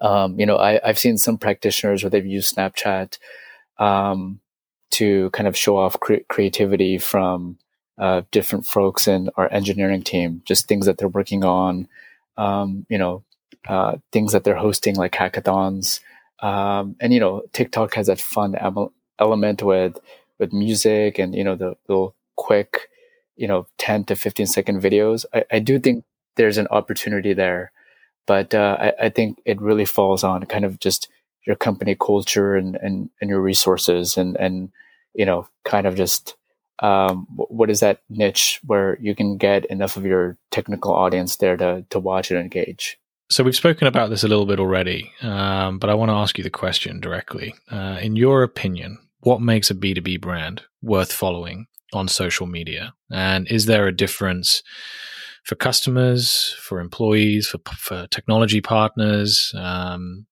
Um, 0.00 0.38
you 0.38 0.46
know 0.46 0.56
I, 0.56 0.80
I've 0.84 0.98
seen 0.98 1.16
some 1.16 1.38
practitioners 1.38 2.02
where 2.02 2.10
they've 2.10 2.26
used 2.26 2.56
Snapchat 2.56 3.18
um, 3.78 4.40
to 4.92 5.30
kind 5.30 5.48
of 5.48 5.56
show 5.56 5.76
off 5.76 5.98
cre- 6.00 6.26
creativity 6.28 6.98
from 6.98 7.58
uh, 7.98 8.22
different 8.30 8.66
folks 8.66 9.06
in 9.06 9.30
our 9.36 9.52
engineering 9.52 10.02
team, 10.02 10.42
just 10.44 10.68
things 10.68 10.86
that 10.86 10.98
they're 10.98 11.08
working 11.08 11.44
on, 11.44 11.88
um, 12.36 12.86
you 12.88 12.98
know, 12.98 13.22
uh, 13.68 13.96
things 14.12 14.32
that 14.32 14.44
they're 14.44 14.56
hosting 14.56 14.96
like 14.96 15.12
hackathons. 15.12 16.00
Um, 16.40 16.96
and 17.00 17.12
you 17.12 17.20
know, 17.20 17.42
TikTok 17.52 17.94
has 17.94 18.06
that 18.08 18.20
fun 18.20 18.56
element 19.18 19.62
with 19.62 19.98
with 20.38 20.52
music 20.52 21.18
and 21.18 21.34
you 21.34 21.44
know 21.44 21.54
the 21.54 21.76
little 21.88 22.14
quick, 22.36 22.88
you 23.36 23.46
know, 23.46 23.66
ten 23.78 24.04
to 24.04 24.16
fifteen 24.16 24.46
second 24.46 24.82
videos. 24.82 25.24
I, 25.32 25.44
I 25.52 25.58
do 25.58 25.78
think 25.78 26.04
there's 26.36 26.58
an 26.58 26.68
opportunity 26.70 27.32
there, 27.32 27.72
but 28.26 28.54
uh, 28.54 28.76
I, 28.80 29.06
I 29.06 29.08
think 29.10 29.40
it 29.44 29.60
really 29.60 29.84
falls 29.84 30.24
on 30.24 30.44
kind 30.46 30.64
of 30.64 30.80
just 30.80 31.08
your 31.46 31.56
company 31.56 31.94
culture 31.94 32.54
and 32.54 32.76
and, 32.76 33.10
and 33.20 33.30
your 33.30 33.40
resources 33.40 34.16
and 34.16 34.36
and 34.36 34.70
you 35.14 35.26
know 35.26 35.46
kind 35.64 35.86
of 35.86 35.96
just 35.96 36.36
um, 36.80 37.26
what 37.30 37.70
is 37.70 37.80
that 37.80 38.02
niche 38.08 38.60
where 38.66 38.98
you 39.00 39.14
can 39.14 39.36
get 39.36 39.64
enough 39.66 39.96
of 39.96 40.04
your 40.04 40.36
technical 40.50 40.92
audience 40.92 41.36
there 41.36 41.56
to 41.56 41.84
to 41.90 41.98
watch 41.98 42.30
and 42.30 42.40
engage 42.40 42.98
so 43.32 43.42
we've 43.42 43.56
spoken 43.56 43.86
about 43.86 44.10
this 44.10 44.24
a 44.24 44.28
little 44.28 44.44
bit 44.44 44.60
already, 44.60 45.10
um, 45.22 45.78
but 45.78 45.88
I 45.88 45.94
want 45.94 46.10
to 46.10 46.14
ask 46.16 46.36
you 46.36 46.44
the 46.44 46.50
question 46.50 47.00
directly. 47.00 47.54
Uh, 47.70 47.98
in 48.02 48.14
your 48.14 48.42
opinion, 48.42 48.98
what 49.20 49.40
makes 49.40 49.70
a 49.70 49.74
B2B 49.74 50.20
brand 50.20 50.60
worth 50.82 51.10
following 51.10 51.66
on 51.94 52.08
social 52.08 52.46
media? 52.46 52.92
And 53.10 53.48
is 53.48 53.64
there 53.64 53.86
a 53.86 53.96
difference 53.96 54.62
for 55.44 55.54
customers, 55.54 56.54
for 56.58 56.78
employees, 56.78 57.48
for, 57.48 57.58
for 57.74 58.06
technology 58.08 58.60
partners? 58.60 59.50
Um, 59.56 60.26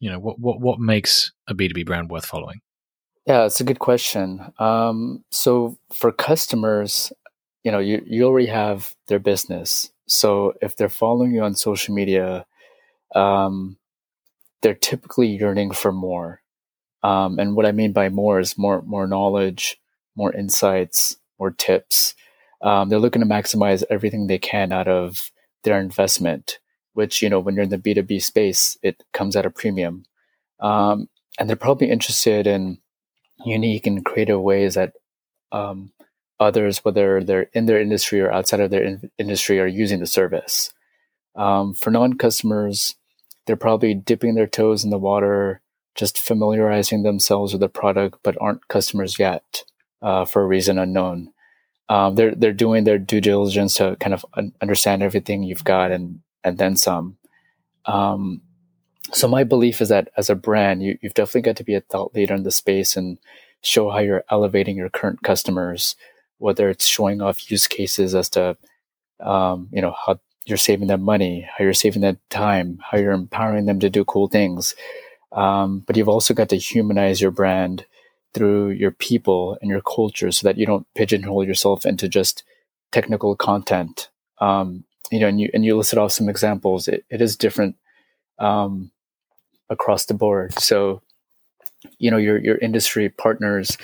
you 0.00 0.10
know, 0.10 0.18
what, 0.18 0.38
what, 0.38 0.60
what 0.60 0.80
makes 0.80 1.32
a 1.48 1.54
B2B 1.54 1.86
brand 1.86 2.10
worth 2.10 2.26
following? 2.26 2.60
Yeah, 3.26 3.44
it's 3.44 3.60
a 3.60 3.64
good 3.64 3.78
question. 3.80 4.52
Um, 4.58 5.24
so 5.30 5.78
for 5.92 6.12
customers, 6.12 7.12
you 7.64 7.72
know, 7.72 7.80
you, 7.80 8.02
you 8.06 8.24
already 8.24 8.46
have 8.46 8.94
their 9.08 9.18
business. 9.18 9.90
So 10.06 10.54
if 10.62 10.76
they're 10.76 10.88
following 10.88 11.34
you 11.34 11.42
on 11.42 11.54
social 11.54 11.94
media, 11.94 12.46
um, 13.14 13.78
they're 14.62 14.74
typically 14.74 15.28
yearning 15.28 15.72
for 15.72 15.92
more. 15.92 16.42
Um, 17.02 17.38
and 17.38 17.54
what 17.54 17.66
I 17.66 17.72
mean 17.72 17.92
by 17.92 18.08
more 18.08 18.40
is 18.40 18.58
more 18.58 18.82
more 18.82 19.06
knowledge, 19.06 19.78
more 20.16 20.32
insights, 20.32 21.16
more 21.38 21.50
tips. 21.50 22.14
Um, 22.62 22.88
they're 22.88 22.98
looking 22.98 23.22
to 23.22 23.28
maximize 23.28 23.84
everything 23.90 24.26
they 24.26 24.38
can 24.38 24.72
out 24.72 24.88
of 24.88 25.30
their 25.62 25.78
investment, 25.78 26.58
which 26.96 27.20
you 27.20 27.28
know 27.28 27.38
when 27.38 27.54
you're 27.54 27.64
in 27.64 27.70
the 27.70 27.78
B 27.78 27.92
two 27.92 28.02
B 28.02 28.18
space, 28.18 28.78
it 28.82 29.04
comes 29.12 29.36
at 29.36 29.44
a 29.44 29.50
premium. 29.50 30.04
Um, 30.60 31.08
and 31.38 31.48
they're 31.48 31.56
probably 31.56 31.90
interested 31.90 32.46
in 32.46 32.78
unique 33.44 33.86
and 33.86 34.02
creative 34.02 34.40
ways 34.40 34.74
that 34.74 34.94
um, 35.52 35.92
others, 36.40 36.78
whether 36.78 37.22
they're 37.22 37.50
in 37.52 37.66
their 37.66 37.78
industry 37.80 38.22
or 38.22 38.32
outside 38.32 38.60
of 38.60 38.70
their 38.70 38.82
in- 38.82 39.10
industry, 39.18 39.60
are 39.60 39.66
using 39.66 40.00
the 40.00 40.06
service. 40.06 40.72
Um, 41.34 41.74
for 41.74 41.90
non 41.90 42.14
customers, 42.14 42.94
they're 43.44 43.56
probably 43.56 43.92
dipping 43.92 44.34
their 44.34 44.46
toes 44.46 44.82
in 44.82 44.88
the 44.88 44.96
water, 44.96 45.60
just 45.94 46.18
familiarizing 46.18 47.02
themselves 47.02 47.52
with 47.52 47.60
the 47.60 47.68
product, 47.68 48.20
but 48.22 48.40
aren't 48.40 48.68
customers 48.68 49.18
yet 49.18 49.64
uh, 50.00 50.24
for 50.24 50.40
a 50.40 50.46
reason 50.46 50.78
unknown. 50.78 51.34
Um, 51.90 52.14
they're 52.14 52.34
they're 52.34 52.54
doing 52.54 52.84
their 52.84 52.98
due 52.98 53.20
diligence 53.20 53.74
to 53.74 53.96
kind 54.00 54.14
of 54.14 54.24
un- 54.32 54.54
understand 54.62 55.02
everything 55.02 55.42
you've 55.42 55.62
got 55.62 55.92
and 55.92 56.20
and 56.46 56.56
then 56.56 56.76
some. 56.76 57.18
Um, 57.84 58.40
so 59.12 59.28
my 59.28 59.44
belief 59.44 59.82
is 59.82 59.90
that 59.90 60.08
as 60.16 60.30
a 60.30 60.34
brand, 60.34 60.82
you, 60.82 60.98
you've 61.02 61.14
definitely 61.14 61.42
got 61.42 61.56
to 61.56 61.64
be 61.64 61.74
a 61.74 61.82
thought 61.82 62.14
leader 62.14 62.34
in 62.34 62.42
the 62.42 62.50
space 62.50 62.96
and 62.96 63.18
show 63.60 63.90
how 63.90 63.98
you're 63.98 64.24
elevating 64.30 64.76
your 64.76 64.88
current 64.88 65.22
customers 65.22 65.96
whether 66.38 66.68
it's 66.68 66.86
showing 66.86 67.20
off 67.20 67.50
use 67.50 67.66
cases 67.66 68.14
as 68.14 68.28
to 68.30 68.56
um, 69.20 69.68
you 69.72 69.80
know 69.80 69.94
how 70.04 70.18
you're 70.44 70.56
saving 70.56 70.86
them 70.86 71.02
money, 71.02 71.48
how 71.56 71.64
you're 71.64 71.74
saving 71.74 72.02
them 72.02 72.18
time, 72.30 72.78
how 72.88 72.98
you're 72.98 73.12
empowering 73.12 73.66
them 73.66 73.80
to 73.80 73.90
do 73.90 74.04
cool 74.04 74.28
things. 74.28 74.76
Um, 75.32 75.80
but 75.80 75.96
you've 75.96 76.08
also 76.08 76.34
got 76.34 76.50
to 76.50 76.56
humanize 76.56 77.20
your 77.20 77.32
brand 77.32 77.84
through 78.32 78.70
your 78.70 78.92
people 78.92 79.58
and 79.60 79.68
your 79.68 79.80
culture 79.80 80.30
so 80.30 80.46
that 80.46 80.56
you 80.56 80.64
don't 80.64 80.86
pigeonhole 80.94 81.44
yourself 81.44 81.84
into 81.84 82.08
just 82.08 82.44
technical 82.92 83.34
content. 83.34 84.08
Um, 84.38 84.84
you 85.10 85.20
know, 85.20 85.28
and 85.28 85.40
you 85.40 85.50
and 85.54 85.64
you 85.64 85.76
listed 85.76 85.98
off 85.98 86.12
some 86.12 86.28
examples. 86.28 86.88
It, 86.88 87.04
it 87.10 87.20
is 87.20 87.36
different 87.36 87.76
um, 88.38 88.90
across 89.70 90.06
the 90.06 90.14
board. 90.14 90.58
So, 90.58 91.02
you 91.98 92.10
know, 92.10 92.16
your 92.16 92.38
your 92.38 92.58
industry 92.58 93.08
partners, 93.08 93.78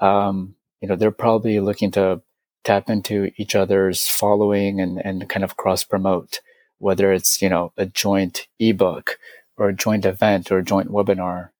um, 0.00 0.54
you 0.80 0.88
know, 0.88 0.96
they're 0.96 1.10
probably 1.10 1.60
looking 1.60 1.90
to 1.92 2.22
tap 2.64 2.90
into 2.90 3.30
each 3.36 3.54
other's 3.54 4.06
following 4.06 4.80
and, 4.80 5.04
and 5.04 5.28
kind 5.28 5.44
of 5.44 5.56
cross 5.56 5.82
promote, 5.82 6.40
whether 6.78 7.12
it's, 7.12 7.40
you 7.40 7.48
know, 7.48 7.72
a 7.76 7.86
joint 7.86 8.46
ebook 8.58 9.18
or 9.56 9.68
a 9.68 9.74
joint 9.74 10.04
event 10.04 10.50
or 10.52 10.58
a 10.58 10.64
joint 10.64 10.88
webinar. 10.88 11.50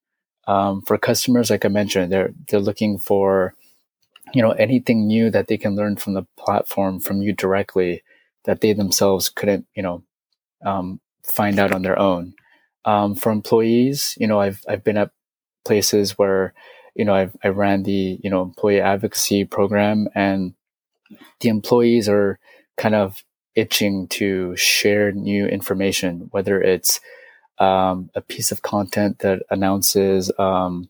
Um, 0.47 0.83
for 0.83 0.99
customers, 0.99 1.51
like 1.51 1.65
I 1.65 1.69
mentioned, 1.69 2.13
they're, 2.13 2.33
they're 2.49 2.61
looking 2.61 2.99
for, 2.99 3.55
you 4.35 4.43
know, 4.43 4.51
anything 4.53 5.07
new 5.07 5.31
that 5.31 5.47
they 5.47 5.57
can 5.57 5.75
learn 5.75 5.97
from 5.97 6.15
the 6.15 6.27
platform 6.37 7.01
from 7.01 7.23
you 7.23 7.33
directly 7.33 8.03
that 8.45 8.61
they 8.61 8.73
themselves 8.73 9.29
couldn't, 9.29 9.67
you 9.75 9.83
know, 9.83 10.03
um, 10.65 11.01
find 11.25 11.59
out 11.59 11.73
on 11.73 11.83
their 11.83 11.99
own. 11.99 12.35
Um, 12.85 13.15
for 13.15 13.31
employees, 13.31 14.15
you 14.19 14.27
know, 14.27 14.41
I've, 14.41 14.61
I've 14.69 14.85
been 14.85 14.97
at 14.97 15.11
places 15.65 16.19
where, 16.19 16.55
you 16.95 17.05
know, 17.05 17.15
I've, 17.15 17.37
I 17.45 17.49
ran 17.49 17.83
the, 17.83 18.19
you 18.23 18.31
know, 18.31 18.43
employee 18.43 18.81
advocacy 18.81 19.45
program 19.45 20.09
and 20.15 20.55
the 21.41 21.49
employees 21.49 22.09
are 22.09 22.39
kind 22.77 22.95
of 22.95 23.23
itching 23.55 24.09
to 24.09 24.57
share 24.57 25.13
new 25.13 25.47
information, 25.47 26.29
whether 26.31 26.61
it's 26.61 27.01
um, 27.59 28.11
a 28.15 28.21
piece 28.21 28.53
of 28.53 28.63
content 28.63 29.19
that 29.19 29.43
announces, 29.51 30.33
um, 30.39 30.89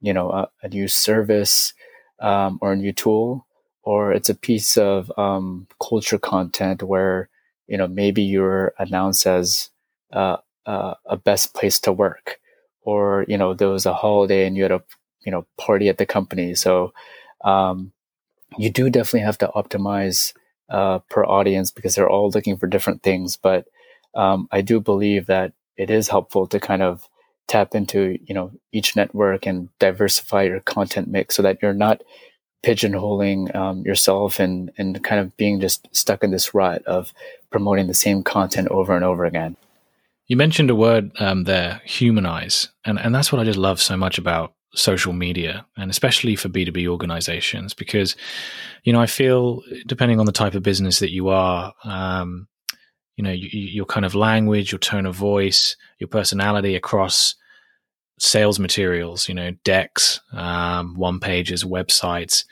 you 0.00 0.12
know, 0.12 0.30
a, 0.30 0.48
a 0.62 0.68
new 0.68 0.86
service 0.86 1.74
um, 2.20 2.58
or 2.62 2.72
a 2.72 2.76
new 2.76 2.92
tool, 2.92 3.46
or 3.82 4.12
it's 4.12 4.28
a 4.30 4.34
piece 4.34 4.76
of 4.76 5.10
um, 5.18 5.66
culture 5.80 6.18
content 6.18 6.82
where, 6.82 7.28
you 7.66 7.76
know, 7.76 7.88
maybe 7.88 8.22
you're 8.22 8.74
announced 8.78 9.26
as 9.26 9.70
uh, 10.12 10.36
uh, 10.66 10.94
a 11.06 11.16
best 11.16 11.54
place 11.54 11.80
to 11.80 11.92
work, 11.92 12.38
or 12.82 13.24
you 13.28 13.36
know, 13.38 13.54
there 13.54 13.68
was 13.68 13.86
a 13.86 13.94
holiday 13.94 14.46
and 14.46 14.56
you 14.56 14.62
had 14.62 14.72
a 14.72 14.82
you 15.24 15.32
know 15.32 15.46
party 15.58 15.88
at 15.88 15.98
the 15.98 16.06
company, 16.06 16.54
so 16.54 16.92
um, 17.44 17.92
you 18.58 18.70
do 18.70 18.90
definitely 18.90 19.20
have 19.20 19.38
to 19.38 19.50
optimize 19.54 20.34
uh, 20.68 20.98
per 21.10 21.24
audience 21.24 21.70
because 21.70 21.94
they're 21.94 22.10
all 22.10 22.30
looking 22.30 22.56
for 22.56 22.66
different 22.66 23.02
things. 23.02 23.36
But 23.36 23.66
um, 24.14 24.48
I 24.52 24.60
do 24.60 24.80
believe 24.80 25.26
that 25.26 25.52
it 25.76 25.90
is 25.90 26.08
helpful 26.08 26.46
to 26.48 26.60
kind 26.60 26.82
of 26.82 27.08
tap 27.48 27.74
into 27.74 28.18
you 28.24 28.34
know 28.34 28.52
each 28.72 28.94
network 28.96 29.46
and 29.46 29.68
diversify 29.78 30.44
your 30.44 30.60
content 30.60 31.08
mix 31.08 31.34
so 31.34 31.42
that 31.42 31.58
you're 31.60 31.74
not 31.74 32.02
pigeonholing 32.62 33.54
um, 33.54 33.82
yourself 33.82 34.38
and 34.38 34.70
and 34.78 35.02
kind 35.02 35.20
of 35.20 35.36
being 35.36 35.60
just 35.60 35.88
stuck 35.94 36.22
in 36.22 36.30
this 36.30 36.54
rut 36.54 36.82
of 36.86 37.12
promoting 37.50 37.86
the 37.86 37.94
same 37.94 38.22
content 38.22 38.68
over 38.68 38.94
and 38.94 39.04
over 39.04 39.24
again. 39.24 39.56
You 40.26 40.36
mentioned 40.36 40.70
a 40.70 40.74
word 40.74 41.10
um, 41.18 41.44
there, 41.44 41.82
humanize, 41.84 42.68
and 42.84 42.98
and 42.98 43.14
that's 43.14 43.32
what 43.32 43.40
I 43.40 43.44
just 43.44 43.58
love 43.58 43.80
so 43.80 43.96
much 43.96 44.18
about 44.18 44.54
social 44.74 45.12
media 45.12 45.66
and 45.76 45.90
especially 45.90 46.36
for 46.36 46.48
B2B 46.48 46.86
organizations 46.86 47.74
because, 47.74 48.16
you 48.84 48.92
know, 48.92 49.00
I 49.00 49.06
feel 49.06 49.62
depending 49.86 50.18
on 50.18 50.26
the 50.26 50.32
type 50.32 50.54
of 50.54 50.62
business 50.62 50.98
that 51.00 51.10
you 51.10 51.28
are, 51.28 51.74
um, 51.84 52.48
you 53.16 53.24
know, 53.24 53.30
you, 53.30 53.48
your 53.52 53.84
kind 53.84 54.06
of 54.06 54.14
language, 54.14 54.72
your 54.72 54.78
tone 54.78 55.04
of 55.04 55.14
voice, 55.14 55.76
your 55.98 56.08
personality 56.08 56.74
across 56.74 57.34
sales 58.22 58.60
materials, 58.60 59.28
you 59.28 59.34
know, 59.34 59.50
decks, 59.64 60.20
um, 60.32 60.94
one 60.94 61.18
pages, 61.18 61.64
websites 61.64 62.44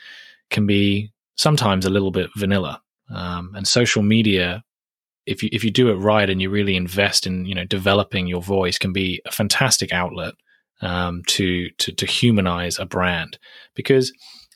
can 0.50 0.66
be 0.66 1.12
sometimes 1.36 1.86
a 1.86 1.90
little 1.90 2.10
bit 2.10 2.28
vanilla. 2.36 2.82
Um, 3.08 3.52
and 3.54 3.66
social 3.66 4.02
media, 4.02 4.64
if 5.26 5.44
you, 5.44 5.48
if 5.52 5.62
you 5.62 5.70
do 5.70 5.88
it 5.90 5.94
right 5.94 6.28
and 6.28 6.42
you 6.42 6.50
really 6.50 6.74
invest 6.74 7.24
in, 7.24 7.44
you 7.44 7.54
know, 7.54 7.64
developing 7.64 8.26
your 8.26 8.42
voice 8.42 8.78
can 8.78 8.92
be 8.92 9.22
a 9.26 9.30
fantastic 9.30 9.92
outlet 9.92 10.34
um, 10.80 11.22
to, 11.28 11.70
to 11.78 11.92
to 11.92 12.06
humanize 12.06 12.78
a 12.80 12.84
brand 12.84 13.38
because 13.76 14.12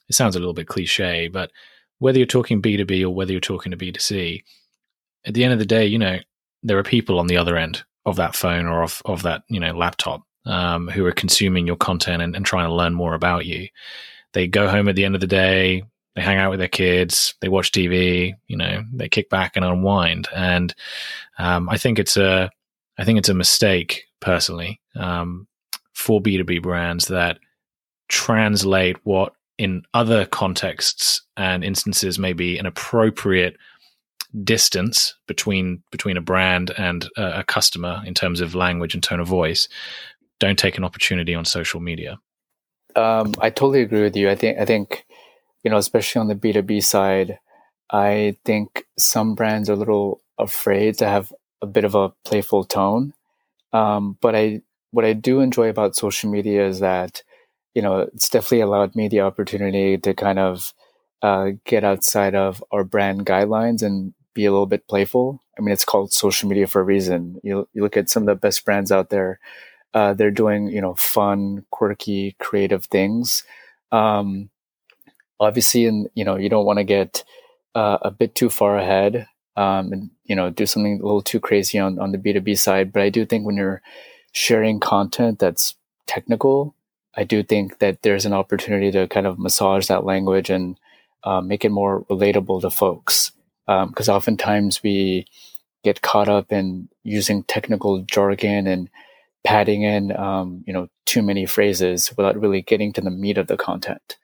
it 0.09 0.14
sounds 0.14 0.35
a 0.35 0.40
little 0.40 0.55
bit 0.55 0.66
cliche, 0.66 1.29
but 1.29 1.53
whether 2.00 2.18
you're 2.18 2.27
talking 2.27 2.61
B 2.61 2.77
two 2.77 2.85
B 2.85 3.05
or 3.05 3.14
whether 3.14 3.31
you're 3.31 3.40
talking 3.40 3.70
to 3.70 3.77
B 3.77 3.92
two 3.92 4.00
C, 4.00 4.42
at 5.24 5.35
the 5.35 5.44
end 5.44 5.53
of 5.53 5.61
the 5.61 5.66
day, 5.66 5.87
you 5.87 5.98
know 5.98 6.18
there 6.64 6.79
are 6.79 6.83
people 6.83 7.20
on 7.20 7.29
the 7.29 7.37
other 7.37 7.57
end 7.57 7.85
of 8.05 8.16
that 8.16 8.35
phone 8.35 8.66
or 8.66 8.83
of 8.83 9.00
of 9.05 9.22
that 9.22 9.42
you 9.48 9.61
know 9.61 9.72
laptop 9.77 10.22
um, 10.47 10.89
who 10.89 11.05
are 11.07 11.13
consuming 11.13 11.67
your 11.67 11.77
content 11.77 12.23
and, 12.23 12.37
and 12.37 12.45
trying 12.45 12.69
to 12.69 12.75
learn 12.75 12.95
more 12.95 13.15
about 13.15 13.47
you. 13.47 13.69
They 14.33 14.47
go 14.47 14.69
home 14.69 14.89
at 14.89 14.97
the 14.97 15.05
end 15.05 15.15
of 15.15 15.21
the 15.21 15.27
day, 15.27 15.85
they 16.15 16.23
hang 16.23 16.39
out 16.39 16.51
with 16.51 16.59
their 16.59 16.69
kids, 16.69 17.35
they 17.41 17.49
watch 17.49 17.73
TV, 17.73 18.35
you 18.47 18.57
know, 18.57 18.85
they 18.93 19.09
kick 19.09 19.31
back 19.31 19.57
and 19.57 19.65
unwind. 19.65 20.29
And 20.35 20.75
um, 21.39 21.69
I 21.69 21.77
think 21.77 21.99
it's 21.99 22.17
a, 22.17 22.51
I 22.99 23.05
think 23.05 23.19
it's 23.19 23.29
a 23.29 23.35
mistake 23.35 24.05
personally 24.21 24.81
um, 24.97 25.47
for 25.93 26.21
B2B 26.21 26.63
brands 26.63 27.09
that 27.09 27.39
translate 28.09 28.97
what 29.05 29.35
in 29.59 29.85
other 29.95 30.27
contexts 30.27 31.23
and 31.37 31.65
instances 31.65 32.19
may 32.19 32.33
be 32.33 32.59
an 32.59 32.67
appropriate 32.67 33.57
distance 34.43 35.15
between 35.29 35.81
between 35.93 36.17
a 36.17 36.21
brand 36.21 36.73
and 36.77 37.09
a, 37.17 37.41
a 37.41 37.45
customer 37.45 38.03
in 38.05 38.15
terms 38.15 38.41
of 38.41 38.55
language 38.55 38.95
and 38.95 39.03
tone 39.03 39.21
of 39.21 39.29
voice 39.29 39.69
don't 40.45 40.59
take 40.59 40.79
an 40.79 40.85
opportunity 40.85 41.35
on 41.35 41.45
social 41.45 41.81
media? 41.81 42.19
Um, 42.97 43.35
I 43.41 43.51
totally 43.51 43.83
agree 43.83 44.03
with 44.03 44.17
you. 44.17 44.31
I 44.31 44.35
think 44.35 44.59
I 44.59 44.65
think 44.65 45.05
you 45.63 45.71
know, 45.71 45.79
especially 45.79 46.21
on 46.21 46.29
the 46.29 46.35
B 46.35 46.53
two 46.53 46.63
B 46.63 46.81
side, 46.81 47.39
I 47.91 48.37
think 48.45 48.85
some 48.99 49.35
brands 49.35 49.69
are 49.69 49.75
a 49.75 49.77
little 49.77 50.21
afraid 50.39 50.99
to 50.99 51.07
have 51.07 51.33
a 51.63 51.67
bit 51.67 51.85
of 51.85 51.95
a 51.95 52.11
playful 52.25 52.65
tone. 52.65 53.15
Um, 53.73 54.19
but 54.21 54.37
I 54.37 54.63
what 54.91 55.05
I 55.05 55.13
do 55.13 55.41
enjoy 55.41 55.69
about 55.69 55.97
social 55.97 56.31
media 56.31 56.67
is 56.67 56.81
that 56.81 57.23
you 57.75 57.83
know 57.83 58.01
it's 58.15 58.29
definitely 58.29 58.61
allowed 58.61 58.95
me 58.95 59.09
the 59.09 59.21
opportunity 59.21 59.99
to 59.99 60.15
kind 60.15 60.39
of 60.39 60.73
uh, 61.23 61.53
get 61.65 61.85
outside 61.85 62.35
of 62.35 62.63
our 62.71 62.85
brand 62.85 63.27
guidelines 63.27 63.83
and 63.83 64.15
be 64.35 64.45
a 64.45 64.53
little 64.53 64.67
bit 64.67 64.87
playful. 64.89 65.43
I 65.59 65.63
mean, 65.63 65.73
it's 65.73 65.85
called 65.85 66.13
social 66.13 66.49
media 66.49 66.67
for 66.67 66.81
a 66.81 66.85
reason. 66.85 67.41
You 67.43 67.69
you 67.73 67.83
look 67.83 67.97
at 67.97 68.11
some 68.11 68.25
of 68.25 68.27
the 68.27 68.35
best 68.35 68.65
brands 68.65 68.93
out 68.93 69.11
there 69.11 69.41
uh, 69.95 70.13
they're 70.13 70.31
doing 70.31 70.69
you 70.69 70.81
know 70.81 70.95
fun, 70.95 71.65
quirky, 71.71 72.37
creative 72.39 72.87
things. 72.87 73.45
Um, 73.93 74.51
obviously, 75.41 75.87
and 75.87 76.09
you 76.15 76.25
know 76.25 76.37
you 76.37 76.49
don't 76.49 76.67
want 76.67 76.79
to 76.79 76.85
get 76.85 77.25
uh, 77.75 77.99
a 78.03 78.11
bit 78.11 78.35
too 78.35 78.51
far 78.51 78.77
ahead 78.77 79.29
um, 79.57 79.93
and 79.93 80.11
you 80.25 80.35
know 80.37 80.51
do 80.51 80.67
something 80.67 81.01
a 81.01 81.05
little 81.05 81.23
too 81.23 81.41
crazy 81.41 81.79
on 81.79 81.99
on 81.99 82.13
the 82.13 82.19
B 82.19 82.33
two 82.33 82.41
B 82.41 82.55
side. 82.55 82.93
But 82.93 83.03
I 83.03 83.09
do 83.09 83.25
think 83.25 83.47
when 83.47 83.57
you're 83.57 83.83
sharing 84.33 84.81
content 84.81 85.39
that's 85.39 85.77
technical, 86.07 86.75
I 87.15 87.25
do 87.25 87.43
think 87.43 87.79
that 87.79 88.03
there's 88.03 88.27
an 88.27 88.33
opportunity 88.33 88.91
to 88.91 89.07
kind 89.09 89.27
of 89.27 89.39
massage 89.39 89.87
that 89.87 90.05
language 90.05 90.51
and 90.51 90.79
uh, 91.23 91.41
make 91.41 91.65
it 91.65 91.71
more 91.71 92.05
relatable 92.07 92.61
to 92.63 92.71
folks. 92.71 93.31
Because 93.67 94.09
um, 94.09 94.17
oftentimes 94.17 94.83
we 94.83 95.27
get 95.85 96.03
caught 96.03 96.29
up 96.29 96.53
in 96.53 96.89
using 97.03 97.45
technical 97.45 98.01
jargon 98.03 98.67
and 98.67 98.91
padding 99.45 99.83
in, 99.83 100.17
um, 100.17 100.65
you 100.67 100.73
know, 100.73 100.89
too 101.05 101.23
many 101.23 101.47
phrases 101.47 102.13
without 102.17 102.41
really 102.41 102.63
getting 102.63 102.93
to 102.93 103.01
the 103.01 103.11
meat 103.11 103.39
of 103.39 103.47
the 103.47 103.57
content. 103.57 104.17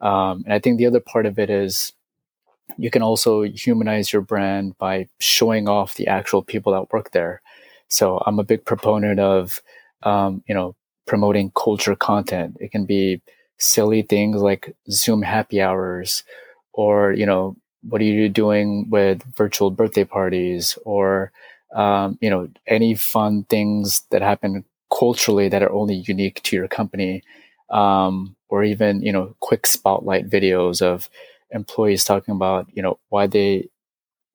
Um, 0.00 0.44
and 0.44 0.54
I 0.54 0.60
think 0.60 0.78
the 0.78 0.86
other 0.86 1.00
part 1.00 1.26
of 1.26 1.38
it 1.38 1.50
is 1.50 1.92
you 2.76 2.90
can 2.90 3.02
also 3.02 3.42
humanize 3.42 4.12
your 4.12 4.22
brand 4.22 4.78
by 4.78 5.08
showing 5.18 5.68
off 5.68 5.94
the 5.94 6.06
actual 6.06 6.42
people 6.42 6.72
that 6.72 6.92
work 6.92 7.10
there. 7.10 7.42
So 7.88 8.22
I'm 8.26 8.38
a 8.38 8.44
big 8.44 8.64
proponent 8.64 9.18
of, 9.18 9.60
um, 10.02 10.44
you 10.46 10.54
know, 10.54 10.76
promoting 11.06 11.50
culture 11.56 11.96
content. 11.96 12.56
It 12.60 12.70
can 12.70 12.84
be 12.84 13.20
silly 13.56 14.02
things 14.02 14.40
like 14.40 14.76
Zoom 14.90 15.22
happy 15.22 15.60
hours, 15.60 16.22
or 16.72 17.12
you 17.12 17.26
know, 17.26 17.56
what 17.82 18.00
are 18.00 18.04
you 18.04 18.28
doing 18.28 18.88
with 18.90 19.22
virtual 19.34 19.70
birthday 19.70 20.04
parties, 20.04 20.78
or 20.84 21.32
um, 21.74 22.18
you 22.20 22.30
know, 22.30 22.48
any 22.66 22.94
fun 22.94 23.44
things 23.44 24.02
that 24.10 24.22
happen 24.22 24.64
culturally 24.92 25.48
that 25.48 25.62
are 25.62 25.72
only 25.72 25.96
unique 26.06 26.42
to 26.44 26.56
your 26.56 26.68
company, 26.68 27.22
um, 27.70 28.36
or 28.48 28.64
even 28.64 29.02
you 29.02 29.12
know, 29.12 29.34
quick 29.40 29.66
spotlight 29.66 30.28
videos 30.30 30.82
of 30.82 31.10
employees 31.50 32.04
talking 32.04 32.34
about 32.34 32.66
you 32.74 32.82
know 32.82 32.98
why 33.10 33.26
they 33.26 33.68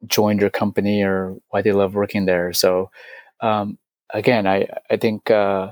joined 0.08 0.42
your 0.42 0.50
company 0.50 1.04
or 1.04 1.38
why 1.50 1.62
they 1.62 1.72
love 1.72 1.96
working 1.96 2.26
there. 2.26 2.54
So 2.54 2.92
um, 3.42 3.78
again, 4.12 4.48
I 4.48 4.68
I 4.90 4.98
think 4.98 5.32
uh, 5.32 5.72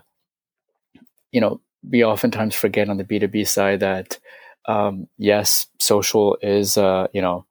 you 1.31 1.41
know 1.41 1.59
we 1.89 2.03
oftentimes 2.03 2.55
forget 2.55 2.89
on 2.89 2.97
the 2.97 3.03
B 3.03 3.19
two 3.19 3.27
B 3.27 3.43
side 3.43 3.79
that 3.79 4.19
um, 4.67 5.07
yes, 5.17 5.67
social 5.79 6.37
is 6.41 6.77
uh, 6.77 7.07
you 7.13 7.21
know 7.21 7.45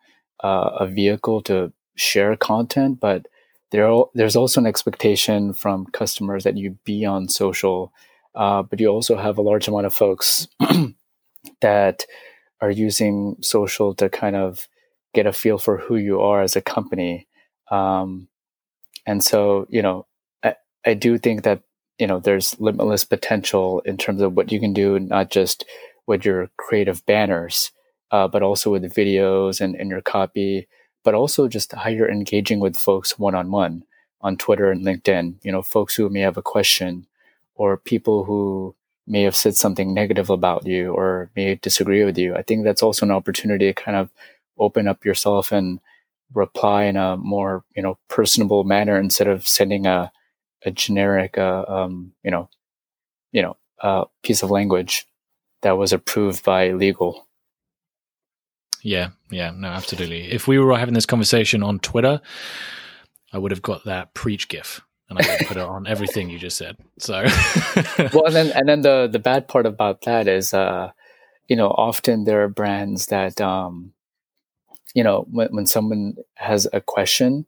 uh, 0.44 0.70
a 0.80 0.86
vehicle 0.86 1.42
to 1.42 1.72
share 1.96 2.36
content, 2.36 3.00
but 3.00 3.26
there 3.70 3.90
there's 4.14 4.36
also 4.36 4.60
an 4.60 4.66
expectation 4.66 5.54
from 5.54 5.86
customers 5.86 6.44
that 6.44 6.56
you 6.56 6.76
be 6.84 7.04
on 7.04 7.28
social, 7.28 7.92
uh, 8.34 8.62
but 8.62 8.80
you 8.80 8.88
also 8.88 9.16
have 9.16 9.38
a 9.38 9.42
large 9.42 9.68
amount 9.68 9.86
of 9.86 9.94
folks 9.94 10.48
that 11.60 12.04
are 12.60 12.70
using 12.70 13.36
social 13.40 13.94
to 13.94 14.08
kind 14.08 14.36
of 14.36 14.68
get 15.14 15.26
a 15.26 15.32
feel 15.32 15.58
for 15.58 15.78
who 15.78 15.96
you 15.96 16.20
are 16.20 16.42
as 16.42 16.56
a 16.56 16.60
company. 16.60 17.26
Um, 17.70 18.28
and 19.06 19.24
so, 19.24 19.66
you 19.70 19.82
know, 19.82 20.06
I, 20.42 20.56
I 20.84 20.94
do 20.94 21.18
think 21.18 21.42
that, 21.44 21.62
you 21.98 22.06
know, 22.06 22.20
there's 22.20 22.58
limitless 22.60 23.04
potential 23.04 23.80
in 23.80 23.96
terms 23.96 24.20
of 24.20 24.34
what 24.34 24.52
you 24.52 24.60
can 24.60 24.72
do, 24.72 24.98
not 24.98 25.30
just 25.30 25.64
with 26.06 26.24
your 26.24 26.50
creative 26.56 27.04
banners, 27.06 27.72
uh, 28.10 28.28
but 28.28 28.42
also 28.42 28.70
with 28.70 28.82
the 28.82 28.88
videos 28.88 29.60
and, 29.60 29.74
and 29.74 29.90
your 29.90 30.02
copy 30.02 30.68
but 31.04 31.14
also 31.14 31.48
just 31.48 31.72
how 31.72 31.88
you're 31.88 32.10
engaging 32.10 32.60
with 32.60 32.76
folks 32.76 33.18
one 33.18 33.34
on 33.34 33.50
one 33.50 33.84
on 34.20 34.36
Twitter 34.36 34.70
and 34.70 34.84
LinkedIn. 34.84 35.36
You 35.42 35.52
know, 35.52 35.62
folks 35.62 35.94
who 35.94 36.08
may 36.08 36.20
have 36.20 36.36
a 36.36 36.42
question 36.42 37.06
or 37.54 37.76
people 37.76 38.24
who 38.24 38.74
may 39.06 39.22
have 39.22 39.36
said 39.36 39.56
something 39.56 39.92
negative 39.92 40.30
about 40.30 40.66
you 40.66 40.92
or 40.92 41.30
may 41.34 41.56
disagree 41.56 42.04
with 42.04 42.16
you. 42.16 42.34
I 42.34 42.42
think 42.42 42.64
that's 42.64 42.82
also 42.82 43.04
an 43.04 43.12
opportunity 43.12 43.66
to 43.66 43.72
kind 43.72 43.96
of 43.96 44.10
open 44.58 44.86
up 44.86 45.04
yourself 45.04 45.52
and 45.52 45.80
reply 46.32 46.84
in 46.84 46.96
a 46.96 47.16
more, 47.16 47.64
you 47.74 47.82
know, 47.82 47.98
personable 48.08 48.64
manner 48.64 48.98
instead 48.98 49.26
of 49.26 49.48
sending 49.48 49.86
a, 49.86 50.12
a 50.64 50.70
generic, 50.70 51.38
uh, 51.38 51.64
um, 51.66 52.12
you 52.22 52.30
know, 52.30 52.48
you 53.32 53.42
know, 53.42 53.56
uh, 53.82 54.04
piece 54.22 54.42
of 54.42 54.50
language 54.50 55.06
that 55.62 55.76
was 55.76 55.92
approved 55.92 56.44
by 56.44 56.70
legal. 56.70 57.26
Yeah, 58.82 59.10
yeah, 59.30 59.50
no, 59.54 59.68
absolutely. 59.68 60.30
If 60.32 60.48
we 60.48 60.58
were 60.58 60.76
having 60.78 60.94
this 60.94 61.06
conversation 61.06 61.62
on 61.62 61.78
Twitter, 61.80 62.20
I 63.32 63.38
would 63.38 63.50
have 63.50 63.62
got 63.62 63.84
that 63.84 64.14
preach 64.14 64.48
gif 64.48 64.80
and 65.08 65.18
I 65.18 65.28
would 65.28 65.46
put 65.48 65.56
it 65.56 65.62
on 65.62 65.86
everything 65.86 66.30
you 66.30 66.38
just 66.38 66.56
said. 66.56 66.76
So 66.98 67.14
Well 68.12 68.26
and 68.26 68.34
then 68.34 68.52
and 68.52 68.68
then 68.68 68.80
the 68.82 69.08
the 69.10 69.18
bad 69.18 69.48
part 69.48 69.66
about 69.66 70.02
that 70.02 70.28
is 70.28 70.54
uh 70.54 70.90
you 71.48 71.56
know, 71.56 71.68
often 71.68 72.24
there 72.24 72.42
are 72.44 72.48
brands 72.48 73.06
that 73.06 73.40
um 73.40 73.92
you 74.94 75.04
know, 75.04 75.26
when 75.30 75.48
when 75.50 75.66
someone 75.66 76.16
has 76.34 76.66
a 76.72 76.80
question, 76.80 77.46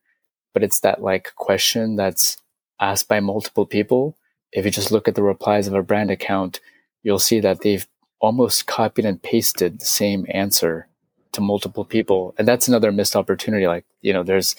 but 0.55 0.63
it's 0.63 0.81
that 0.81 1.03
like 1.03 1.33
question 1.37 1.97
that's 1.97 2.37
asked 2.81 3.09
by 3.09 3.21
multiple 3.21 3.67
people, 3.67 4.17
if 4.53 4.65
you 4.65 4.71
just 4.71 4.93
look 4.93 5.09
at 5.09 5.15
the 5.15 5.23
replies 5.23 5.67
of 5.67 5.75
a 5.75 5.83
brand 5.83 6.11
account, 6.11 6.61
you'll 7.03 7.19
see 7.19 7.41
that 7.41 7.61
they've 7.63 7.87
almost 8.21 8.67
copied 8.67 9.05
and 9.05 9.23
pasted 9.23 9.81
the 9.81 9.85
same 9.85 10.27
answer 10.29 10.89
to 11.33 11.41
multiple 11.41 11.85
people. 11.85 12.35
And 12.39 12.47
that's 12.47 12.69
another 12.69 12.93
missed 12.93 13.17
opportunity. 13.17 13.67
Like 13.67 13.85
you 14.01 14.13
know 14.13 14.23
there's 14.23 14.57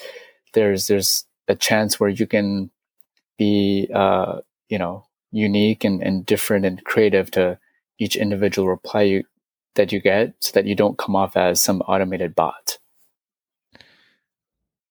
there's 0.53 0.87
there's 0.87 1.25
a 1.47 1.55
chance 1.55 1.99
where 1.99 2.09
you 2.09 2.27
can 2.27 2.69
be 3.37 3.89
uh 3.93 4.39
you 4.69 4.77
know 4.77 5.05
unique 5.31 5.83
and, 5.83 6.01
and 6.01 6.25
different 6.25 6.65
and 6.65 6.83
creative 6.83 7.31
to 7.31 7.57
each 7.97 8.15
individual 8.15 8.67
reply 8.67 9.01
you, 9.01 9.23
that 9.75 9.91
you 9.91 9.99
get 9.99 10.35
so 10.39 10.51
that 10.53 10.65
you 10.65 10.75
don't 10.75 10.97
come 10.97 11.15
off 11.15 11.35
as 11.35 11.61
some 11.61 11.81
automated 11.81 12.35
bot. 12.35 12.77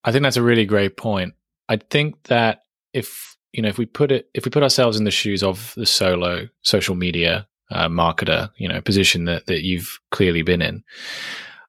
I 0.05 0.11
think 0.11 0.25
that's 0.25 0.37
a 0.37 0.43
really 0.43 0.65
great 0.65 0.97
point. 0.97 1.35
I 1.69 1.77
think 1.77 2.25
that 2.25 2.65
if 2.93 3.37
you 3.53 3.63
know 3.63 3.69
if 3.69 3.79
we 3.79 3.87
put 3.87 4.11
it 4.11 4.29
if 4.35 4.45
we 4.45 4.51
put 4.51 4.63
ourselves 4.63 4.99
in 4.99 5.05
the 5.05 5.11
shoes 5.11 5.43
of 5.43 5.73
the 5.77 5.87
solo 5.87 6.49
social 6.63 6.95
media 6.95 7.47
uh, 7.71 7.89
marketer 7.89 8.51
you 8.57 8.69
know 8.69 8.81
position 8.81 9.25
that 9.27 9.47
that 9.47 9.63
you've 9.63 10.01
clearly 10.11 10.43
been 10.43 10.61
in 10.61 10.83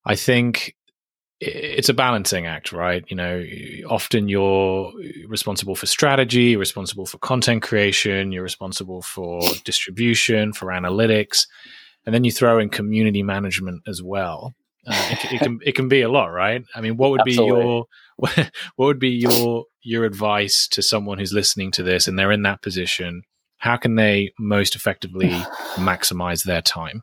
I 0.06 0.16
think 0.16 0.76
it's 1.39 1.89
a 1.89 1.94
balancing 1.94 2.46
act, 2.46 2.72
right? 2.72 3.04
You 3.08 3.18
know, 3.18 3.46
often 3.89 4.30
you're 4.30 4.94
responsible 5.28 5.76
for 5.76 5.86
strategy, 5.86 6.56
responsible 6.56 7.06
for 7.06 7.18
content 7.18 7.63
creation, 7.63 8.32
you're 8.32 8.44
responsible 8.44 9.02
for 9.02 9.42
distribution, 9.63 10.54
for 10.54 10.68
analytics, 10.68 11.48
and 12.06 12.13
then 12.13 12.24
you 12.24 12.32
throw 12.32 12.60
in 12.60 12.70
community 12.70 13.24
management 13.24 13.84
as 13.88 14.02
well. 14.02 14.54
Uh, 14.86 15.10
it, 15.12 15.34
it, 15.34 15.39
can 15.39 15.60
it 15.66 15.76
can 15.76 15.88
be 15.88 16.02
a 16.02 16.10
lot, 16.10 16.28
right? 16.28 16.63
I 16.76 16.82
mean, 16.82 16.98
what 16.98 17.12
would 17.12 17.22
Absolutely. 17.22 17.62
be 17.62 17.63
your 17.63 17.86
what 18.18 18.52
would 18.78 19.00
be 19.00 19.10
your 19.10 19.66
your 19.82 20.06
advice 20.06 20.68
to 20.70 20.82
someone 20.82 21.20
who's 21.20 21.34
listening 21.34 21.72
to 21.72 21.84
this 21.84 22.08
and 22.08 22.18
they're 22.18 22.32
in 22.32 22.44
that 22.44 22.62
position? 22.62 23.24
How 23.58 23.78
can 23.78 23.96
they 23.96 24.34
most 24.38 24.76
effectively 24.76 25.30
maximize 25.76 26.44
their 26.44 26.62
time? 26.62 27.02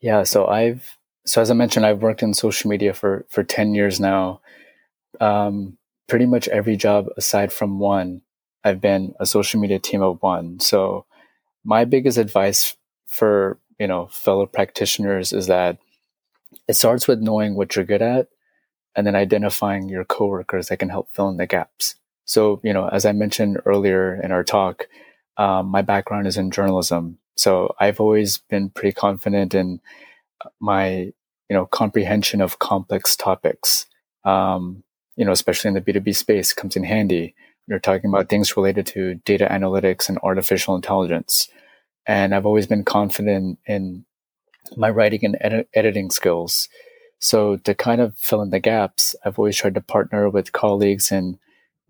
Yeah, 0.00 0.22
so 0.22 0.46
I've 0.46 0.97
so 1.28 1.42
as 1.42 1.50
I 1.50 1.54
mentioned, 1.54 1.84
I've 1.84 2.02
worked 2.02 2.22
in 2.22 2.34
social 2.34 2.70
media 2.70 2.94
for 2.94 3.26
for 3.28 3.44
ten 3.44 3.74
years 3.74 4.00
now. 4.00 4.40
Um, 5.20 5.78
pretty 6.08 6.26
much 6.26 6.48
every 6.48 6.76
job 6.76 7.06
aside 7.16 7.52
from 7.52 7.78
one, 7.78 8.22
I've 8.64 8.80
been 8.80 9.14
a 9.20 9.26
social 9.26 9.60
media 9.60 9.78
team 9.78 10.02
of 10.02 10.22
one. 10.22 10.58
So 10.60 11.04
my 11.64 11.84
biggest 11.84 12.18
advice 12.18 12.76
for 13.06 13.58
you 13.78 13.86
know 13.86 14.06
fellow 14.08 14.46
practitioners 14.46 15.32
is 15.32 15.46
that 15.48 15.78
it 16.66 16.74
starts 16.74 17.06
with 17.06 17.20
knowing 17.20 17.54
what 17.54 17.76
you're 17.76 17.84
good 17.84 18.02
at, 18.02 18.28
and 18.96 19.06
then 19.06 19.14
identifying 19.14 19.88
your 19.88 20.04
coworkers 20.04 20.68
that 20.68 20.78
can 20.78 20.88
help 20.88 21.10
fill 21.12 21.28
in 21.28 21.36
the 21.36 21.46
gaps. 21.46 21.94
So 22.24 22.60
you 22.64 22.72
know, 22.72 22.88
as 22.88 23.04
I 23.04 23.12
mentioned 23.12 23.60
earlier 23.66 24.20
in 24.22 24.32
our 24.32 24.44
talk, 24.44 24.88
um, 25.36 25.66
my 25.66 25.82
background 25.82 26.26
is 26.26 26.38
in 26.38 26.50
journalism, 26.50 27.18
so 27.36 27.74
I've 27.78 28.00
always 28.00 28.38
been 28.38 28.70
pretty 28.70 28.92
confident 28.94 29.54
in 29.54 29.80
my 30.60 31.12
you 31.48 31.54
know 31.54 31.66
comprehension 31.66 32.40
of 32.40 32.58
complex 32.58 33.16
topics 33.16 33.86
um, 34.24 34.82
you 35.16 35.24
know 35.24 35.32
especially 35.32 35.68
in 35.68 35.74
the 35.74 35.80
b2b 35.80 36.14
space 36.14 36.52
comes 36.52 36.76
in 36.76 36.84
handy 36.84 37.34
you're 37.68 37.78
talking 37.78 38.08
about 38.08 38.28
things 38.28 38.56
related 38.56 38.86
to 38.86 39.14
data 39.26 39.46
analytics 39.50 40.08
and 40.08 40.18
artificial 40.22 40.74
intelligence. 40.74 41.48
And 42.06 42.34
I've 42.34 42.46
always 42.46 42.66
been 42.66 42.84
confident 42.84 43.58
in 43.66 44.06
my 44.76 44.88
writing 44.88 45.24
and 45.24 45.36
ed- 45.40 45.66
editing 45.74 46.10
skills. 46.10 46.68
So 47.18 47.56
to 47.58 47.74
kind 47.74 48.00
of 48.00 48.16
fill 48.16 48.40
in 48.40 48.50
the 48.50 48.60
gaps, 48.60 49.14
I've 49.24 49.38
always 49.38 49.56
tried 49.56 49.74
to 49.74 49.82
partner 49.82 50.30
with 50.30 50.52
colleagues 50.52 51.12
in 51.12 51.38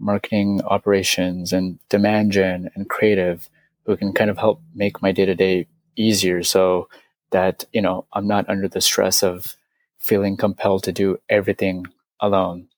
marketing 0.01 0.61
operations 0.65 1.53
and 1.53 1.79
demand 1.89 2.33
gen 2.33 2.71
and 2.75 2.89
creative 2.89 3.49
who 3.87 3.97
can 3.97 4.13
kind 4.13 4.31
of 4.31 4.39
help 4.39 4.61
make 4.75 5.01
my 5.01 5.13
day 5.13 5.27
to 5.27 5.35
day 5.35 5.67
easier 5.97 6.43
so 6.45 6.89
that, 7.31 7.65
you 7.73 7.83
know, 7.83 8.07
I'm 8.13 8.27
not 8.27 8.49
under 8.49 8.69
the 8.69 8.81
stress 8.81 9.23
of 9.23 9.57
feeling 9.99 10.37
compelled 10.37 10.85
to 10.85 10.93
do 10.93 11.19
everything 11.29 11.87
alone. 12.21 12.69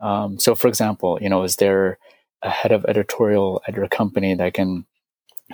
Um, 0.00 0.38
so 0.38 0.54
for 0.54 0.68
example, 0.68 1.18
you 1.20 1.28
know, 1.28 1.42
is 1.42 1.56
there 1.56 1.98
a 2.42 2.50
head 2.50 2.72
of 2.72 2.84
editorial 2.86 3.62
at 3.66 3.74
your 3.74 3.88
company 3.88 4.34
that 4.34 4.54
can, 4.54 4.84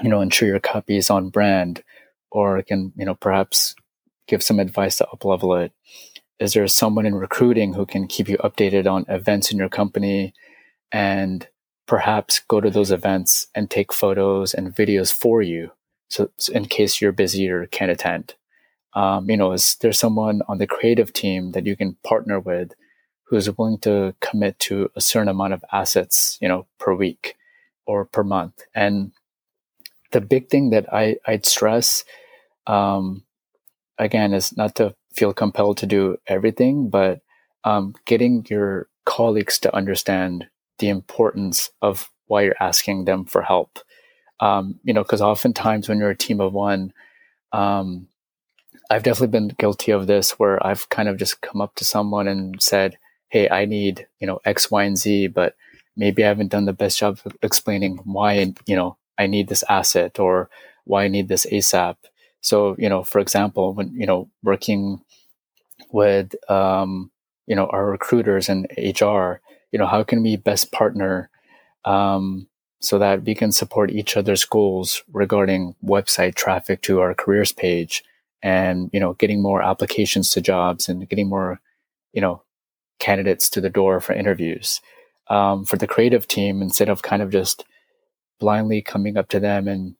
you 0.02 0.08
know, 0.08 0.20
ensure 0.20 0.48
your 0.48 0.60
copy 0.60 0.96
is 0.96 1.10
on 1.10 1.28
brand 1.28 1.82
or 2.30 2.62
can, 2.62 2.92
you 2.96 3.04
know, 3.04 3.14
perhaps 3.14 3.74
give 4.26 4.42
some 4.42 4.58
advice 4.58 4.96
to 4.96 5.08
uplevel 5.12 5.64
it? 5.64 5.72
Is 6.38 6.52
there 6.52 6.68
someone 6.68 7.04
in 7.04 7.14
recruiting 7.14 7.74
who 7.74 7.84
can 7.84 8.06
keep 8.06 8.28
you 8.28 8.38
updated 8.38 8.90
on 8.90 9.04
events 9.08 9.50
in 9.50 9.58
your 9.58 9.68
company 9.68 10.34
and 10.92 11.48
perhaps 11.86 12.40
go 12.48 12.60
to 12.60 12.70
those 12.70 12.92
events 12.92 13.48
and 13.54 13.70
take 13.70 13.92
photos 13.92 14.54
and 14.54 14.74
videos 14.74 15.12
for 15.12 15.42
you? 15.42 15.72
So, 16.08 16.30
in 16.52 16.66
case 16.66 17.00
you're 17.00 17.12
busy 17.12 17.48
or 17.50 17.66
can't 17.66 17.90
attend, 17.90 18.34
um, 18.94 19.28
you 19.30 19.36
know, 19.36 19.52
is 19.52 19.76
there 19.80 19.92
someone 19.92 20.42
on 20.48 20.58
the 20.58 20.66
creative 20.66 21.12
team 21.12 21.52
that 21.52 21.66
you 21.66 21.76
can 21.76 21.96
partner 22.04 22.40
with 22.40 22.72
who's 23.24 23.54
willing 23.56 23.78
to 23.78 24.14
commit 24.20 24.58
to 24.58 24.90
a 24.96 25.00
certain 25.00 25.28
amount 25.28 25.52
of 25.52 25.64
assets, 25.72 26.38
you 26.40 26.48
know, 26.48 26.66
per 26.78 26.94
week 26.94 27.36
or 27.86 28.04
per 28.04 28.24
month? 28.24 28.62
And 28.74 29.12
the 30.12 30.20
big 30.20 30.48
thing 30.48 30.70
that 30.70 30.92
I, 30.92 31.16
I'd 31.26 31.44
stress, 31.46 32.04
um, 32.66 33.24
again, 33.98 34.32
is 34.32 34.56
not 34.56 34.74
to 34.76 34.94
feel 35.12 35.32
compelled 35.32 35.76
to 35.78 35.86
do 35.86 36.16
everything, 36.26 36.88
but 36.88 37.20
um, 37.64 37.94
getting 38.06 38.46
your 38.48 38.88
colleagues 39.04 39.58
to 39.60 39.74
understand 39.74 40.46
the 40.78 40.88
importance 40.88 41.70
of 41.82 42.10
why 42.26 42.42
you're 42.42 42.54
asking 42.60 43.04
them 43.04 43.24
for 43.24 43.42
help. 43.42 43.78
Um, 44.40 44.78
you 44.84 44.92
know, 44.92 45.02
because 45.02 45.20
oftentimes 45.22 45.88
when 45.88 45.98
you're 45.98 46.10
a 46.10 46.16
team 46.16 46.40
of 46.40 46.52
one, 46.52 46.92
um, 47.52 48.08
I've 48.90 49.02
definitely 49.02 49.28
been 49.38 49.54
guilty 49.58 49.92
of 49.92 50.06
this 50.06 50.38
where 50.38 50.64
I've 50.66 50.88
kind 50.88 51.08
of 51.08 51.18
just 51.18 51.40
come 51.42 51.60
up 51.60 51.74
to 51.76 51.84
someone 51.84 52.28
and 52.28 52.60
said, 52.62 52.98
Hey, 53.28 53.48
I 53.50 53.66
need, 53.66 54.06
you 54.20 54.26
know, 54.26 54.40
X, 54.44 54.70
Y, 54.70 54.84
and 54.84 54.96
Z, 54.96 55.28
but 55.28 55.54
maybe 55.96 56.24
I 56.24 56.28
haven't 56.28 56.52
done 56.52 56.64
the 56.64 56.72
best 56.72 56.98
job 56.98 57.18
of 57.24 57.36
explaining 57.42 57.98
why, 58.04 58.54
you 58.66 58.76
know, 58.76 58.96
I 59.18 59.26
need 59.26 59.48
this 59.48 59.64
asset 59.68 60.18
or 60.18 60.48
why 60.84 61.04
I 61.04 61.08
need 61.08 61.28
this 61.28 61.44
ASAP. 61.46 61.96
So, 62.40 62.76
you 62.78 62.88
know, 62.88 63.02
for 63.02 63.18
example, 63.18 63.74
when, 63.74 63.92
you 63.94 64.06
know, 64.06 64.30
working 64.42 65.02
with, 65.90 66.34
um, 66.50 67.10
you 67.46 67.56
know, 67.56 67.66
our 67.66 67.86
recruiters 67.86 68.48
and 68.48 68.66
HR, 68.76 69.40
you 69.72 69.78
know, 69.78 69.86
how 69.86 70.02
can 70.02 70.22
we 70.22 70.36
best 70.36 70.72
partner, 70.72 71.30
um, 71.84 72.47
so 72.80 72.98
that 72.98 73.24
we 73.24 73.34
can 73.34 73.50
support 73.52 73.90
each 73.90 74.16
other's 74.16 74.44
goals 74.44 75.02
regarding 75.12 75.74
website 75.84 76.34
traffic 76.34 76.80
to 76.82 77.00
our 77.00 77.14
careers 77.14 77.52
page 77.52 78.04
and 78.42 78.90
you 78.92 79.00
know 79.00 79.14
getting 79.14 79.42
more 79.42 79.62
applications 79.62 80.30
to 80.30 80.40
jobs 80.40 80.88
and 80.88 81.08
getting 81.08 81.28
more 81.28 81.60
you 82.12 82.20
know 82.20 82.42
candidates 82.98 83.50
to 83.50 83.60
the 83.60 83.70
door 83.70 84.00
for 84.00 84.12
interviews 84.12 84.80
um, 85.28 85.64
for 85.64 85.76
the 85.76 85.86
creative 85.86 86.26
team 86.26 86.62
instead 86.62 86.88
of 86.88 87.02
kind 87.02 87.22
of 87.22 87.30
just 87.30 87.64
blindly 88.38 88.80
coming 88.80 89.16
up 89.16 89.28
to 89.28 89.40
them 89.40 89.68
and 89.68 89.94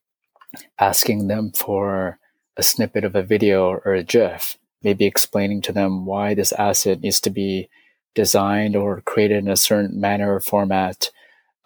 asking 0.79 1.29
them 1.29 1.51
for 1.53 2.19
a 2.57 2.63
snippet 2.63 3.05
of 3.05 3.15
a 3.15 3.23
video 3.23 3.81
or 3.85 3.95
a 3.95 4.03
gif 4.03 4.57
maybe 4.83 5.05
explaining 5.05 5.61
to 5.61 5.73
them 5.73 6.07
why 6.07 6.35
this 6.35 6.53
asset 6.53 7.01
needs 7.01 7.21
to 7.21 7.31
be 7.31 7.69
designed 8.15 8.77
or 8.77 9.01
created 9.03 9.39
in 9.39 9.49
a 9.49 9.57
certain 9.57 10.01
manner 10.01 10.35
or 10.35 10.41
format 10.41 11.11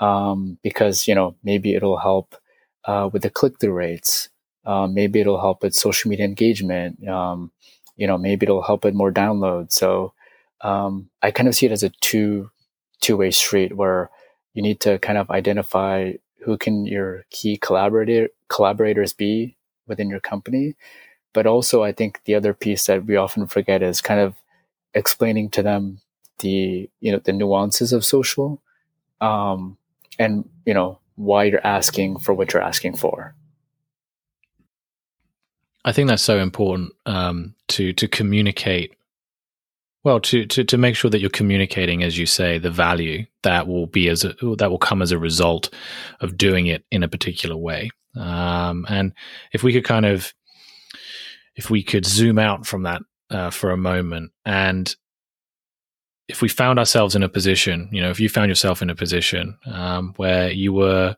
um, 0.03 0.59
because 0.63 1.07
you 1.09 1.15
know 1.15 1.35
maybe 1.43 1.75
it'll 1.75 1.99
help 1.99 2.35
uh, 2.85 3.09
with 3.13 3.23
the 3.23 3.31
click-through 3.31 3.73
rates 3.73 4.29
um, 4.65 4.95
maybe 4.95 5.21
it'll 5.21 5.41
help 5.41 5.63
with 5.63 5.75
social 5.75 6.09
media 6.09 6.25
engagement. 6.25 7.07
Um, 7.07 7.51
you 7.97 8.07
know, 8.07 8.19
maybe 8.19 8.45
it'll 8.45 8.63
help 8.63 8.85
with 8.85 8.95
more 8.95 9.13
downloads. 9.13 9.73
So 9.73 10.13
um, 10.61 11.11
I 11.23 11.31
kind 11.31 11.49
of 11.49 11.55
see 11.55 11.67
it 11.67 11.73
as 11.73 11.83
a 11.83 11.91
two 12.01 12.51
two 13.01 13.17
way 13.17 13.31
street 13.31 13.77
where 13.77 14.11
you 14.55 14.63
need 14.63 14.81
to 14.81 14.99
kind 14.99 15.19
of 15.19 15.31
identify 15.31 16.13
who 16.45 16.57
can 16.57 16.87
your 16.87 17.25
key 17.31 17.57
collaborator 17.57 18.29
collaborators 18.49 19.13
be 19.13 19.57
within 19.87 20.09
your 20.09 20.21
company. 20.21 20.77
But 21.33 21.47
also, 21.47 21.83
I 21.83 21.93
think 21.93 22.21
the 22.25 22.35
other 22.35 22.53
piece 22.55 22.87
that 22.87 23.07
we 23.07 23.17
often 23.17 23.47
forget 23.47 23.83
is 23.83 24.01
kind 24.01 24.21
of 24.21 24.35
explaining 24.95 25.51
to 25.51 25.63
them 25.63 26.01
the 26.39 26.89
you 27.01 27.13
know 27.13 27.19
the 27.19 27.33
nuances 27.33 27.93
of 27.93 28.05
social, 28.05 28.61
um, 29.21 29.79
and 30.19 30.49
you 30.67 30.75
know 30.75 30.99
why 31.17 31.45
you're 31.45 31.67
asking 31.67 32.19
for 32.19 32.35
what 32.35 32.53
you're 32.53 32.63
asking 32.63 32.97
for. 32.97 33.35
I 35.85 35.93
think 35.93 36.09
that's 36.09 36.23
so 36.23 36.39
important 36.39 36.93
um, 37.07 37.55
to 37.69 37.93
to 37.95 38.09
communicate. 38.09 38.95
Well, 40.05 40.19
to, 40.21 40.47
to 40.47 40.65
to 40.65 40.79
make 40.79 40.97
sure 40.97 41.11
that 41.11 41.21
you're 41.21 41.31
communicating, 41.31 42.03
as 42.03 42.19
you 42.19 42.27
say, 42.27 42.59
the 42.59 42.71
value 42.71 43.27
that 43.43 43.69
will 43.69 43.87
be 43.87 44.09
as 44.09 44.25
a, 44.25 44.35
that 44.59 44.71
will 44.71 44.79
come 44.79 45.01
as 45.01 45.13
a 45.13 45.19
result 45.19 45.73
of 46.21 46.37
doing 46.37 46.67
it 46.67 46.85
in 46.91 47.03
a 47.03 47.09
particular 47.09 47.57
way. 47.57 47.91
Um, 48.17 48.85
and 48.89 49.13
if 49.53 49.63
we 49.63 49.73
could 49.73 49.85
kind 49.85 50.05
of, 50.05 50.35
if 51.55 51.71
we 51.71 51.83
could 51.83 52.05
zoom 52.05 52.39
out 52.39 52.67
from 52.67 52.83
that 52.83 53.03
uh, 53.31 53.51
for 53.51 53.71
a 53.71 53.77
moment, 53.77 54.33
and 54.45 54.95
if 56.33 56.41
we 56.41 56.49
found 56.49 56.79
ourselves 56.79 57.15
in 57.15 57.23
a 57.23 57.29
position, 57.29 57.89
you 57.93 58.01
know, 58.01 58.11
if 58.11 58.19
you 58.19 58.29
found 58.29 58.49
yourself 58.49 58.81
in 58.81 58.89
a 58.89 58.95
position 58.95 59.57
um, 59.67 60.15
where 60.17 60.51
you 60.51 60.73
were 60.73 61.15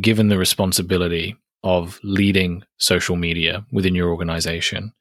given 0.00 0.28
the 0.28 0.38
responsibility 0.38 1.36
of 1.64 1.98
leading 2.04 2.62
social 2.78 3.16
media 3.16 3.66
within 3.72 3.94
your 3.96 4.10
organization. 4.10 4.92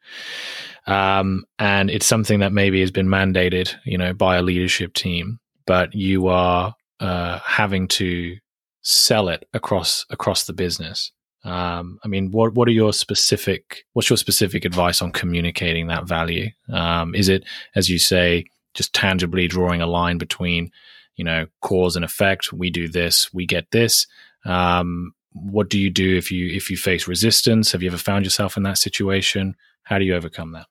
Um, 0.88 1.46
and 1.60 1.92
it's 1.92 2.08
something 2.08 2.40
that 2.40 2.52
maybe 2.52 2.82
has 2.82 2.92
been 2.92 3.08
mandated, 3.08 3.76
you 3.86 3.98
know, 3.98 4.14
by 4.14 4.38
a 4.38 4.42
leadership 4.42 4.94
team, 4.94 5.40
but 5.68 5.94
you 5.94 6.28
are 6.28 6.74
uh, 7.00 7.40
having 7.46 7.88
to 7.90 8.38
sell 8.82 9.30
it 9.30 9.48
across 9.54 10.06
across 10.10 10.46
the 10.46 10.54
business. 10.54 11.12
Um, 11.44 12.00
I 12.04 12.08
mean, 12.08 12.32
what 12.32 12.54
what 12.56 12.68
are 12.68 12.72
your 12.72 12.94
specific 12.94 13.84
what's 13.94 14.10
your 14.10 14.18
specific 14.18 14.66
advice 14.66 15.02
on 15.02 15.12
communicating 15.12 15.88
that 15.88 16.08
value? 16.08 16.50
Um, 16.72 17.14
is 17.14 17.30
it, 17.30 17.44
as 17.76 17.90
you 17.90 18.00
say, 18.00 18.46
just 18.74 18.94
tangibly 18.94 19.48
drawing 19.48 19.82
a 19.82 19.88
line 19.88 20.18
between, 20.18 20.72
you 21.16 21.24
know, 21.24 21.48
cause 21.62 21.96
and 21.96 22.06
effect? 22.06 22.54
We 22.54 22.70
do 22.70 22.88
this, 22.88 23.34
we 23.34 23.46
get 23.46 23.72
this. 23.72 24.08
Um, 24.46 25.14
what 25.34 25.70
do 25.70 25.80
you 25.80 25.90
do 25.90 26.18
if 26.18 26.32
you 26.32 26.54
if 26.56 26.70
you 26.70 26.78
face 26.78 27.08
resistance 27.08 27.72
have 27.72 27.82
you 27.82 27.90
ever 27.90 27.98
found 27.98 28.26
yourself 28.26 28.58
in 28.58 28.64
that 28.64 28.78
situation 28.78 29.56
how 29.84 29.98
do 29.98 30.06
you 30.06 30.16
overcome 30.16 30.52
that 30.52 30.68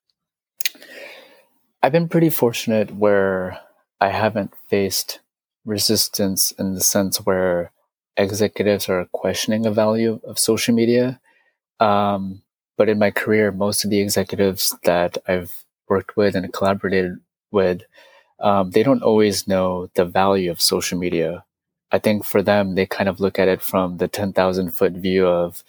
i've 1.82 1.92
been 1.92 2.08
pretty 2.08 2.30
fortunate 2.30 2.94
where 2.94 3.58
i 4.00 4.08
haven't 4.08 4.52
faced 4.68 5.20
resistance 5.64 6.52
in 6.52 6.74
the 6.74 6.80
sense 6.80 7.18
where 7.18 7.72
executives 8.16 8.88
are 8.88 9.06
questioning 9.12 9.62
the 9.62 9.70
value 9.70 10.20
of 10.24 10.38
social 10.38 10.74
media 10.74 11.20
um, 11.78 12.42
but 12.76 12.88
in 12.88 12.98
my 12.98 13.10
career 13.10 13.50
most 13.50 13.84
of 13.84 13.90
the 13.90 14.00
executives 14.00 14.76
that 14.84 15.16
i've 15.26 15.64
worked 15.88 16.16
with 16.16 16.34
and 16.34 16.52
collaborated 16.52 17.16
with 17.50 17.82
um, 18.40 18.70
they 18.70 18.82
don't 18.82 19.02
always 19.02 19.46
know 19.46 19.90
the 19.94 20.04
value 20.04 20.50
of 20.50 20.60
social 20.60 20.98
media 20.98 21.44
I 21.92 21.98
think 21.98 22.24
for 22.24 22.42
them, 22.42 22.74
they 22.74 22.86
kind 22.86 23.08
of 23.08 23.20
look 23.20 23.38
at 23.38 23.48
it 23.48 23.62
from 23.62 23.96
the 23.96 24.08
10,000 24.08 24.70
foot 24.70 24.92
view 24.92 25.26
of, 25.26 25.64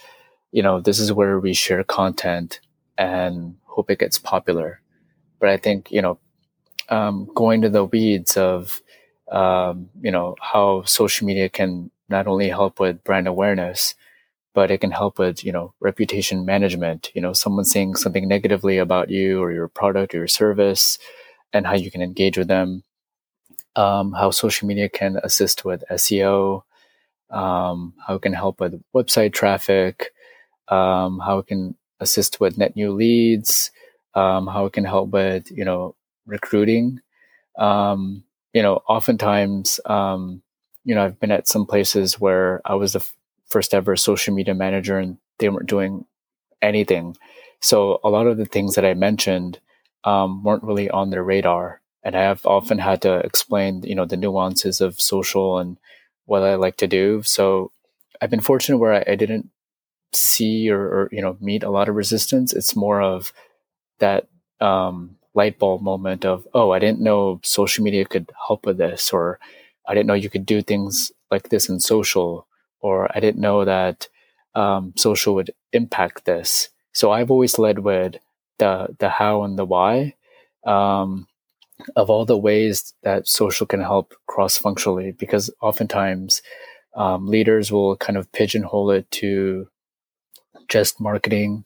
you 0.52 0.62
know, 0.62 0.80
this 0.80 1.00
is 1.00 1.12
where 1.12 1.40
we 1.40 1.54
share 1.54 1.84
content 1.84 2.60
and 2.98 3.56
hope 3.66 3.90
it 3.90 4.00
gets 4.00 4.20
popular. 4.20 4.82
But 5.40 5.50
I 5.50 5.58
think, 5.58 5.92
you 5.92 6.02
know, 6.02 6.20
um, 6.90 7.30
going 7.34 7.62
to 7.62 7.70
the 7.70 7.86
weeds 7.86 8.38
of, 8.38 8.82
um, 9.32 9.90
you 10.02 10.12
know, 10.12 10.36
how 10.42 10.84
social 10.84 11.26
media 11.26 11.50
can 11.50 11.90
not 12.10 12.28
only 12.28 12.50
help 12.50 12.80
with 12.80 13.04
brand 13.04 13.28
awareness, 13.28 13.96
but 14.54 14.70
it 14.70 14.80
can 14.80 14.92
help 14.92 15.18
with, 15.18 15.44
you 15.44 15.52
know, 15.52 15.74
reputation 15.80 16.46
management. 16.46 17.10
You 17.16 17.22
know, 17.22 17.34
someone 17.34 17.66
saying 17.66 17.96
something 17.96 18.28
negatively 18.28 18.78
about 18.78 19.10
you 19.10 19.42
or 19.42 19.52
your 19.52 19.70
product 19.70 20.14
or 20.14 20.20
your 20.20 20.28
service 20.28 21.00
and 21.54 21.66
how 21.66 21.74
you 21.74 21.92
can 21.92 22.02
engage 22.02 22.38
with 22.38 22.48
them 22.48 22.84
um, 23.76 24.14
how 24.14 24.32
social 24.32 24.68
media 24.68 24.90
can 24.90 25.18
assist 25.24 25.66
with 25.66 25.84
SEO, 25.92 26.64
um, 27.30 27.94
how 28.06 28.16
it 28.16 28.22
can 28.22 28.34
help 28.34 28.60
with 28.60 28.82
website 28.94 29.34
traffic, 29.34 30.12
um, 30.68 31.20
how 31.20 31.40
it 31.40 31.48
can 31.48 31.76
assist 32.00 32.40
with 32.40 32.58
net 32.58 32.76
new 32.76 32.92
leads, 32.92 33.72
um, 34.16 34.48
how 34.48 34.66
it 34.66 34.74
can 34.74 34.84
help 34.86 35.10
with 35.10 35.50
you 35.52 35.64
know 35.64 35.96
recruiting. 36.26 37.00
Um, 37.58 38.24
you 38.54 38.62
know, 38.62 38.82
oftentimes 38.88 39.80
um, 39.86 40.42
you 40.84 40.96
know, 40.96 41.06
I've 41.06 41.20
been 41.20 41.32
at 41.32 41.48
some 41.48 41.66
places 41.66 42.20
where 42.20 42.62
I 42.66 42.76
was 42.76 42.94
the 42.94 43.00
f- 43.00 43.16
first 43.48 43.74
ever 43.74 43.96
social 43.96 44.34
media 44.34 44.56
manager 44.56 44.98
and 44.98 45.18
they 45.38 45.48
weren't 45.50 45.70
doing 45.70 46.06
anything. 46.62 47.16
So 47.62 48.00
a 48.04 48.10
lot 48.10 48.28
of 48.28 48.38
the 48.38 48.46
things 48.46 48.76
that 48.76 48.86
I 48.86 48.96
mentioned 48.96 49.60
um, 50.04 50.44
weren't 50.44 50.64
really 50.64 50.90
on 50.90 51.10
their 51.10 51.24
radar. 51.24 51.82
And 52.04 52.16
I 52.16 52.22
have 52.22 52.46
often 52.46 52.80
had 52.80 53.02
to 53.04 53.20
explain, 53.20 53.84
you 53.84 53.94
know, 53.94 54.06
the 54.06 54.18
nuances 54.18 54.82
of 54.82 55.00
social 55.00 55.60
and 55.60 55.78
what 56.26 56.44
I 56.44 56.56
like 56.56 56.78
to 56.78 56.88
do. 56.88 57.22
So 57.24 57.72
I've 58.22 58.30
been 58.30 58.42
fortunate 58.42 58.78
where 58.78 58.94
I, 58.94 59.04
I 59.12 59.16
didn't 59.16 59.50
see 60.14 60.70
or, 60.70 60.82
or, 60.82 61.10
you 61.12 61.22
know 61.22 61.38
meet 61.40 61.64
a 61.64 61.70
lot 61.70 61.90
of 61.90 61.96
resistance. 61.96 62.54
It's 62.54 62.76
more 62.76 63.02
of 63.02 63.34
that 64.00 64.28
um, 64.60 65.18
light 65.34 65.58
bulb 65.60 65.82
moment 65.82 66.26
of 66.26 66.48
oh, 66.54 66.72
I 66.72 66.80
didn't 66.80 67.02
know 67.02 67.40
social 67.44 67.84
media 67.84 68.06
could 68.06 68.32
help 68.48 68.66
with 68.66 68.78
this, 68.78 69.14
or 69.14 69.40
I 69.88 69.94
didn't 69.94 70.08
know 70.08 70.14
you 70.14 70.30
could 70.30 70.46
do 70.46 70.62
things 70.62 71.12
like 71.30 71.50
this 71.50 71.70
in 71.70 71.80
social, 71.80 72.48
or 72.82 73.10
I 73.16 73.20
didn't 73.20 73.42
know 73.42 73.66
that 73.66 74.08
um, 74.56 74.94
social 74.98 75.36
would 75.36 75.52
impact 75.72 76.26
this. 76.26 76.70
So 76.94 77.12
I've 77.12 77.32
always 77.32 77.58
led 77.58 77.80
with 77.80 78.16
the 78.62 78.96
the 79.00 79.10
how 79.10 79.44
and 79.44 79.58
the 79.58 79.66
why 79.66 80.14
um, 80.66 81.28
of 81.96 82.10
all 82.10 82.26
the 82.26 82.38
ways 82.38 82.94
that 83.04 83.28
social 83.28 83.66
can 83.66 83.82
help 83.82 84.14
cross 84.28 84.58
functionally, 84.58 85.12
because 85.12 85.50
oftentimes 85.62 86.42
um, 86.96 87.28
leaders 87.28 87.72
will 87.72 87.98
kind 87.98 88.18
of 88.18 88.32
pigeonhole 88.32 88.92
it 88.92 89.10
to 89.12 89.68
just 90.70 91.02
marketing 91.02 91.66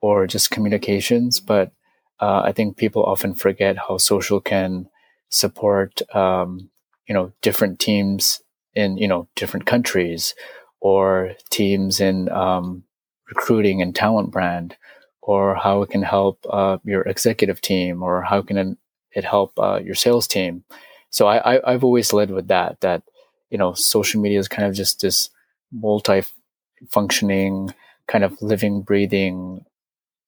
or 0.00 0.26
just 0.26 0.50
communications, 0.52 1.40
but 1.40 1.72
uh, 2.20 2.42
I 2.44 2.52
think 2.52 2.76
people 2.76 3.02
often 3.04 3.34
forget 3.34 3.76
how 3.76 3.98
social 3.98 4.40
can 4.40 4.88
support 5.28 6.00
um, 6.14 6.70
you 7.08 7.14
know 7.14 7.32
different 7.42 7.80
teams 7.80 8.40
in 8.74 8.96
you 8.98 9.08
know 9.08 9.26
different 9.34 9.66
countries 9.66 10.34
or 10.80 11.34
teams 11.50 12.00
in 12.00 12.28
um, 12.28 12.84
recruiting 13.28 13.82
and 13.82 13.94
talent 13.94 14.30
brand 14.30 14.76
or 15.26 15.56
how 15.56 15.82
it 15.82 15.90
can 15.90 16.02
help 16.02 16.38
uh, 16.48 16.78
your 16.84 17.02
executive 17.02 17.60
team 17.60 18.02
or 18.02 18.22
how 18.22 18.40
can 18.40 18.78
it 19.10 19.24
help 19.24 19.58
uh, 19.58 19.80
your 19.84 19.96
sales 19.96 20.28
team. 20.28 20.62
So 21.10 21.26
I, 21.26 21.60
I, 21.66 21.72
have 21.72 21.82
always 21.82 22.12
led 22.12 22.30
with 22.30 22.46
that 22.48 22.80
that 22.80 23.02
you 23.50 23.58
know 23.58 23.74
social 23.74 24.22
media 24.22 24.38
is 24.38 24.48
kind 24.48 24.68
of 24.68 24.74
just 24.74 25.00
this 25.00 25.30
multi-functioning 25.72 27.74
kind 28.06 28.22
of 28.22 28.40
living 28.40 28.82
breathing 28.82 29.64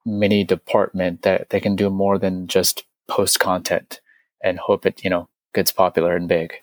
mini 0.05 0.43
department 0.43 1.23
that 1.23 1.51
they 1.51 1.61
can 1.61 1.77
do 1.77 1.91
more 1.91 2.19
than 2.19 2.49
just 2.49 2.85
post 3.07 3.39
content 3.39 4.01
and 4.43 4.59
hope 4.59 4.85
it 4.85 5.05
you 5.05 5.11
know 5.11 5.29
gets 5.55 5.71
popular 5.71 6.17
and 6.17 6.29
big. 6.29 6.55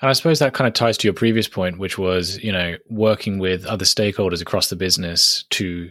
And 0.00 0.08
I 0.08 0.12
suppose 0.12 0.38
that 0.38 0.54
kind 0.54 0.68
of 0.68 0.74
ties 0.74 0.96
to 0.98 1.08
your 1.08 1.14
previous 1.14 1.48
point, 1.48 1.78
which 1.78 1.98
was, 1.98 2.38
you 2.38 2.52
know, 2.52 2.76
working 2.88 3.40
with 3.40 3.66
other 3.66 3.84
stakeholders 3.84 4.40
across 4.40 4.68
the 4.68 4.76
business 4.76 5.44
to 5.50 5.90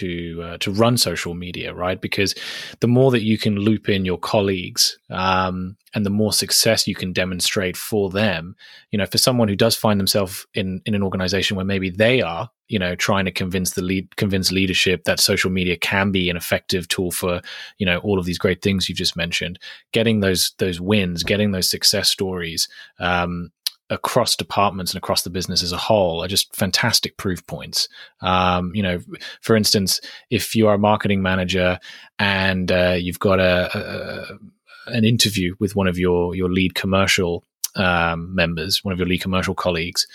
to 0.00 0.42
uh, 0.42 0.58
to 0.58 0.70
run 0.70 0.96
social 0.96 1.34
media, 1.34 1.74
right? 1.74 2.00
Because 2.00 2.34
the 2.80 2.88
more 2.88 3.10
that 3.10 3.22
you 3.22 3.38
can 3.38 3.56
loop 3.56 3.88
in 3.88 4.04
your 4.04 4.18
colleagues, 4.18 4.98
um, 5.10 5.76
and 5.94 6.04
the 6.04 6.10
more 6.10 6.32
success 6.32 6.88
you 6.88 6.94
can 6.94 7.12
demonstrate 7.12 7.76
for 7.76 8.10
them, 8.10 8.56
you 8.90 8.98
know, 8.98 9.06
for 9.06 9.18
someone 9.18 9.48
who 9.48 9.56
does 9.56 9.76
find 9.76 9.98
themselves 10.00 10.46
in 10.54 10.80
in 10.86 10.94
an 10.94 11.02
organization 11.02 11.56
where 11.56 11.64
maybe 11.64 11.90
they 11.90 12.20
are, 12.20 12.50
you 12.68 12.78
know, 12.78 12.94
trying 12.94 13.24
to 13.24 13.30
convince 13.30 13.72
the 13.72 13.82
lead 13.82 14.16
convince 14.16 14.50
leadership 14.50 15.04
that 15.04 15.20
social 15.20 15.50
media 15.50 15.76
can 15.76 16.10
be 16.10 16.28
an 16.30 16.36
effective 16.36 16.88
tool 16.88 17.10
for, 17.10 17.40
you 17.78 17.86
know, 17.86 17.98
all 17.98 18.18
of 18.18 18.26
these 18.26 18.38
great 18.38 18.62
things 18.62 18.88
you 18.88 18.94
just 18.94 19.16
mentioned, 19.16 19.58
getting 19.92 20.20
those 20.20 20.52
those 20.58 20.80
wins, 20.80 21.22
getting 21.22 21.52
those 21.52 21.70
success 21.70 22.10
stories, 22.10 22.68
um, 22.98 23.50
across 23.90 24.34
departments 24.34 24.92
and 24.92 24.98
across 24.98 25.22
the 25.22 25.30
business 25.30 25.62
as 25.62 25.72
a 25.72 25.76
whole 25.76 26.22
are 26.22 26.28
just 26.28 26.54
fantastic 26.56 27.16
proof 27.16 27.46
points. 27.46 27.88
Um, 28.20 28.74
you 28.74 28.82
know, 28.82 29.00
for 29.40 29.56
instance, 29.56 30.00
if 30.30 30.54
you 30.54 30.68
are 30.68 30.74
a 30.74 30.78
marketing 30.78 31.22
manager 31.22 31.78
and 32.18 32.70
uh, 32.72 32.96
you've 32.98 33.18
got 33.18 33.40
a, 33.40 33.70
a, 33.76 34.92
an 34.92 35.04
interview 35.04 35.54
with 35.58 35.76
one 35.76 35.86
of 35.86 35.98
your 35.98 36.34
your 36.34 36.50
lead 36.50 36.74
commercial 36.74 37.44
um, 37.76 38.34
members, 38.34 38.84
one 38.84 38.92
of 38.92 38.98
your 38.98 39.08
lead 39.08 39.20
commercial 39.20 39.54
colleagues, 39.54 40.06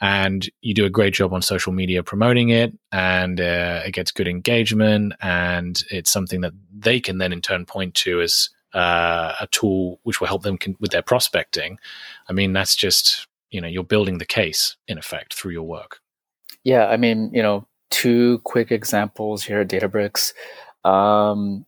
and 0.00 0.48
you 0.60 0.74
do 0.74 0.84
a 0.84 0.90
great 0.90 1.14
job 1.14 1.32
on 1.32 1.42
social 1.42 1.72
media 1.72 2.02
promoting 2.02 2.50
it, 2.50 2.76
and 2.92 3.40
uh, 3.40 3.82
it 3.86 3.92
gets 3.92 4.10
good 4.10 4.28
engagement, 4.28 5.14
and 5.20 5.82
it's 5.90 6.10
something 6.10 6.40
that 6.42 6.52
they 6.76 7.00
can 7.00 7.18
then 7.18 7.32
in 7.32 7.40
turn 7.40 7.64
point 7.64 7.94
to 7.94 8.20
as 8.20 8.50
uh, 8.74 9.34
a 9.40 9.46
tool 9.48 10.00
which 10.02 10.20
will 10.20 10.26
help 10.26 10.42
them 10.42 10.58
con- 10.58 10.76
with 10.80 10.90
their 10.90 11.02
prospecting. 11.02 11.78
I 12.28 12.32
mean, 12.32 12.52
that's 12.52 12.74
just 12.74 13.26
you 13.50 13.60
know 13.60 13.68
you're 13.68 13.84
building 13.84 14.18
the 14.18 14.26
case 14.26 14.76
in 14.88 14.98
effect 14.98 15.34
through 15.34 15.52
your 15.52 15.62
work. 15.62 16.00
Yeah, 16.64 16.86
I 16.86 16.96
mean, 16.96 17.30
you 17.32 17.42
know, 17.42 17.66
two 17.90 18.40
quick 18.44 18.72
examples 18.72 19.44
here 19.44 19.60
at 19.60 19.68
Databricks. 19.68 20.32
Um, 20.84 21.66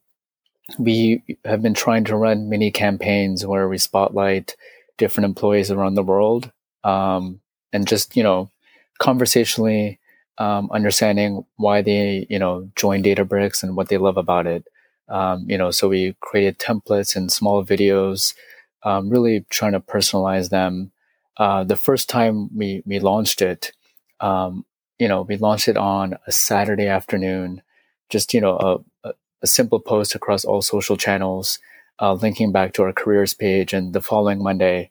we 0.79 1.23
have 1.45 1.63
been 1.63 1.75
trying 1.75 2.05
to 2.05 2.17
run 2.17 2.49
mini 2.49 2.71
campaigns 2.71 3.47
where 3.47 3.69
we 3.69 3.79
spotlight 3.79 4.57
different 4.99 5.27
employees 5.27 5.71
around 5.71 5.95
the 5.95 6.03
world 6.03 6.51
um, 6.83 7.41
and 7.73 7.87
just 7.87 8.17
you 8.17 8.23
know 8.23 8.51
conversationally 8.99 9.99
um, 10.39 10.71
understanding 10.73 11.45
why 11.57 11.83
they 11.83 12.27
you 12.29 12.39
know 12.39 12.69
join 12.77 13.03
Databricks 13.03 13.63
and 13.63 13.77
what 13.77 13.89
they 13.89 13.99
love 13.99 14.17
about 14.17 14.47
it. 14.47 14.67
Um, 15.09 15.47
you 15.49 15.57
know, 15.57 15.71
so 15.71 15.89
we 15.89 16.17
created 16.21 16.59
templates 16.59 17.15
and 17.15 17.31
small 17.31 17.65
videos, 17.65 18.35
um, 18.83 19.09
really 19.09 19.45
trying 19.51 19.73
to 19.73 19.81
personalize 19.81 20.51
them. 20.51 20.93
Uh, 21.37 21.65
the 21.65 21.77
first 21.77 22.09
time 22.09 22.57
we 22.57 22.83
we 22.87 22.99
launched 22.99 23.43
it, 23.43 23.73
um, 24.21 24.65
you 24.99 25.09
know, 25.09 25.23
we 25.23 25.37
launched 25.37 25.69
it 25.69 25.77
on 25.77 26.17
a 26.27 26.33
Saturday 26.33 26.89
afternoon, 26.89 27.63
just 28.09 28.33
you 28.35 28.41
know 28.41 28.85
a, 29.05 29.13
a, 29.43 29.47
simple 29.47 29.79
post 29.79 30.15
across 30.15 30.45
all 30.45 30.63
social 30.63 30.97
channels, 30.97 31.59
uh, 32.01 32.15
linking 32.15 32.53
back 32.53 32.73
to 32.73 32.83
our 32.83 32.93
careers 32.93 33.35
page. 33.35 33.73
And 33.73 33.93
the 33.93 34.01
following 34.01 34.43
Monday, 34.43 34.91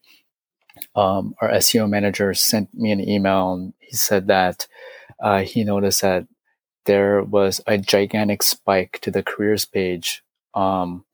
um, 0.96 1.36
our 1.42 1.50
SEO 1.50 1.90
manager 1.90 2.34
sent 2.34 2.74
me 2.74 2.92
an 2.92 3.08
email 3.08 3.54
and 3.54 3.74
he 3.80 3.96
said 3.96 4.28
that 4.28 4.68
uh, 5.20 5.42
he 5.42 5.64
noticed 5.64 6.02
that 6.02 6.28
there 6.86 7.24
was 7.24 7.62
a 7.68 7.78
gigantic 7.78 8.44
spike 8.44 9.00
to 9.02 9.12
the 9.12 9.24
careers 9.24 9.66
page 9.66 10.24
um, 10.54 11.06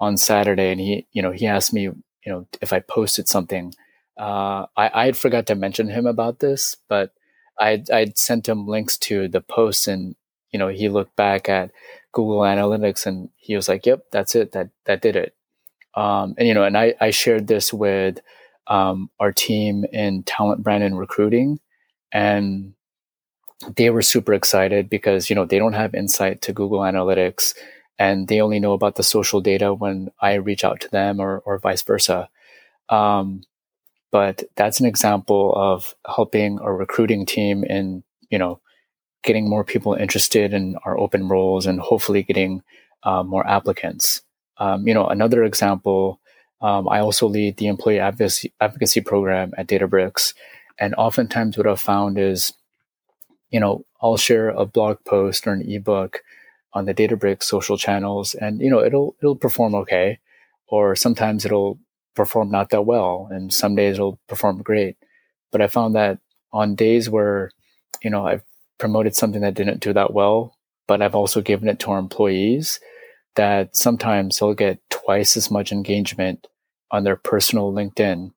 on 0.00 0.16
Saturday, 0.16 0.70
and 0.70 0.80
he, 0.80 1.06
you 1.12 1.22
know, 1.22 1.32
he 1.32 1.46
asked 1.46 1.72
me, 1.72 1.82
you 1.82 1.94
know, 2.26 2.46
if 2.60 2.72
I 2.72 2.80
posted 2.80 3.28
something. 3.28 3.74
Uh, 4.18 4.66
I 4.76 4.90
I 4.94 5.06
had 5.06 5.16
forgot 5.16 5.46
to 5.48 5.54
mention 5.54 5.88
him 5.88 6.06
about 6.06 6.38
this, 6.40 6.76
but 6.88 7.12
I 7.60 7.82
I'd 7.92 8.18
sent 8.18 8.48
him 8.48 8.66
links 8.66 8.98
to 8.98 9.28
the 9.28 9.40
posts, 9.42 9.88
and 9.88 10.16
you 10.52 10.58
know, 10.58 10.68
he 10.68 10.88
looked 10.88 11.16
back 11.16 11.48
at 11.48 11.70
Google 12.12 12.40
Analytics, 12.40 13.06
and 13.06 13.30
he 13.36 13.56
was 13.56 13.68
like, 13.68 13.86
"Yep, 13.86 14.06
that's 14.12 14.34
it. 14.34 14.52
That 14.52 14.70
that 14.86 15.02
did 15.02 15.16
it." 15.16 15.34
Um, 15.94 16.34
and 16.38 16.48
you 16.48 16.54
know, 16.54 16.64
and 16.64 16.76
I 16.78 16.94
I 17.00 17.10
shared 17.10 17.46
this 17.46 17.72
with 17.72 18.20
um, 18.68 19.10
our 19.20 19.32
team 19.32 19.84
in 19.92 20.22
talent 20.24 20.62
brand 20.62 20.84
and 20.84 20.98
recruiting, 20.98 21.60
and 22.12 22.74
they 23.76 23.90
were 23.90 24.02
super 24.02 24.34
excited 24.34 24.88
because 24.90 25.30
you 25.30 25.36
know 25.36 25.44
they 25.44 25.58
don't 25.58 25.72
have 25.72 25.94
insight 25.94 26.42
to 26.42 26.52
Google 26.52 26.80
Analytics 26.80 27.54
and 27.98 28.28
they 28.28 28.40
only 28.40 28.60
know 28.60 28.72
about 28.72 28.96
the 28.96 29.02
social 29.02 29.40
data 29.40 29.72
when 29.72 30.10
I 30.20 30.34
reach 30.34 30.64
out 30.64 30.80
to 30.80 30.90
them 30.90 31.20
or 31.20 31.38
or 31.40 31.58
vice 31.58 31.82
versa. 31.82 32.28
Um, 32.88 33.42
but 34.12 34.44
that's 34.56 34.80
an 34.80 34.86
example 34.86 35.52
of 35.56 35.94
helping 36.06 36.58
a 36.60 36.72
recruiting 36.72 37.26
team 37.26 37.64
in 37.64 38.02
you 38.30 38.38
know 38.38 38.60
getting 39.22 39.48
more 39.48 39.64
people 39.64 39.94
interested 39.94 40.54
in 40.54 40.76
our 40.84 40.98
open 40.98 41.28
roles 41.28 41.66
and 41.66 41.80
hopefully 41.80 42.22
getting 42.22 42.62
uh, 43.02 43.22
more 43.22 43.46
applicants. 43.46 44.22
Um, 44.58 44.86
you 44.86 44.94
know, 44.94 45.06
another 45.06 45.44
example. 45.44 46.20
Um, 46.62 46.88
I 46.88 47.00
also 47.00 47.26
lead 47.26 47.56
the 47.58 47.66
employee 47.66 47.98
advocacy, 47.98 48.52
advocacy 48.60 49.00
program 49.02 49.52
at 49.58 49.66
Databricks, 49.66 50.32
and 50.78 50.94
oftentimes 50.96 51.58
what 51.58 51.66
I've 51.66 51.80
found 51.80 52.18
is 52.18 52.52
you 53.56 53.60
know, 53.60 53.86
I'll 54.02 54.18
share 54.18 54.50
a 54.50 54.66
blog 54.66 54.98
post 55.06 55.46
or 55.46 55.54
an 55.54 55.62
ebook 55.62 56.20
on 56.74 56.84
the 56.84 56.92
Databricks 56.92 57.44
social 57.44 57.78
channels, 57.78 58.34
and 58.34 58.60
you 58.60 58.68
know, 58.68 58.84
it'll 58.84 59.16
it'll 59.22 59.34
perform 59.34 59.74
okay, 59.74 60.18
or 60.68 60.94
sometimes 60.94 61.46
it'll 61.46 61.78
perform 62.14 62.50
not 62.50 62.68
that 62.68 62.84
well, 62.84 63.28
and 63.30 63.50
some 63.54 63.74
days 63.74 63.94
it'll 63.94 64.20
perform 64.28 64.60
great. 64.60 64.98
But 65.52 65.62
I 65.62 65.68
found 65.68 65.94
that 65.94 66.18
on 66.52 66.74
days 66.74 67.08
where, 67.08 67.50
you 68.02 68.10
know, 68.10 68.26
I've 68.26 68.42
promoted 68.76 69.16
something 69.16 69.40
that 69.40 69.54
didn't 69.54 69.80
do 69.80 69.94
that 69.94 70.12
well, 70.12 70.54
but 70.86 71.00
I've 71.00 71.14
also 71.14 71.40
given 71.40 71.70
it 71.70 71.78
to 71.80 71.92
our 71.92 71.98
employees, 71.98 72.78
that 73.36 73.74
sometimes 73.74 74.38
they'll 74.38 74.52
get 74.52 74.80
twice 74.90 75.34
as 75.34 75.50
much 75.50 75.72
engagement 75.72 76.46
on 76.90 77.04
their 77.04 77.16
personal 77.16 77.72
LinkedIn 77.72 78.32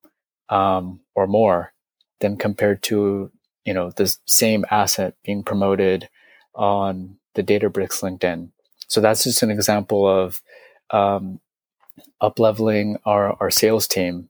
um, 0.47 1.01
or 1.13 1.27
more 1.27 1.73
than 2.21 2.37
compared 2.37 2.81
to 2.83 3.33
you 3.69 3.73
know 3.75 3.91
the 3.91 4.07
same 4.25 4.65
asset 4.71 5.13
being 5.23 5.43
promoted 5.43 6.09
on 6.55 7.17
the 7.35 7.43
Databricks 7.43 8.01
LinkedIn. 8.01 8.49
So 8.87 8.99
that's 8.99 9.23
just 9.23 9.43
an 9.43 9.51
example 9.51 10.07
of 10.07 10.41
um, 10.89 11.39
up 12.19 12.39
leveling 12.39 12.97
our, 13.05 13.37
our 13.39 13.51
sales 13.51 13.87
team 13.87 14.29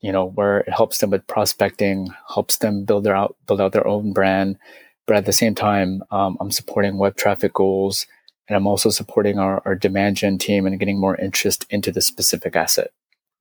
you 0.00 0.12
know, 0.12 0.26
where 0.26 0.60
it 0.60 0.72
helps 0.72 0.98
them 0.98 1.10
with 1.10 1.26
prospecting, 1.26 2.08
helps 2.34 2.58
them 2.58 2.84
build 2.84 3.04
their 3.04 3.16
out 3.16 3.36
build 3.46 3.60
out 3.60 3.72
their 3.72 3.86
own 3.86 4.12
brand. 4.12 4.58
But 5.06 5.16
at 5.16 5.26
the 5.26 5.32
same 5.32 5.54
time, 5.54 6.02
um, 6.10 6.36
I'm 6.40 6.50
supporting 6.50 6.98
web 6.98 7.16
traffic 7.16 7.52
goals, 7.52 8.06
and 8.48 8.56
I'm 8.56 8.66
also 8.66 8.90
supporting 8.90 9.38
our, 9.38 9.62
our 9.64 9.74
demand 9.74 10.16
gen 10.16 10.38
team 10.38 10.66
and 10.66 10.78
getting 10.78 10.98
more 10.98 11.16
interest 11.16 11.66
into 11.70 11.92
the 11.92 12.00
specific 12.00 12.56
asset. 12.56 12.90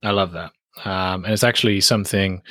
I 0.04 0.12
love 0.12 0.34
that, 0.34 0.52
um, 0.84 1.24
and 1.24 1.34
it's 1.34 1.44
actually 1.44 1.82
something 1.82 2.42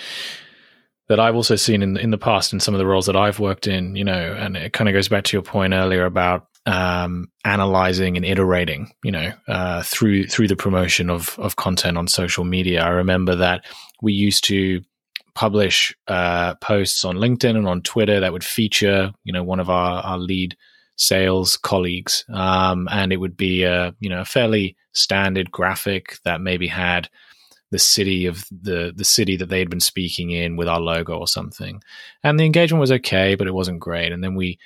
that 1.09 1.21
I've 1.21 1.35
also 1.35 1.57
seen 1.57 1.83
in 1.83 1.97
in 1.97 2.11
the 2.11 2.19
past 2.19 2.53
in 2.53 2.61
some 2.61 2.75
of 2.75 2.79
the 2.79 2.87
roles 2.87 3.07
that 3.07 3.17
I've 3.17 3.39
worked 3.39 3.67
in. 3.67 3.97
You 3.97 4.05
know, 4.05 4.37
and 4.39 4.57
it 4.57 4.73
kind 4.73 4.89
of 4.89 4.95
goes 4.95 5.09
back 5.09 5.25
to 5.25 5.37
your 5.37 5.43
point 5.43 5.75
earlier 5.75 6.05
about 6.05 6.47
um, 6.67 7.31
analyzing 7.45 8.17
and 8.17 8.25
iterating, 8.25 8.93
you 9.03 9.13
know, 9.13 9.33
uh, 9.49 9.83
through 9.83 10.27
through 10.27 10.49
the 10.49 10.57
promotion 10.57 11.11
of 11.11 11.39
of 11.39 11.57
content 11.57 11.99
on 11.99 12.09
social 12.09 12.45
media. 12.45 12.83
I 12.83 12.89
remember 12.89 13.37
that 13.37 13.65
we 14.03 14.13
used 14.13 14.45
to 14.45 14.83
publish 15.35 15.95
uh, 16.07 16.55
posts 16.57 17.05
on 17.05 17.17
LinkedIn 17.17 17.57
and 17.57 17.69
on 17.69 17.83
Twitter 17.83 18.21
that 18.21 18.33
would 18.33 18.45
feature, 18.45 19.13
you 19.25 19.33
know, 19.33 19.43
one 19.43 19.61
of 19.61 19.69
our, 19.69 20.01
our 20.03 20.19
lead 20.19 20.57
sales 20.97 21.57
colleagues, 21.57 22.25
um, 22.33 22.89
and 22.91 23.13
it 23.13 23.17
would 23.17 23.37
be 23.37 23.65
a 23.65 23.95
you 24.01 24.09
know 24.09 24.21
a 24.21 24.25
fairly 24.25 24.77
standard 24.93 25.51
graphic 25.51 26.19
that 26.25 26.41
maybe 26.41 26.69
had 26.69 27.09
the 27.71 27.79
city 27.79 28.27
of 28.27 28.45
the 28.51 28.93
the 28.95 29.05
city 29.05 29.37
that 29.37 29.49
they 29.49 29.59
had 29.59 29.71
been 29.71 29.81
speaking 29.81 30.31
in 30.31 30.57
with 30.57 30.69
our 30.69 30.81
logo 30.81 31.19
or 31.19 31.29
something, 31.29 31.83
and 32.23 32.39
the 32.39 32.45
engagement 32.45 32.81
was 32.81 32.93
okay, 32.93 33.35
but 33.35 33.47
it 33.47 33.55
wasn't 33.55 33.81
great. 33.81 34.13
And 34.13 34.23
then 34.23 34.35
we 34.35 34.59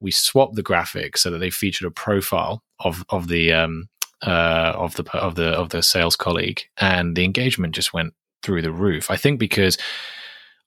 we 0.00 0.10
swapped 0.10 0.54
the 0.54 0.62
graphics 0.62 1.18
so 1.18 1.30
that 1.30 1.38
they 1.38 1.50
featured 1.50 1.86
a 1.86 1.92
profile 1.92 2.62
of 2.80 3.04
of 3.10 3.28
the 3.28 3.52
um, 3.52 3.88
uh, 4.26 4.72
of 4.74 4.96
the 4.96 5.04
of 5.16 5.34
the 5.34 5.48
of 5.50 5.70
the 5.70 5.82
sales 5.82 6.16
colleague, 6.16 6.62
and 6.78 7.16
the 7.16 7.24
engagement 7.24 7.74
just 7.74 7.92
went 7.92 8.14
through 8.42 8.62
the 8.62 8.72
roof. 8.72 9.10
I 9.10 9.16
think 9.16 9.38
because 9.38 9.78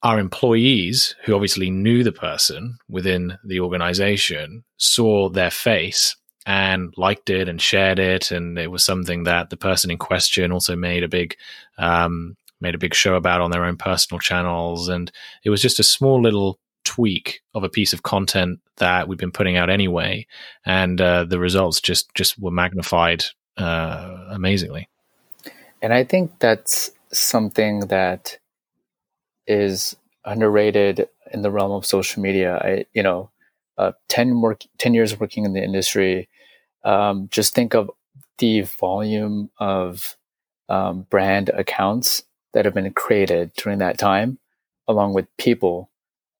our 0.02 0.18
employees, 0.18 1.14
who 1.24 1.34
obviously 1.34 1.70
knew 1.70 2.02
the 2.02 2.12
person 2.12 2.76
within 2.88 3.38
the 3.44 3.60
organization, 3.60 4.64
saw 4.76 5.28
their 5.28 5.50
face 5.50 6.16
and 6.46 6.92
liked 6.96 7.30
it 7.30 7.48
and 7.48 7.60
shared 7.60 7.98
it, 7.98 8.30
and 8.30 8.58
it 8.58 8.70
was 8.70 8.84
something 8.84 9.24
that 9.24 9.50
the 9.50 9.56
person 9.56 9.90
in 9.90 9.98
question 9.98 10.52
also 10.52 10.76
made 10.76 11.02
a 11.02 11.08
big 11.08 11.36
um, 11.78 12.36
made 12.60 12.74
a 12.74 12.78
big 12.78 12.94
show 12.94 13.14
about 13.14 13.40
on 13.40 13.50
their 13.50 13.64
own 13.64 13.76
personal 13.76 14.18
channels, 14.18 14.88
and 14.88 15.10
it 15.44 15.50
was 15.50 15.62
just 15.62 15.80
a 15.80 15.84
small 15.84 16.20
little 16.20 16.58
tweak 16.84 17.40
of 17.54 17.62
a 17.62 17.68
piece 17.68 17.92
of 17.92 18.02
content 18.02 18.60
that 18.78 19.06
we've 19.06 19.18
been 19.18 19.32
putting 19.32 19.56
out 19.56 19.70
anyway, 19.70 20.26
and 20.64 21.00
uh, 21.00 21.24
the 21.24 21.38
results 21.38 21.80
just 21.80 22.12
just 22.14 22.38
were 22.38 22.50
magnified 22.50 23.24
uh, 23.56 24.26
amazingly. 24.30 24.88
And 25.80 25.92
I 25.92 26.04
think 26.04 26.38
that's 26.38 26.90
something 27.12 27.80
that 27.88 28.38
is 29.46 29.96
underrated 30.24 31.08
in 31.32 31.42
the 31.42 31.50
realm 31.50 31.72
of 31.72 31.84
social 31.84 32.22
media. 32.22 32.56
I, 32.56 32.84
you 32.92 33.02
know, 33.02 33.30
uh, 33.78 33.92
10 34.08 34.40
work, 34.40 34.62
10 34.78 34.94
years 34.94 35.18
working 35.18 35.44
in 35.44 35.52
the 35.52 35.62
industry. 35.62 36.28
Um, 36.84 37.28
just 37.30 37.54
think 37.54 37.74
of 37.74 37.90
the 38.38 38.62
volume 38.62 39.50
of 39.58 40.16
um, 40.68 41.06
brand 41.10 41.48
accounts 41.50 42.24
that 42.54 42.64
have 42.64 42.74
been 42.74 42.92
created 42.92 43.52
during 43.54 43.78
that 43.78 43.98
time, 43.98 44.38
along 44.88 45.14
with 45.14 45.26
people 45.36 45.90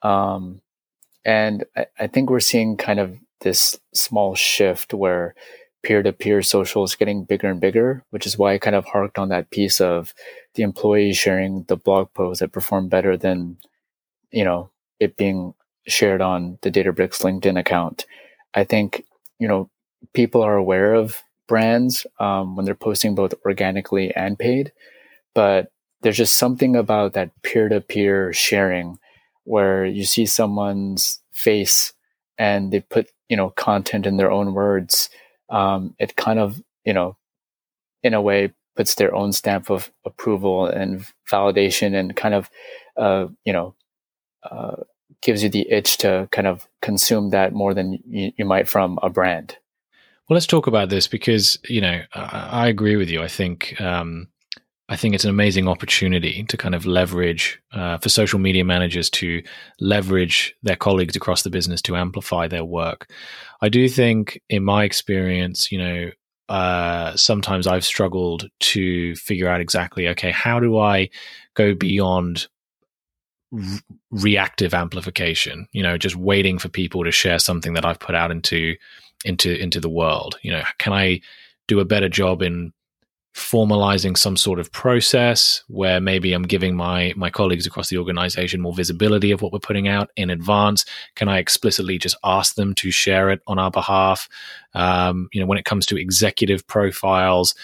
um, 0.02 0.60
and 1.24 1.64
I, 1.76 1.86
I, 1.98 2.06
think 2.08 2.28
we're 2.28 2.40
seeing 2.40 2.76
kind 2.76 2.98
of 2.98 3.16
this 3.40 3.78
small 3.94 4.34
shift 4.34 4.92
where 4.92 5.34
peer 5.82 6.02
to 6.02 6.12
peer 6.12 6.42
social 6.42 6.84
is 6.84 6.96
getting 6.96 7.24
bigger 7.24 7.48
and 7.48 7.60
bigger, 7.60 8.04
which 8.10 8.26
is 8.26 8.36
why 8.36 8.54
I 8.54 8.58
kind 8.58 8.76
of 8.76 8.84
harked 8.84 9.18
on 9.18 9.28
that 9.28 9.50
piece 9.50 9.80
of 9.80 10.12
the 10.54 10.62
employee 10.62 11.12
sharing 11.12 11.64
the 11.64 11.76
blog 11.76 12.12
post 12.14 12.40
that 12.40 12.52
performed 12.52 12.90
better 12.90 13.16
than, 13.16 13.58
you 14.32 14.44
know, 14.44 14.70
it 14.98 15.16
being 15.16 15.54
shared 15.86 16.20
on 16.20 16.58
the 16.62 16.70
Databricks 16.70 17.22
LinkedIn 17.22 17.58
account. 17.58 18.06
I 18.54 18.64
think, 18.64 19.04
you 19.38 19.48
know, 19.48 19.70
people 20.12 20.42
are 20.42 20.56
aware 20.56 20.94
of 20.94 21.22
brands 21.48 22.06
um, 22.18 22.56
when 22.56 22.64
they're 22.64 22.74
posting 22.74 23.14
both 23.14 23.34
organically 23.44 24.14
and 24.14 24.38
paid, 24.38 24.72
but 25.34 25.70
there's 26.02 26.16
just 26.16 26.38
something 26.38 26.76
about 26.76 27.12
that 27.14 27.30
peer 27.42 27.68
to 27.68 27.80
peer 27.80 28.32
sharing 28.32 28.98
where 29.44 29.84
you 29.84 30.04
see 30.04 30.26
someone's 30.26 31.20
face 31.32 31.92
and 32.38 32.72
they 32.72 32.80
put 32.80 33.08
you 33.28 33.36
know 33.36 33.50
content 33.50 34.06
in 34.06 34.16
their 34.16 34.30
own 34.30 34.54
words 34.54 35.08
um, 35.50 35.94
it 35.98 36.16
kind 36.16 36.38
of 36.38 36.62
you 36.84 36.92
know 36.92 37.16
in 38.02 38.14
a 38.14 38.22
way 38.22 38.52
puts 38.76 38.94
their 38.94 39.14
own 39.14 39.32
stamp 39.32 39.70
of 39.70 39.90
approval 40.04 40.66
and 40.66 41.06
validation 41.30 41.94
and 41.94 42.16
kind 42.16 42.34
of 42.34 42.50
uh, 42.96 43.26
you 43.44 43.52
know 43.52 43.74
uh, 44.50 44.76
gives 45.22 45.42
you 45.42 45.48
the 45.48 45.70
itch 45.70 45.98
to 45.98 46.28
kind 46.32 46.46
of 46.46 46.68
consume 46.80 47.30
that 47.30 47.52
more 47.52 47.74
than 47.74 47.98
you, 48.06 48.32
you 48.36 48.44
might 48.44 48.68
from 48.68 48.98
a 49.02 49.10
brand 49.10 49.56
well 50.32 50.36
let's 50.36 50.46
talk 50.46 50.66
about 50.66 50.88
this 50.88 51.06
because 51.06 51.58
you 51.68 51.78
know 51.78 52.00
i, 52.14 52.48
I 52.64 52.68
agree 52.68 52.96
with 52.96 53.10
you 53.10 53.22
i 53.22 53.28
think 53.28 53.78
um, 53.82 54.28
I 54.88 54.96
think 54.96 55.14
it's 55.14 55.24
an 55.24 55.30
amazing 55.30 55.68
opportunity 55.68 56.44
to 56.44 56.56
kind 56.56 56.74
of 56.74 56.84
leverage 56.84 57.58
uh, 57.72 57.96
for 57.98 58.10
social 58.10 58.38
media 58.38 58.64
managers 58.64 59.08
to 59.10 59.42
leverage 59.80 60.54
their 60.62 60.76
colleagues 60.76 61.16
across 61.16 61.42
the 61.42 61.50
business 61.50 61.80
to 61.82 61.96
amplify 61.96 62.46
their 62.46 62.64
work. 62.64 63.10
I 63.62 63.70
do 63.70 63.88
think, 63.88 64.42
in 64.50 64.64
my 64.64 64.84
experience, 64.84 65.72
you 65.72 65.78
know, 65.78 66.10
uh, 66.50 67.16
sometimes 67.16 67.66
I've 67.66 67.86
struggled 67.86 68.50
to 68.60 69.16
figure 69.16 69.48
out 69.48 69.62
exactly, 69.62 70.08
okay, 70.08 70.30
how 70.30 70.60
do 70.60 70.76
I 70.76 71.08
go 71.54 71.74
beyond 71.74 72.48
re- 73.50 73.80
reactive 74.10 74.74
amplification? 74.74 75.68
You 75.72 75.84
know, 75.84 75.96
just 75.96 76.16
waiting 76.16 76.58
for 76.58 76.68
people 76.68 77.02
to 77.04 77.12
share 77.12 77.38
something 77.38 77.72
that 77.74 77.86
I've 77.86 78.00
put 78.00 78.14
out 78.14 78.30
into 78.30 78.76
into 79.24 79.54
into 79.54 79.80
the 79.80 79.88
world. 79.88 80.38
You 80.42 80.52
know, 80.52 80.62
can 80.78 80.92
I 80.92 81.20
do 81.68 81.80
a 81.80 81.84
better 81.84 82.08
job 82.08 82.42
in 82.42 82.72
formalizing 83.34 84.16
some 84.16 84.36
sort 84.36 84.58
of 84.58 84.70
process 84.72 85.62
where 85.68 86.00
maybe 86.00 86.34
I'm 86.34 86.42
giving 86.42 86.76
my 86.76 87.14
my 87.16 87.30
colleagues 87.30 87.66
across 87.66 87.88
the 87.88 87.96
organization 87.96 88.60
more 88.60 88.74
visibility 88.74 89.30
of 89.30 89.40
what 89.40 89.52
we're 89.52 89.58
putting 89.58 89.88
out 89.88 90.10
in 90.16 90.30
advance? 90.30 90.84
Can 91.14 91.28
I 91.28 91.38
explicitly 91.38 91.98
just 91.98 92.16
ask 92.22 92.54
them 92.56 92.74
to 92.76 92.90
share 92.90 93.30
it 93.30 93.40
on 93.46 93.58
our 93.58 93.70
behalf? 93.70 94.28
Um, 94.74 95.28
you 95.32 95.40
know, 95.40 95.46
when 95.46 95.58
it 95.58 95.64
comes 95.64 95.86
to 95.86 95.96
executive 95.96 96.66
profiles, 96.66 97.54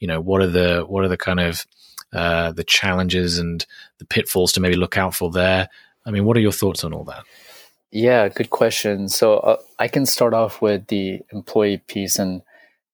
you 0.00 0.08
know, 0.08 0.20
what 0.20 0.40
are 0.40 0.46
the 0.46 0.84
what 0.86 1.04
are 1.04 1.08
the 1.08 1.18
kind 1.18 1.40
of 1.40 1.66
uh, 2.12 2.52
the 2.52 2.64
challenges 2.64 3.38
and 3.38 3.66
the 3.98 4.06
pitfalls 4.06 4.52
to 4.52 4.60
maybe 4.60 4.76
look 4.76 4.96
out 4.96 5.14
for 5.14 5.30
there? 5.30 5.68
I 6.06 6.10
mean, 6.10 6.24
what 6.24 6.38
are 6.38 6.40
your 6.40 6.52
thoughts 6.52 6.84
on 6.84 6.94
all 6.94 7.04
that? 7.04 7.24
Yeah, 7.90 8.28
good 8.28 8.50
question. 8.50 9.08
So 9.08 9.38
uh, 9.38 9.56
I 9.78 9.88
can 9.88 10.04
start 10.04 10.34
off 10.34 10.60
with 10.60 10.88
the 10.88 11.20
employee 11.32 11.78
piece 11.78 12.18
and 12.18 12.42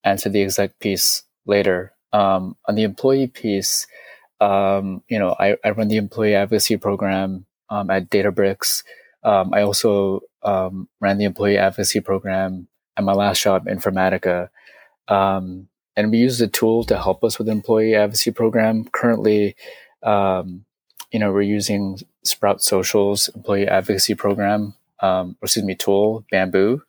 answer 0.04 0.28
the 0.28 0.42
exec 0.42 0.78
piece 0.78 1.24
later. 1.46 1.92
Um, 2.12 2.56
on 2.68 2.76
the 2.76 2.84
employee 2.84 3.26
piece, 3.26 3.88
um, 4.40 5.02
you 5.08 5.18
know, 5.18 5.34
I, 5.40 5.56
I, 5.64 5.70
run 5.70 5.88
the 5.88 5.96
employee 5.96 6.36
advocacy 6.36 6.76
program 6.76 7.46
um, 7.70 7.90
at 7.90 8.08
Databricks. 8.08 8.84
Um, 9.24 9.52
I 9.52 9.62
also 9.62 10.20
um, 10.44 10.88
ran 11.00 11.18
the 11.18 11.24
employee 11.24 11.58
advocacy 11.58 12.00
program 12.00 12.68
at 12.96 13.02
my 13.02 13.14
last 13.14 13.42
job, 13.42 13.66
Informatica. 13.66 14.48
Um, 15.08 15.68
and 15.96 16.12
we 16.12 16.18
use 16.18 16.38
the 16.38 16.46
tool 16.46 16.84
to 16.84 16.96
help 16.96 17.24
us 17.24 17.38
with 17.38 17.46
the 17.46 17.52
employee 17.52 17.96
advocacy 17.96 18.30
program. 18.30 18.84
Currently, 18.92 19.56
you 20.04 21.20
know, 21.20 21.32
we're 21.32 21.42
using 21.42 21.98
Sprout 22.24 22.62
Social's 22.62 23.28
employee 23.28 23.68
advocacy 23.68 24.14
program, 24.14 24.74
or 25.04 25.34
excuse 25.42 25.64
me, 25.64 25.74
tool, 25.74 26.24
Bambu. 26.32 26.80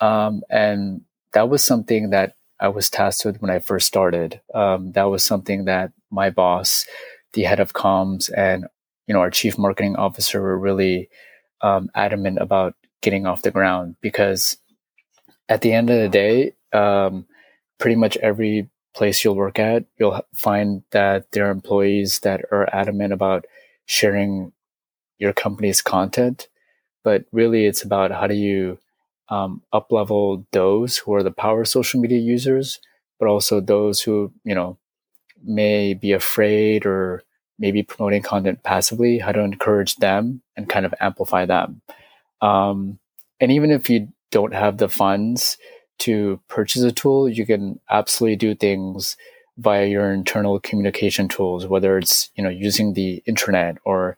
and 0.00 1.02
that 1.32 1.48
was 1.48 1.64
something 1.64 2.10
that 2.10 2.34
I 2.60 2.68
was 2.68 2.90
tasked 2.90 3.24
with 3.24 3.42
when 3.42 3.50
I 3.50 3.58
first 3.58 3.86
started. 3.86 4.40
Um, 4.54 4.92
that 4.92 5.04
was 5.04 5.24
something 5.24 5.64
that 5.64 5.92
my 6.10 6.30
boss, 6.30 6.86
the 7.32 7.42
head 7.42 7.60
of 7.60 7.72
comms, 7.72 8.30
and 8.36 8.66
you 9.06 9.14
know 9.14 9.20
our 9.20 9.30
chief 9.30 9.58
marketing 9.58 9.96
officer 9.96 10.40
were 10.40 10.58
really 10.58 11.08
um, 11.60 11.90
adamant 11.94 12.38
about 12.38 12.74
getting 13.00 13.26
off 13.26 13.42
the 13.42 13.50
ground 13.50 13.96
because 14.00 14.56
at 15.48 15.60
the 15.60 15.72
end 15.72 15.90
of 15.90 15.98
the 15.98 16.08
day, 16.08 16.54
um, 16.72 17.26
pretty 17.78 17.96
much 17.96 18.16
every 18.18 18.70
place 18.94 19.24
you'll 19.24 19.34
work 19.34 19.58
at, 19.58 19.84
you'll 19.98 20.20
find 20.34 20.82
that 20.92 21.32
there 21.32 21.48
are 21.48 21.50
employees 21.50 22.20
that 22.20 22.42
are 22.52 22.68
adamant 22.72 23.12
about 23.12 23.44
sharing 23.86 24.52
your 25.18 25.32
company's 25.32 25.82
content. 25.82 26.48
But 27.04 27.24
really, 27.32 27.66
it's 27.66 27.82
about 27.82 28.10
how 28.10 28.26
do 28.26 28.34
you 28.34 28.78
um, 29.28 29.62
up 29.72 29.90
level 29.90 30.46
those 30.52 30.98
who 30.98 31.14
are 31.14 31.22
the 31.22 31.30
power 31.30 31.64
social 31.64 32.00
media 32.00 32.18
users, 32.18 32.80
but 33.18 33.28
also 33.28 33.60
those 33.60 34.00
who, 34.02 34.32
you 34.44 34.54
know, 34.54 34.78
may 35.42 35.94
be 35.94 36.12
afraid 36.12 36.86
or 36.86 37.22
maybe 37.58 37.82
promoting 37.82 38.22
content 38.22 38.62
passively, 38.62 39.18
how 39.18 39.32
to 39.32 39.40
encourage 39.40 39.96
them 39.96 40.42
and 40.56 40.68
kind 40.68 40.84
of 40.84 40.94
amplify 41.00 41.46
them. 41.46 41.80
Um, 42.40 42.98
and 43.40 43.50
even 43.52 43.70
if 43.70 43.88
you 43.88 44.08
don't 44.30 44.54
have 44.54 44.78
the 44.78 44.88
funds 44.88 45.56
to 46.00 46.40
purchase 46.48 46.82
a 46.82 46.92
tool, 46.92 47.28
you 47.28 47.46
can 47.46 47.78
absolutely 47.90 48.36
do 48.36 48.54
things 48.54 49.16
via 49.58 49.86
your 49.86 50.12
internal 50.12 50.58
communication 50.60 51.28
tools, 51.28 51.66
whether 51.66 51.98
it's 51.98 52.30
you 52.34 52.42
know 52.42 52.50
using 52.50 52.94
the 52.94 53.22
internet 53.26 53.78
or 53.84 54.16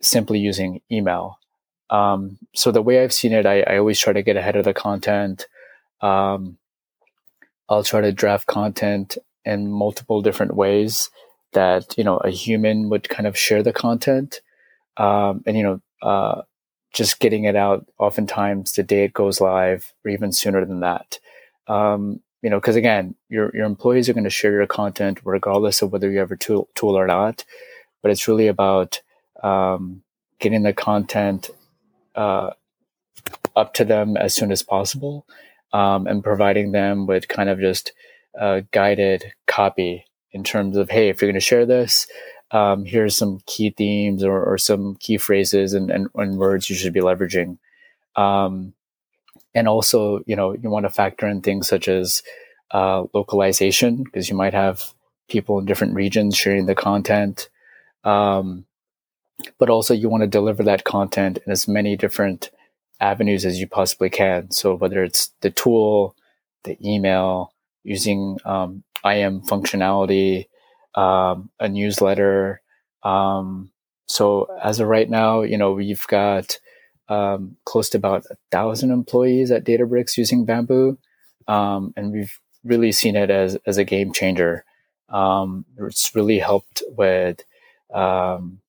simply 0.00 0.38
using 0.38 0.80
email. 0.90 1.38
Um, 1.94 2.38
so 2.54 2.72
the 2.72 2.82
way 2.82 3.02
I've 3.02 3.12
seen 3.12 3.32
it, 3.32 3.46
I, 3.46 3.60
I, 3.60 3.78
always 3.78 4.00
try 4.00 4.12
to 4.12 4.22
get 4.22 4.36
ahead 4.36 4.56
of 4.56 4.64
the 4.64 4.74
content. 4.74 5.46
Um, 6.00 6.58
I'll 7.68 7.84
try 7.84 8.00
to 8.00 8.10
draft 8.10 8.48
content 8.48 9.16
in 9.44 9.70
multiple 9.70 10.20
different 10.20 10.56
ways 10.56 11.10
that 11.52 11.96
you 11.96 12.02
know 12.02 12.16
a 12.16 12.30
human 12.30 12.88
would 12.90 13.08
kind 13.08 13.28
of 13.28 13.38
share 13.38 13.62
the 13.62 13.72
content, 13.72 14.40
um, 14.96 15.44
and 15.46 15.56
you 15.56 15.62
know 15.62 15.80
uh, 16.02 16.42
just 16.92 17.20
getting 17.20 17.44
it 17.44 17.54
out. 17.54 17.86
Oftentimes, 17.98 18.72
the 18.72 18.82
day 18.82 19.04
it 19.04 19.12
goes 19.12 19.40
live, 19.40 19.92
or 20.04 20.10
even 20.10 20.32
sooner 20.32 20.64
than 20.64 20.80
that. 20.80 21.20
Um, 21.68 22.20
you 22.42 22.50
know, 22.50 22.58
because 22.58 22.76
again, 22.76 23.14
your 23.28 23.54
your 23.54 23.66
employees 23.66 24.08
are 24.08 24.14
going 24.14 24.24
to 24.24 24.30
share 24.30 24.52
your 24.52 24.66
content 24.66 25.20
regardless 25.24 25.80
of 25.80 25.92
whether 25.92 26.10
you 26.10 26.18
have 26.18 26.32
a 26.32 26.36
tool, 26.36 26.68
tool 26.74 26.98
or 26.98 27.06
not. 27.06 27.44
But 28.02 28.10
it's 28.10 28.26
really 28.26 28.48
about 28.48 29.00
um, 29.44 30.02
getting 30.40 30.64
the 30.64 30.72
content 30.72 31.50
uh, 32.14 32.50
up 33.56 33.74
to 33.74 33.84
them 33.84 34.16
as 34.16 34.34
soon 34.34 34.52
as 34.52 34.62
possible 34.62 35.26
um, 35.72 36.06
and 36.06 36.22
providing 36.22 36.72
them 36.72 37.06
with 37.06 37.28
kind 37.28 37.48
of 37.48 37.58
just 37.58 37.92
uh, 38.38 38.62
guided 38.70 39.32
copy 39.46 40.04
in 40.32 40.42
terms 40.42 40.76
of, 40.76 40.90
hey, 40.90 41.08
if 41.08 41.20
you're 41.20 41.30
going 41.30 41.34
to 41.34 41.40
share 41.40 41.66
this, 41.66 42.06
um, 42.50 42.84
here's 42.84 43.16
some 43.16 43.40
key 43.46 43.70
themes 43.70 44.22
or, 44.22 44.44
or 44.44 44.58
some 44.58 44.96
key 44.96 45.16
phrases 45.16 45.72
and, 45.72 45.90
and, 45.90 46.08
and, 46.14 46.38
words 46.38 46.68
you 46.68 46.76
should 46.76 46.92
be 46.92 47.00
leveraging. 47.00 47.58
Um, 48.16 48.74
and 49.54 49.68
also, 49.68 50.22
you 50.26 50.36
know, 50.36 50.52
you 50.52 50.70
want 50.70 50.84
to 50.84 50.90
factor 50.90 51.26
in 51.26 51.40
things 51.40 51.68
such 51.68 51.88
as 51.88 52.22
uh, 52.72 53.04
localization 53.12 54.02
because 54.02 54.28
you 54.28 54.36
might 54.36 54.54
have 54.54 54.92
people 55.28 55.58
in 55.58 55.64
different 55.64 55.94
regions 55.94 56.36
sharing 56.36 56.66
the 56.66 56.74
content. 56.74 57.48
Um, 58.04 58.66
but 59.58 59.70
also, 59.70 59.94
you 59.94 60.08
want 60.08 60.22
to 60.22 60.28
deliver 60.28 60.62
that 60.62 60.84
content 60.84 61.38
in 61.44 61.52
as 61.52 61.66
many 61.66 61.96
different 61.96 62.50
avenues 63.00 63.44
as 63.44 63.60
you 63.60 63.66
possibly 63.66 64.10
can. 64.10 64.50
So, 64.50 64.74
whether 64.74 65.02
it's 65.02 65.32
the 65.40 65.50
tool, 65.50 66.14
the 66.64 66.76
email, 66.84 67.52
using 67.82 68.38
um, 68.44 68.84
IM 69.04 69.42
functionality, 69.42 70.46
um, 70.94 71.50
a 71.60 71.68
newsletter. 71.68 72.60
Um, 73.02 73.70
so, 74.06 74.48
as 74.62 74.80
of 74.80 74.88
right 74.88 75.08
now, 75.08 75.42
you 75.42 75.58
know, 75.58 75.72
we've 75.72 76.06
got 76.06 76.58
um, 77.08 77.56
close 77.64 77.90
to 77.90 77.98
about 77.98 78.24
a 78.30 78.36
thousand 78.50 78.90
employees 78.90 79.50
at 79.50 79.64
Databricks 79.64 80.16
using 80.16 80.46
Bambu, 80.46 80.96
um, 81.48 81.92
and 81.96 82.12
we've 82.12 82.38
really 82.62 82.92
seen 82.92 83.16
it 83.16 83.30
as 83.30 83.56
as 83.66 83.78
a 83.78 83.84
game 83.84 84.12
changer. 84.12 84.64
Um, 85.08 85.64
it's 85.78 86.14
really 86.14 86.38
helped 86.38 86.82
with 86.88 87.40
um, 87.92 88.60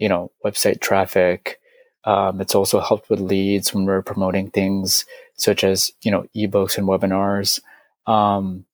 you 0.00 0.08
know 0.08 0.32
website 0.44 0.80
traffic. 0.80 1.60
Um, 2.04 2.40
it's 2.40 2.54
also 2.54 2.80
helped 2.80 3.10
with 3.10 3.20
leads 3.20 3.74
when 3.74 3.84
we're 3.84 4.02
promoting 4.02 4.50
things 4.50 5.04
such 5.34 5.62
as 5.62 5.92
you 6.02 6.10
know 6.10 6.26
ebooks 6.34 6.76
and 6.78 6.88
webinars. 6.88 7.60
Um, 8.06 8.64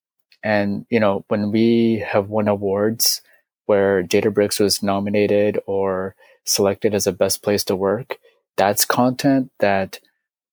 and 0.43 0.87
you 0.89 1.01
know 1.01 1.25
when 1.29 1.53
we 1.53 2.05
have 2.09 2.31
won 2.31 2.49
awards 2.49 3.21
where 3.67 4.03
Databricks 4.03 4.61
was 4.61 4.83
nominated 4.83 5.59
or 5.67 6.15
selected 6.45 6.95
as 6.95 7.07
a 7.07 7.13
best 7.13 7.43
place 7.43 7.65
to 7.65 7.75
work, 7.77 8.19
that's 8.57 8.85
content 8.85 9.51
that 9.59 10.01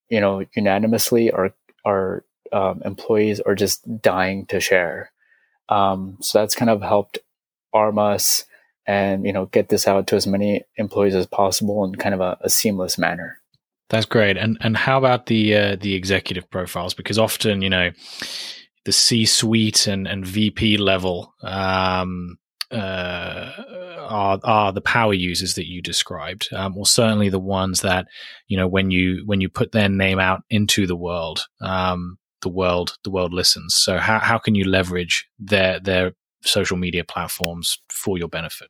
you 0.09 0.19
know 0.19 0.43
unanimously 0.55 1.31
our 1.31 1.53
our 1.85 2.25
um, 2.51 2.81
employees 2.85 3.39
are 3.41 3.55
just 3.55 4.01
dying 4.01 4.45
to 4.47 4.59
share. 4.59 5.11
Um, 5.69 6.17
so 6.21 6.39
that's 6.39 6.55
kind 6.55 6.69
of 6.69 6.81
helped 6.81 7.19
arm 7.73 7.97
us 7.97 8.45
and 8.85 9.25
you 9.25 9.33
know 9.33 9.45
get 9.47 9.69
this 9.69 9.87
out 9.87 10.07
to 10.07 10.15
as 10.15 10.27
many 10.27 10.63
employees 10.77 11.15
as 11.15 11.27
possible 11.27 11.83
in 11.85 11.95
kind 11.95 12.15
of 12.15 12.21
a, 12.21 12.37
a 12.41 12.49
seamless 12.49 12.97
manner. 12.97 13.39
That's 13.89 14.05
great. 14.05 14.37
And 14.37 14.57
and 14.61 14.75
how 14.75 14.97
about 14.97 15.27
the 15.27 15.55
uh, 15.55 15.75
the 15.75 15.93
executive 15.93 16.49
profiles? 16.49 16.93
Because 16.93 17.19
often 17.19 17.61
you 17.61 17.69
know 17.69 17.91
the 18.85 18.91
C 18.91 19.25
suite 19.25 19.87
and 19.87 20.07
and 20.07 20.25
VP 20.25 20.77
level 20.77 21.33
um, 21.43 22.37
uh, 22.71 23.51
are 23.99 24.39
are 24.43 24.73
the 24.73 24.81
power 24.81 25.13
users 25.13 25.55
that 25.55 25.67
you 25.67 25.81
described, 25.81 26.49
um, 26.53 26.77
or 26.77 26.85
certainly 26.85 27.29
the 27.29 27.39
ones 27.39 27.81
that 27.81 28.07
you 28.47 28.57
know 28.57 28.67
when 28.67 28.91
you 28.91 29.23
when 29.25 29.41
you 29.41 29.49
put 29.49 29.71
their 29.71 29.89
name 29.89 30.19
out 30.19 30.41
into 30.49 30.87
the 30.87 30.95
world, 30.95 31.45
um, 31.61 32.17
the 32.41 32.49
world 32.49 32.97
the 33.03 33.11
world 33.11 33.33
listens. 33.33 33.75
So 33.75 33.97
how 33.97 34.19
how 34.19 34.37
can 34.37 34.55
you 34.55 34.65
leverage 34.65 35.27
their 35.37 35.79
their 35.79 36.13
social 36.43 36.77
media 36.77 37.03
platforms 37.03 37.79
for 37.89 38.17
your 38.17 38.27
benefit? 38.27 38.69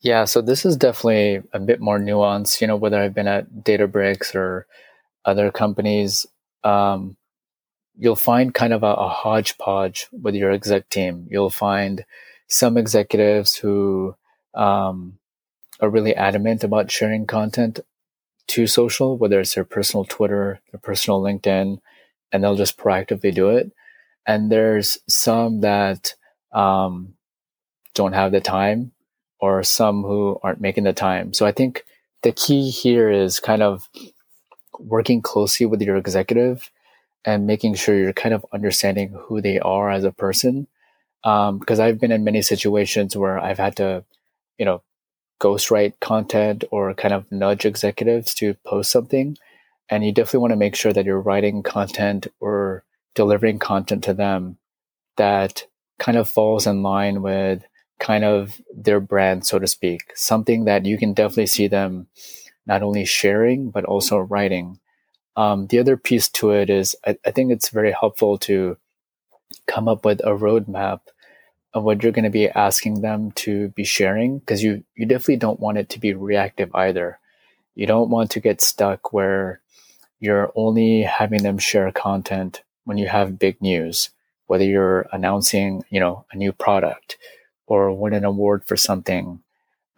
Yeah, 0.00 0.24
so 0.24 0.40
this 0.42 0.64
is 0.64 0.76
definitely 0.76 1.42
a 1.52 1.58
bit 1.58 1.80
more 1.80 1.98
nuanced. 1.98 2.60
You 2.60 2.66
know, 2.66 2.76
whether 2.76 3.00
I've 3.00 3.14
been 3.14 3.28
at 3.28 3.50
Databricks 3.64 4.34
or 4.34 4.66
other 5.24 5.50
companies, 5.50 6.26
um, 6.64 7.16
you'll 7.96 8.16
find 8.16 8.54
kind 8.54 8.72
of 8.72 8.82
a, 8.82 8.94
a 8.94 9.08
hodgepodge 9.08 10.08
with 10.12 10.34
your 10.34 10.52
exec 10.52 10.88
team. 10.90 11.26
You'll 11.30 11.50
find 11.50 12.04
some 12.48 12.76
executives 12.76 13.56
who 13.56 14.16
um, 14.54 15.18
are 15.80 15.90
really 15.90 16.14
adamant 16.14 16.64
about 16.64 16.90
sharing 16.90 17.26
content 17.26 17.80
to 18.48 18.66
social, 18.66 19.18
whether 19.18 19.40
it's 19.40 19.54
their 19.54 19.64
personal 19.64 20.04
Twitter, 20.04 20.60
their 20.72 20.80
personal 20.80 21.22
LinkedIn, 21.22 21.80
and 22.32 22.44
they'll 22.44 22.56
just 22.56 22.78
proactively 22.78 23.34
do 23.34 23.50
it. 23.50 23.72
And 24.26 24.52
there's 24.52 24.98
some 25.08 25.60
that 25.62 26.14
um, 26.52 27.14
don't 27.94 28.14
have 28.14 28.32
the 28.32 28.40
time, 28.40 28.92
or 29.46 29.62
some 29.62 30.02
who 30.02 30.38
aren't 30.42 30.60
making 30.60 30.84
the 30.84 30.92
time. 30.92 31.32
So 31.32 31.46
I 31.46 31.52
think 31.52 31.84
the 32.22 32.32
key 32.32 32.70
here 32.70 33.10
is 33.10 33.40
kind 33.40 33.62
of 33.62 33.88
working 34.78 35.22
closely 35.22 35.66
with 35.66 35.80
your 35.82 35.96
executive 35.96 36.70
and 37.24 37.46
making 37.46 37.74
sure 37.74 37.96
you're 37.96 38.12
kind 38.12 38.34
of 38.34 38.44
understanding 38.52 39.14
who 39.18 39.40
they 39.40 39.58
are 39.58 39.90
as 39.90 40.04
a 40.04 40.12
person. 40.12 40.66
Because 41.22 41.80
um, 41.80 41.84
I've 41.84 41.98
been 41.98 42.12
in 42.12 42.24
many 42.24 42.42
situations 42.42 43.16
where 43.16 43.38
I've 43.38 43.58
had 43.58 43.76
to, 43.76 44.04
you 44.58 44.64
know, 44.64 44.82
ghostwrite 45.40 45.94
content 46.00 46.64
or 46.70 46.94
kind 46.94 47.12
of 47.12 47.30
nudge 47.30 47.64
executives 47.66 48.34
to 48.34 48.54
post 48.64 48.90
something. 48.90 49.36
And 49.88 50.04
you 50.04 50.12
definitely 50.12 50.40
want 50.40 50.52
to 50.52 50.56
make 50.56 50.76
sure 50.76 50.92
that 50.92 51.04
you're 51.04 51.20
writing 51.20 51.62
content 51.62 52.26
or 52.40 52.84
delivering 53.14 53.58
content 53.58 54.04
to 54.04 54.14
them 54.14 54.58
that 55.16 55.66
kind 55.98 56.18
of 56.18 56.28
falls 56.28 56.66
in 56.66 56.82
line 56.82 57.22
with 57.22 57.64
kind 57.98 58.24
of 58.24 58.60
their 58.74 59.00
brand, 59.00 59.46
so 59.46 59.58
to 59.58 59.66
speak, 59.66 60.12
something 60.14 60.64
that 60.64 60.84
you 60.84 60.98
can 60.98 61.12
definitely 61.12 61.46
see 61.46 61.68
them 61.68 62.06
not 62.66 62.82
only 62.82 63.04
sharing, 63.04 63.70
but 63.70 63.84
also 63.84 64.18
writing. 64.18 64.78
Um, 65.36 65.66
the 65.68 65.78
other 65.78 65.96
piece 65.96 66.28
to 66.30 66.50
it 66.50 66.70
is 66.70 66.96
I, 67.06 67.18
I, 67.24 67.30
think 67.30 67.52
it's 67.52 67.68
very 67.68 67.92
helpful 67.92 68.38
to 68.38 68.78
come 69.66 69.86
up 69.86 70.04
with 70.04 70.20
a 70.20 70.30
roadmap 70.30 71.00
of 71.74 71.84
what 71.84 72.02
you're 72.02 72.12
going 72.12 72.24
to 72.24 72.30
be 72.30 72.48
asking 72.48 73.02
them 73.02 73.32
to 73.32 73.68
be 73.68 73.84
sharing 73.84 74.38
because 74.38 74.62
you, 74.62 74.82
you 74.94 75.04
definitely 75.04 75.36
don't 75.36 75.60
want 75.60 75.76
it 75.76 75.90
to 75.90 76.00
be 76.00 76.14
reactive 76.14 76.74
either. 76.74 77.18
You 77.74 77.86
don't 77.86 78.08
want 78.08 78.30
to 78.30 78.40
get 78.40 78.62
stuck 78.62 79.12
where 79.12 79.60
you're 80.20 80.52
only 80.56 81.02
having 81.02 81.42
them 81.42 81.58
share 81.58 81.92
content 81.92 82.62
when 82.84 82.96
you 82.96 83.08
have 83.08 83.38
big 83.38 83.60
news, 83.60 84.10
whether 84.46 84.64
you're 84.64 85.06
announcing, 85.12 85.84
you 85.90 86.00
know, 86.00 86.24
a 86.32 86.36
new 86.36 86.52
product 86.52 87.18
or 87.66 87.92
win 87.92 88.14
an 88.14 88.24
award 88.24 88.64
for 88.64 88.76
something. 88.76 89.40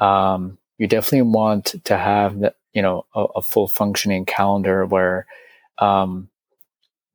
Um, 0.00 0.58
you 0.78 0.86
definitely 0.86 1.22
want 1.22 1.74
to 1.84 1.96
have 1.96 2.52
you 2.72 2.82
know 2.82 3.06
a, 3.14 3.24
a 3.36 3.42
full 3.42 3.68
functioning 3.68 4.24
calendar 4.24 4.86
where 4.86 5.26
um, 5.78 6.28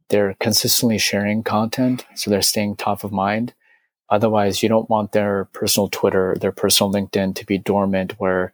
they're 0.09 0.35
consistently 0.39 0.97
sharing 0.97 1.43
content, 1.43 2.05
so 2.15 2.29
they're 2.29 2.41
staying 2.41 2.75
top 2.75 3.03
of 3.03 3.11
mind. 3.11 3.53
Otherwise, 4.09 4.61
you 4.61 4.69
don't 4.69 4.89
want 4.89 5.11
their 5.11 5.45
personal 5.53 5.89
Twitter, 5.89 6.35
their 6.39 6.51
personal 6.51 6.91
LinkedIn 6.93 7.35
to 7.35 7.45
be 7.45 7.57
dormant 7.57 8.13
where 8.19 8.53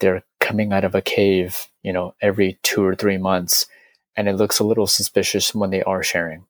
they're 0.00 0.24
coming 0.40 0.72
out 0.72 0.84
of 0.84 0.94
a 0.94 1.02
cave, 1.02 1.68
you 1.82 1.92
know, 1.92 2.14
every 2.20 2.58
two 2.62 2.84
or 2.84 2.94
three 2.94 3.18
months. 3.18 3.66
And 4.16 4.28
it 4.28 4.34
looks 4.34 4.58
a 4.58 4.64
little 4.64 4.86
suspicious 4.86 5.54
when 5.54 5.70
they 5.70 5.82
are 5.82 6.02
sharing. 6.02 6.44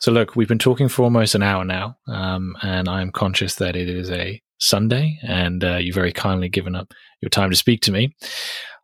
So, 0.00 0.12
look, 0.12 0.36
we've 0.36 0.48
been 0.48 0.58
talking 0.58 0.88
for 0.88 1.02
almost 1.02 1.34
an 1.34 1.42
hour 1.42 1.64
now, 1.64 1.96
um, 2.06 2.56
and 2.62 2.88
I'm 2.88 3.10
conscious 3.10 3.56
that 3.56 3.74
it 3.74 3.88
is 3.88 4.10
a 4.10 4.40
Sunday, 4.58 5.18
and 5.22 5.64
uh, 5.64 5.76
you 5.76 5.92
very 5.92 6.12
kindly 6.12 6.48
given 6.48 6.74
up 6.74 6.92
your 7.20 7.30
time 7.30 7.50
to 7.50 7.56
speak 7.56 7.80
to 7.82 7.92
me. 7.92 8.14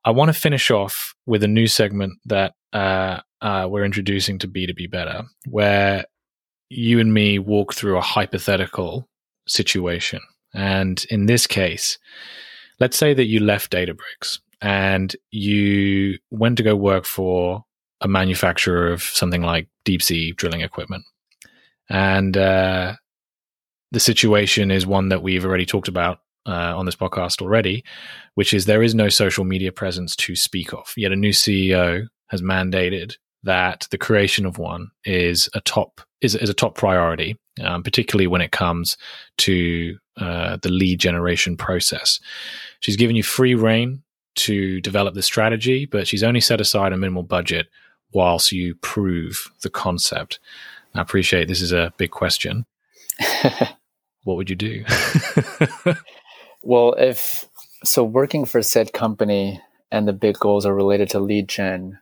I 0.05 0.11
want 0.11 0.29
to 0.29 0.39
finish 0.39 0.71
off 0.71 1.15
with 1.25 1.43
a 1.43 1.49
new 1.49 1.67
segment 1.67 2.15
that 2.27 2.55
uh, 2.73 3.21
uh, 3.41 3.67
we're 3.71 3.85
introducing 3.85 4.39
to 4.41 4.49
B2B 4.49 4.91
Better, 4.91 5.23
where 5.49 6.05
you 6.69 6.99
and 6.99 7.15
me 7.15 7.39
walk 7.39 7.75
through 7.75 7.97
a 7.97 8.03
hypothetical 8.03 9.09
situation. 9.47 10.21
And 10.53 11.05
in 11.11 11.27
this 11.27 11.47
case, 11.47 11.99
let's 12.81 12.97
say 12.97 13.15
that 13.15 13.27
you 13.27 13.41
left 13.41 13.73
Databricks 13.73 14.41
and 14.61 15.15
you 15.31 16.19
went 16.31 16.57
to 16.57 16.63
go 16.63 16.75
work 16.75 17.05
for 17.05 17.65
a 18.05 18.09
manufacturer 18.09 18.93
of 18.93 19.03
something 19.03 19.43
like 19.43 19.67
deep 19.85 20.03
sea 20.03 20.33
drilling 20.33 20.61
equipment. 20.61 21.05
And 21.89 22.37
uh, 22.37 22.95
the 23.91 24.01
situation 24.01 24.71
is 24.71 24.87
one 24.87 25.09
that 25.09 25.23
we've 25.23 25.45
already 25.45 25.67
talked 25.67 25.89
about 25.89 26.19
uh, 26.47 26.77
on 26.77 26.87
this 26.87 26.97
podcast 26.97 27.41
already, 27.41 27.83
which 28.35 28.53
is 28.53 28.67
there 28.67 28.83
is 28.83 28.95
no 28.95 29.09
social 29.09 29.45
media 29.45 29.73
presence 29.73 30.15
to 30.17 30.37
speak 30.37 30.73
of. 30.73 30.93
Yet 30.97 31.13
a 31.13 31.17
new 31.17 31.33
CEO 31.33 32.07
has 32.29 32.43
mandated 32.43 33.17
that 33.43 33.87
the 33.91 33.99
creation 33.99 34.47
of 34.47 34.59
one 34.59 34.91
is 35.05 35.49
a 35.55 35.61
top 35.63 36.01
is, 36.21 36.35
is 36.35 36.49
a 36.49 36.55
top 36.55 36.75
priority, 36.75 37.39
um, 37.63 37.83
particularly 37.83 38.27
when 38.27 38.41
it 38.41 38.53
comes 38.53 38.97
to 39.39 39.97
uh, 40.17 40.57
the 40.63 40.71
lead 40.71 40.99
generation 40.99 41.57
process. 41.57 42.19
She's 42.81 42.97
given 42.97 43.17
you 43.17 43.23
free 43.23 43.55
reign 43.55 44.03
to 44.37 44.81
develop 44.81 45.15
the 45.15 45.23
strategy, 45.23 45.87
but 45.87 46.09
she's 46.09 46.23
only 46.23 46.41
set 46.41 46.61
aside 46.61 46.93
a 46.93 46.97
minimal 46.97 47.23
budget 47.23 47.67
whilst 48.15 48.53
you 48.53 48.75
prove 48.77 49.51
the 49.63 49.71
concept. 49.71 50.39
I 50.95 51.03
appreciate 51.03 51.49
this 51.49 51.61
is 51.61 51.73
a 51.73 51.93
big 51.97 52.11
question. 52.11 52.65
what 54.25 54.37
would 54.37 54.49
you 54.49 54.57
do? 54.57 54.85
well, 56.63 56.95
if 56.95 57.49
so, 57.83 58.05
working 58.05 58.45
for 58.45 58.63
said 58.63 58.93
company 58.93 59.61
and 59.91 60.09
the 60.09 60.13
big 60.13 60.39
goals 60.39 60.65
are 60.65 60.75
related 60.75 61.11
to 61.11 61.21
lead 61.21 61.49
gen, 61.49 61.99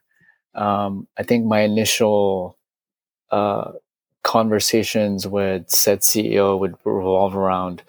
um, 0.55 1.09
I 1.19 1.23
think 1.23 1.47
my 1.47 1.61
initial 1.61 2.59
uh, 3.31 3.73
conversations 4.23 5.27
with 5.27 5.71
said 5.71 6.01
CEO 6.01 6.59
would 6.59 6.77
revolve 6.85 7.35
around 7.35 7.83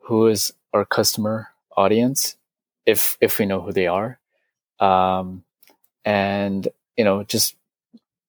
who 0.00 0.28
is 0.28 0.52
our 0.72 0.84
customer 0.84 1.48
audience, 1.76 2.36
if 2.86 3.18
if 3.20 3.38
we 3.38 3.46
know 3.46 3.60
who 3.60 3.72
they 3.72 3.88
are, 3.88 4.18
um, 4.78 5.42
and 6.04 6.68
you 6.96 7.04
know 7.04 7.22
just 7.24 7.56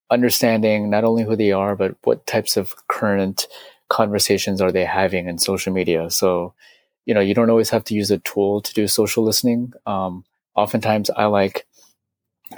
understanding 0.09 0.89
not 0.89 1.03
only 1.03 1.23
who 1.23 1.35
they 1.35 1.51
are 1.51 1.75
but 1.75 1.95
what 2.03 2.25
types 2.25 2.55
of 2.55 2.75
current 2.87 3.47
conversations 3.89 4.61
are 4.61 4.71
they 4.71 4.85
having 4.85 5.27
in 5.27 5.37
social 5.37 5.73
media. 5.73 6.09
So, 6.09 6.53
you 7.05 7.13
know, 7.13 7.21
you 7.21 7.33
don't 7.33 7.49
always 7.49 7.69
have 7.69 7.83
to 7.85 7.93
use 7.93 8.11
a 8.11 8.17
tool 8.19 8.61
to 8.61 8.73
do 8.73 8.87
social 8.87 9.23
listening. 9.23 9.73
Um, 9.85 10.25
oftentimes, 10.55 11.09
I 11.11 11.25
like 11.25 11.65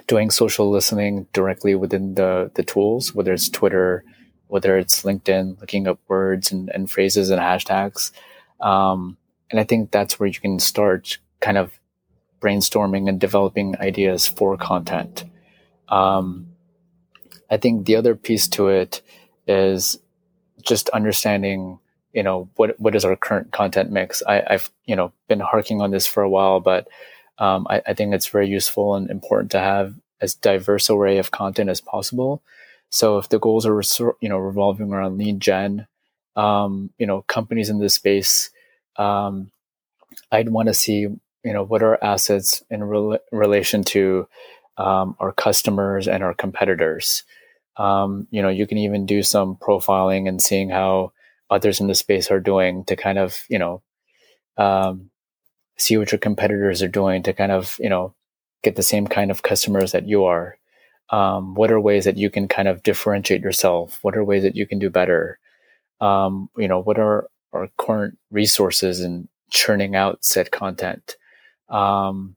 doing 0.08 0.30
social 0.30 0.70
listening 0.70 1.28
directly 1.34 1.76
within 1.76 2.16
the 2.16 2.52
the 2.56 2.64
tools, 2.64 3.14
whether 3.14 3.34
it's 3.34 3.50
Twitter, 3.50 4.04
whether 4.48 4.78
it's 4.78 5.04
LinkedIn, 5.04 5.60
looking 5.62 5.88
up 5.88 6.00
words 6.08 6.52
and, 6.52 6.70
and 6.70 6.90
phrases 6.90 7.30
and 7.30 7.42
hashtags. 7.42 8.12
Um, 8.60 9.18
and 9.52 9.60
I 9.60 9.64
think 9.64 9.92
that's 9.92 10.20
where 10.20 10.28
you 10.28 10.40
can 10.40 10.60
start 10.60 11.18
kind 11.40 11.58
of 11.58 11.80
brainstorming 12.42 13.08
and 13.10 13.20
developing 13.20 13.78
ideas 13.80 14.28
for 14.28 14.58
content. 14.58 15.26
Um, 15.90 16.48
I 17.50 17.58
think 17.58 17.86
the 17.86 17.96
other 17.96 18.16
piece 18.16 18.48
to 18.50 18.70
it 18.70 19.02
is 19.48 20.00
just 20.62 20.90
understanding, 20.90 21.80
you 22.14 22.24
know, 22.24 22.50
what 22.56 22.80
what 22.80 22.96
is 22.96 23.06
our 23.06 23.16
current 23.16 23.52
content 23.52 23.92
mix. 23.92 24.22
I, 24.28 24.44
have 24.48 24.70
you 24.86 24.96
know 24.96 25.12
been 25.28 25.40
harking 25.40 25.82
on 25.82 25.92
this 25.92 26.08
for 26.08 26.24
a 26.24 26.30
while, 26.30 26.60
but 26.60 26.88
um, 27.38 27.66
I, 27.70 27.82
I, 27.88 27.94
think 27.94 28.14
it's 28.14 28.28
very 28.28 28.48
useful 28.48 28.96
and 28.96 29.10
important 29.10 29.52
to 29.52 29.60
have 29.60 29.96
as 30.22 30.36
diverse 30.36 30.90
array 30.90 31.18
of 31.18 31.32
content 31.32 31.70
as 31.70 31.80
possible. 31.80 32.44
So 32.90 33.18
if 33.18 33.30
the 33.30 33.40
goals 33.40 33.66
are 33.66 33.82
you 34.22 34.30
know 34.30 34.38
revolving 34.38 34.92
around 34.92 35.18
lead 35.18 35.40
gen, 35.40 35.88
um, 36.36 36.92
you 36.98 37.08
know, 37.08 37.24
companies 37.24 37.70
in 37.70 37.80
this 37.80 37.96
space, 37.96 38.50
um, 38.98 39.52
I'd 40.32 40.50
want 40.50 40.68
to 40.68 40.74
see 40.74 41.00
you 41.00 41.54
know 41.54 41.64
what 41.64 41.84
are 41.84 42.04
assets 42.04 42.64
in 42.70 42.84
re- 42.84 43.20
relation 43.32 43.84
to 43.86 44.28
um, 44.80 45.16
our 45.20 45.32
customers 45.32 46.08
and 46.08 46.24
our 46.24 46.34
competitors. 46.34 47.24
Um, 47.78 48.28
you 48.32 48.42
know, 48.42 48.50
you 48.50 48.66
can 48.66 48.78
even 48.78 49.06
do 49.06 49.22
some 49.22 49.58
profiling 49.58 50.28
and 50.28 50.42
seeing 50.42 50.70
how 50.70 51.12
others 51.50 51.80
in 51.80 51.88
the 51.88 51.96
space 51.96 52.32
are 52.32 52.40
doing 52.40 52.86
to 52.86 52.96
kind 52.96 53.18
of, 53.18 53.44
you 53.50 53.60
know, 53.60 53.82
um, 54.58 55.12
see 55.78 55.98
what 55.98 56.12
your 56.12 56.20
competitors 56.20 56.82
are 56.82 56.88
doing 56.88 57.24
to 57.24 57.34
kind 57.34 57.52
of, 57.52 57.78
you 57.80 57.90
know, 57.90 58.16
get 58.64 58.76
the 58.76 58.84
same 58.84 59.06
kind 59.08 59.32
of 59.32 59.44
customers 59.44 59.92
that 59.92 60.08
you 60.08 60.26
are. 60.26 60.58
Um, 61.10 61.56
what 61.56 61.72
are 61.72 61.80
ways 61.80 62.06
that 62.06 62.18
you 62.18 62.30
can 62.30 62.48
kind 62.48 62.68
of 62.68 62.84
differentiate 62.84 63.42
yourself? 63.42 64.00
What 64.02 64.16
are 64.16 64.24
ways 64.24 64.44
that 64.44 64.56
you 64.56 64.68
can 64.68 64.80
do 64.80 64.90
better? 64.90 65.40
Um, 66.02 66.50
you 66.58 66.68
know, 66.68 66.82
what 66.82 67.00
are 67.00 67.30
our 67.52 67.70
current 67.78 68.18
resources 68.32 69.02
in 69.02 69.28
churning 69.50 69.96
out 69.96 70.24
said 70.24 70.52
content? 70.52 71.18
Um, 71.70 72.36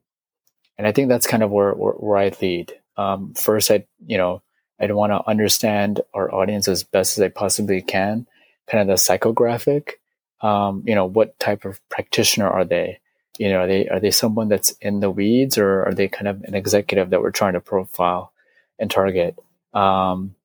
and 0.77 0.87
I 0.87 0.91
think 0.91 1.09
that's 1.09 1.27
kind 1.27 1.43
of 1.43 1.51
where, 1.51 1.73
where, 1.73 1.93
where 1.93 2.17
I 2.17 2.31
lead. 2.41 2.73
Um, 2.97 3.33
first, 3.33 3.71
I, 3.71 3.85
you 4.05 4.17
know, 4.17 4.41
I'd 4.79 4.91
want 4.91 5.11
to 5.11 5.29
understand 5.29 6.01
our 6.13 6.33
audience 6.33 6.67
as 6.67 6.83
best 6.83 7.17
as 7.17 7.21
I 7.21 7.29
possibly 7.29 7.81
can, 7.81 8.27
kind 8.67 8.81
of 8.81 8.87
the 8.87 9.01
psychographic. 9.01 9.93
Um, 10.41 10.83
you 10.85 10.95
know, 10.95 11.05
what 11.05 11.39
type 11.39 11.63
of 11.65 11.79
practitioner 11.89 12.49
are 12.49 12.65
they? 12.65 12.99
You 13.37 13.49
know, 13.49 13.61
are 13.61 13.67
they 13.67 13.87
are 13.87 13.99
they 13.99 14.11
someone 14.11 14.49
that's 14.49 14.71
in 14.81 14.99
the 14.99 15.09
weeds, 15.09 15.57
or 15.57 15.85
are 15.85 15.93
they 15.93 16.07
kind 16.07 16.27
of 16.27 16.43
an 16.43 16.53
executive 16.53 17.09
that 17.09 17.21
we're 17.21 17.31
trying 17.31 17.53
to 17.53 17.61
profile 17.61 18.31
and 18.77 18.91
target? 18.91 19.37
Um, 19.73 20.35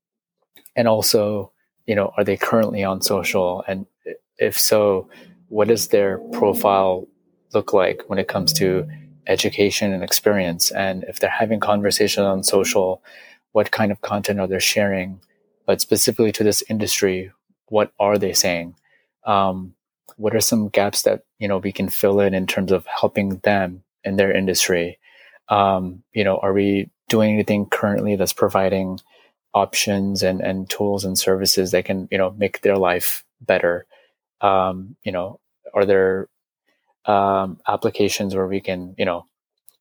and 0.77 0.89
also, 0.89 1.53
you 1.87 1.95
know, 1.95 2.13
are 2.17 2.25
they 2.25 2.37
currently 2.37 2.85
on 2.85 3.03
social? 3.03 3.65
And 3.67 3.87
if 4.39 4.59
so, 4.59 5.11
what 5.49 5.69
does 5.69 5.89
their 5.89 6.19
profile 6.33 7.09
look 7.53 7.73
like 7.73 8.03
when 8.07 8.19
it 8.19 8.29
comes 8.29 8.53
to 8.55 8.89
education 9.29 9.93
and 9.93 10.03
experience? 10.03 10.71
And 10.71 11.05
if 11.05 11.21
they're 11.21 11.31
having 11.31 11.61
conversations 11.61 12.25
on 12.25 12.43
social, 12.43 13.03
what 13.53 13.71
kind 13.71 13.93
of 13.93 14.01
content 14.01 14.41
are 14.41 14.47
they 14.47 14.59
sharing, 14.59 15.21
but 15.67 15.81
specifically 15.81 16.33
to 16.33 16.45
this 16.45 16.63
industry, 16.69 17.31
what 17.69 17.93
are 17.99 18.19
they 18.19 18.33
saying? 18.33 18.75
Um, 19.25 19.75
what 20.17 20.35
are 20.35 20.41
some 20.41 20.69
gaps 20.69 21.03
that 21.03 21.25
you 21.39 21.49
know 21.49 21.59
we 21.59 21.73
can 21.73 21.89
fill 21.89 22.21
in 22.21 22.35
in 22.35 22.47
terms 22.47 22.73
of 22.73 22.87
helping 22.87 23.39
them 23.39 23.83
in 24.05 24.17
their 24.17 24.33
industry? 24.33 24.99
Um, 25.49 26.03
you 26.13 26.25
know, 26.25 26.39
are 26.39 26.53
we 26.53 26.91
doing 27.09 27.33
anything 27.33 27.67
currently 27.67 28.17
that's 28.17 28.33
providing 28.33 29.01
options 29.55 30.23
and, 30.23 30.41
and 30.41 30.69
tools 30.69 31.05
and 31.05 31.19
services 31.19 31.71
that 31.71 31.85
can 31.85 32.09
you 32.11 32.19
know 32.19 32.31
make 32.31 32.61
their 32.63 32.77
life 32.77 33.25
better? 33.41 33.87
Um, 34.41 34.97
you 35.05 35.13
know, 35.13 35.41
are 35.75 35.85
there 35.85 36.29
um, 37.09 37.59
applications 37.67 38.35
where 38.35 38.47
we 38.47 38.61
can 38.61 38.95
you 38.99 39.05
know 39.05 39.27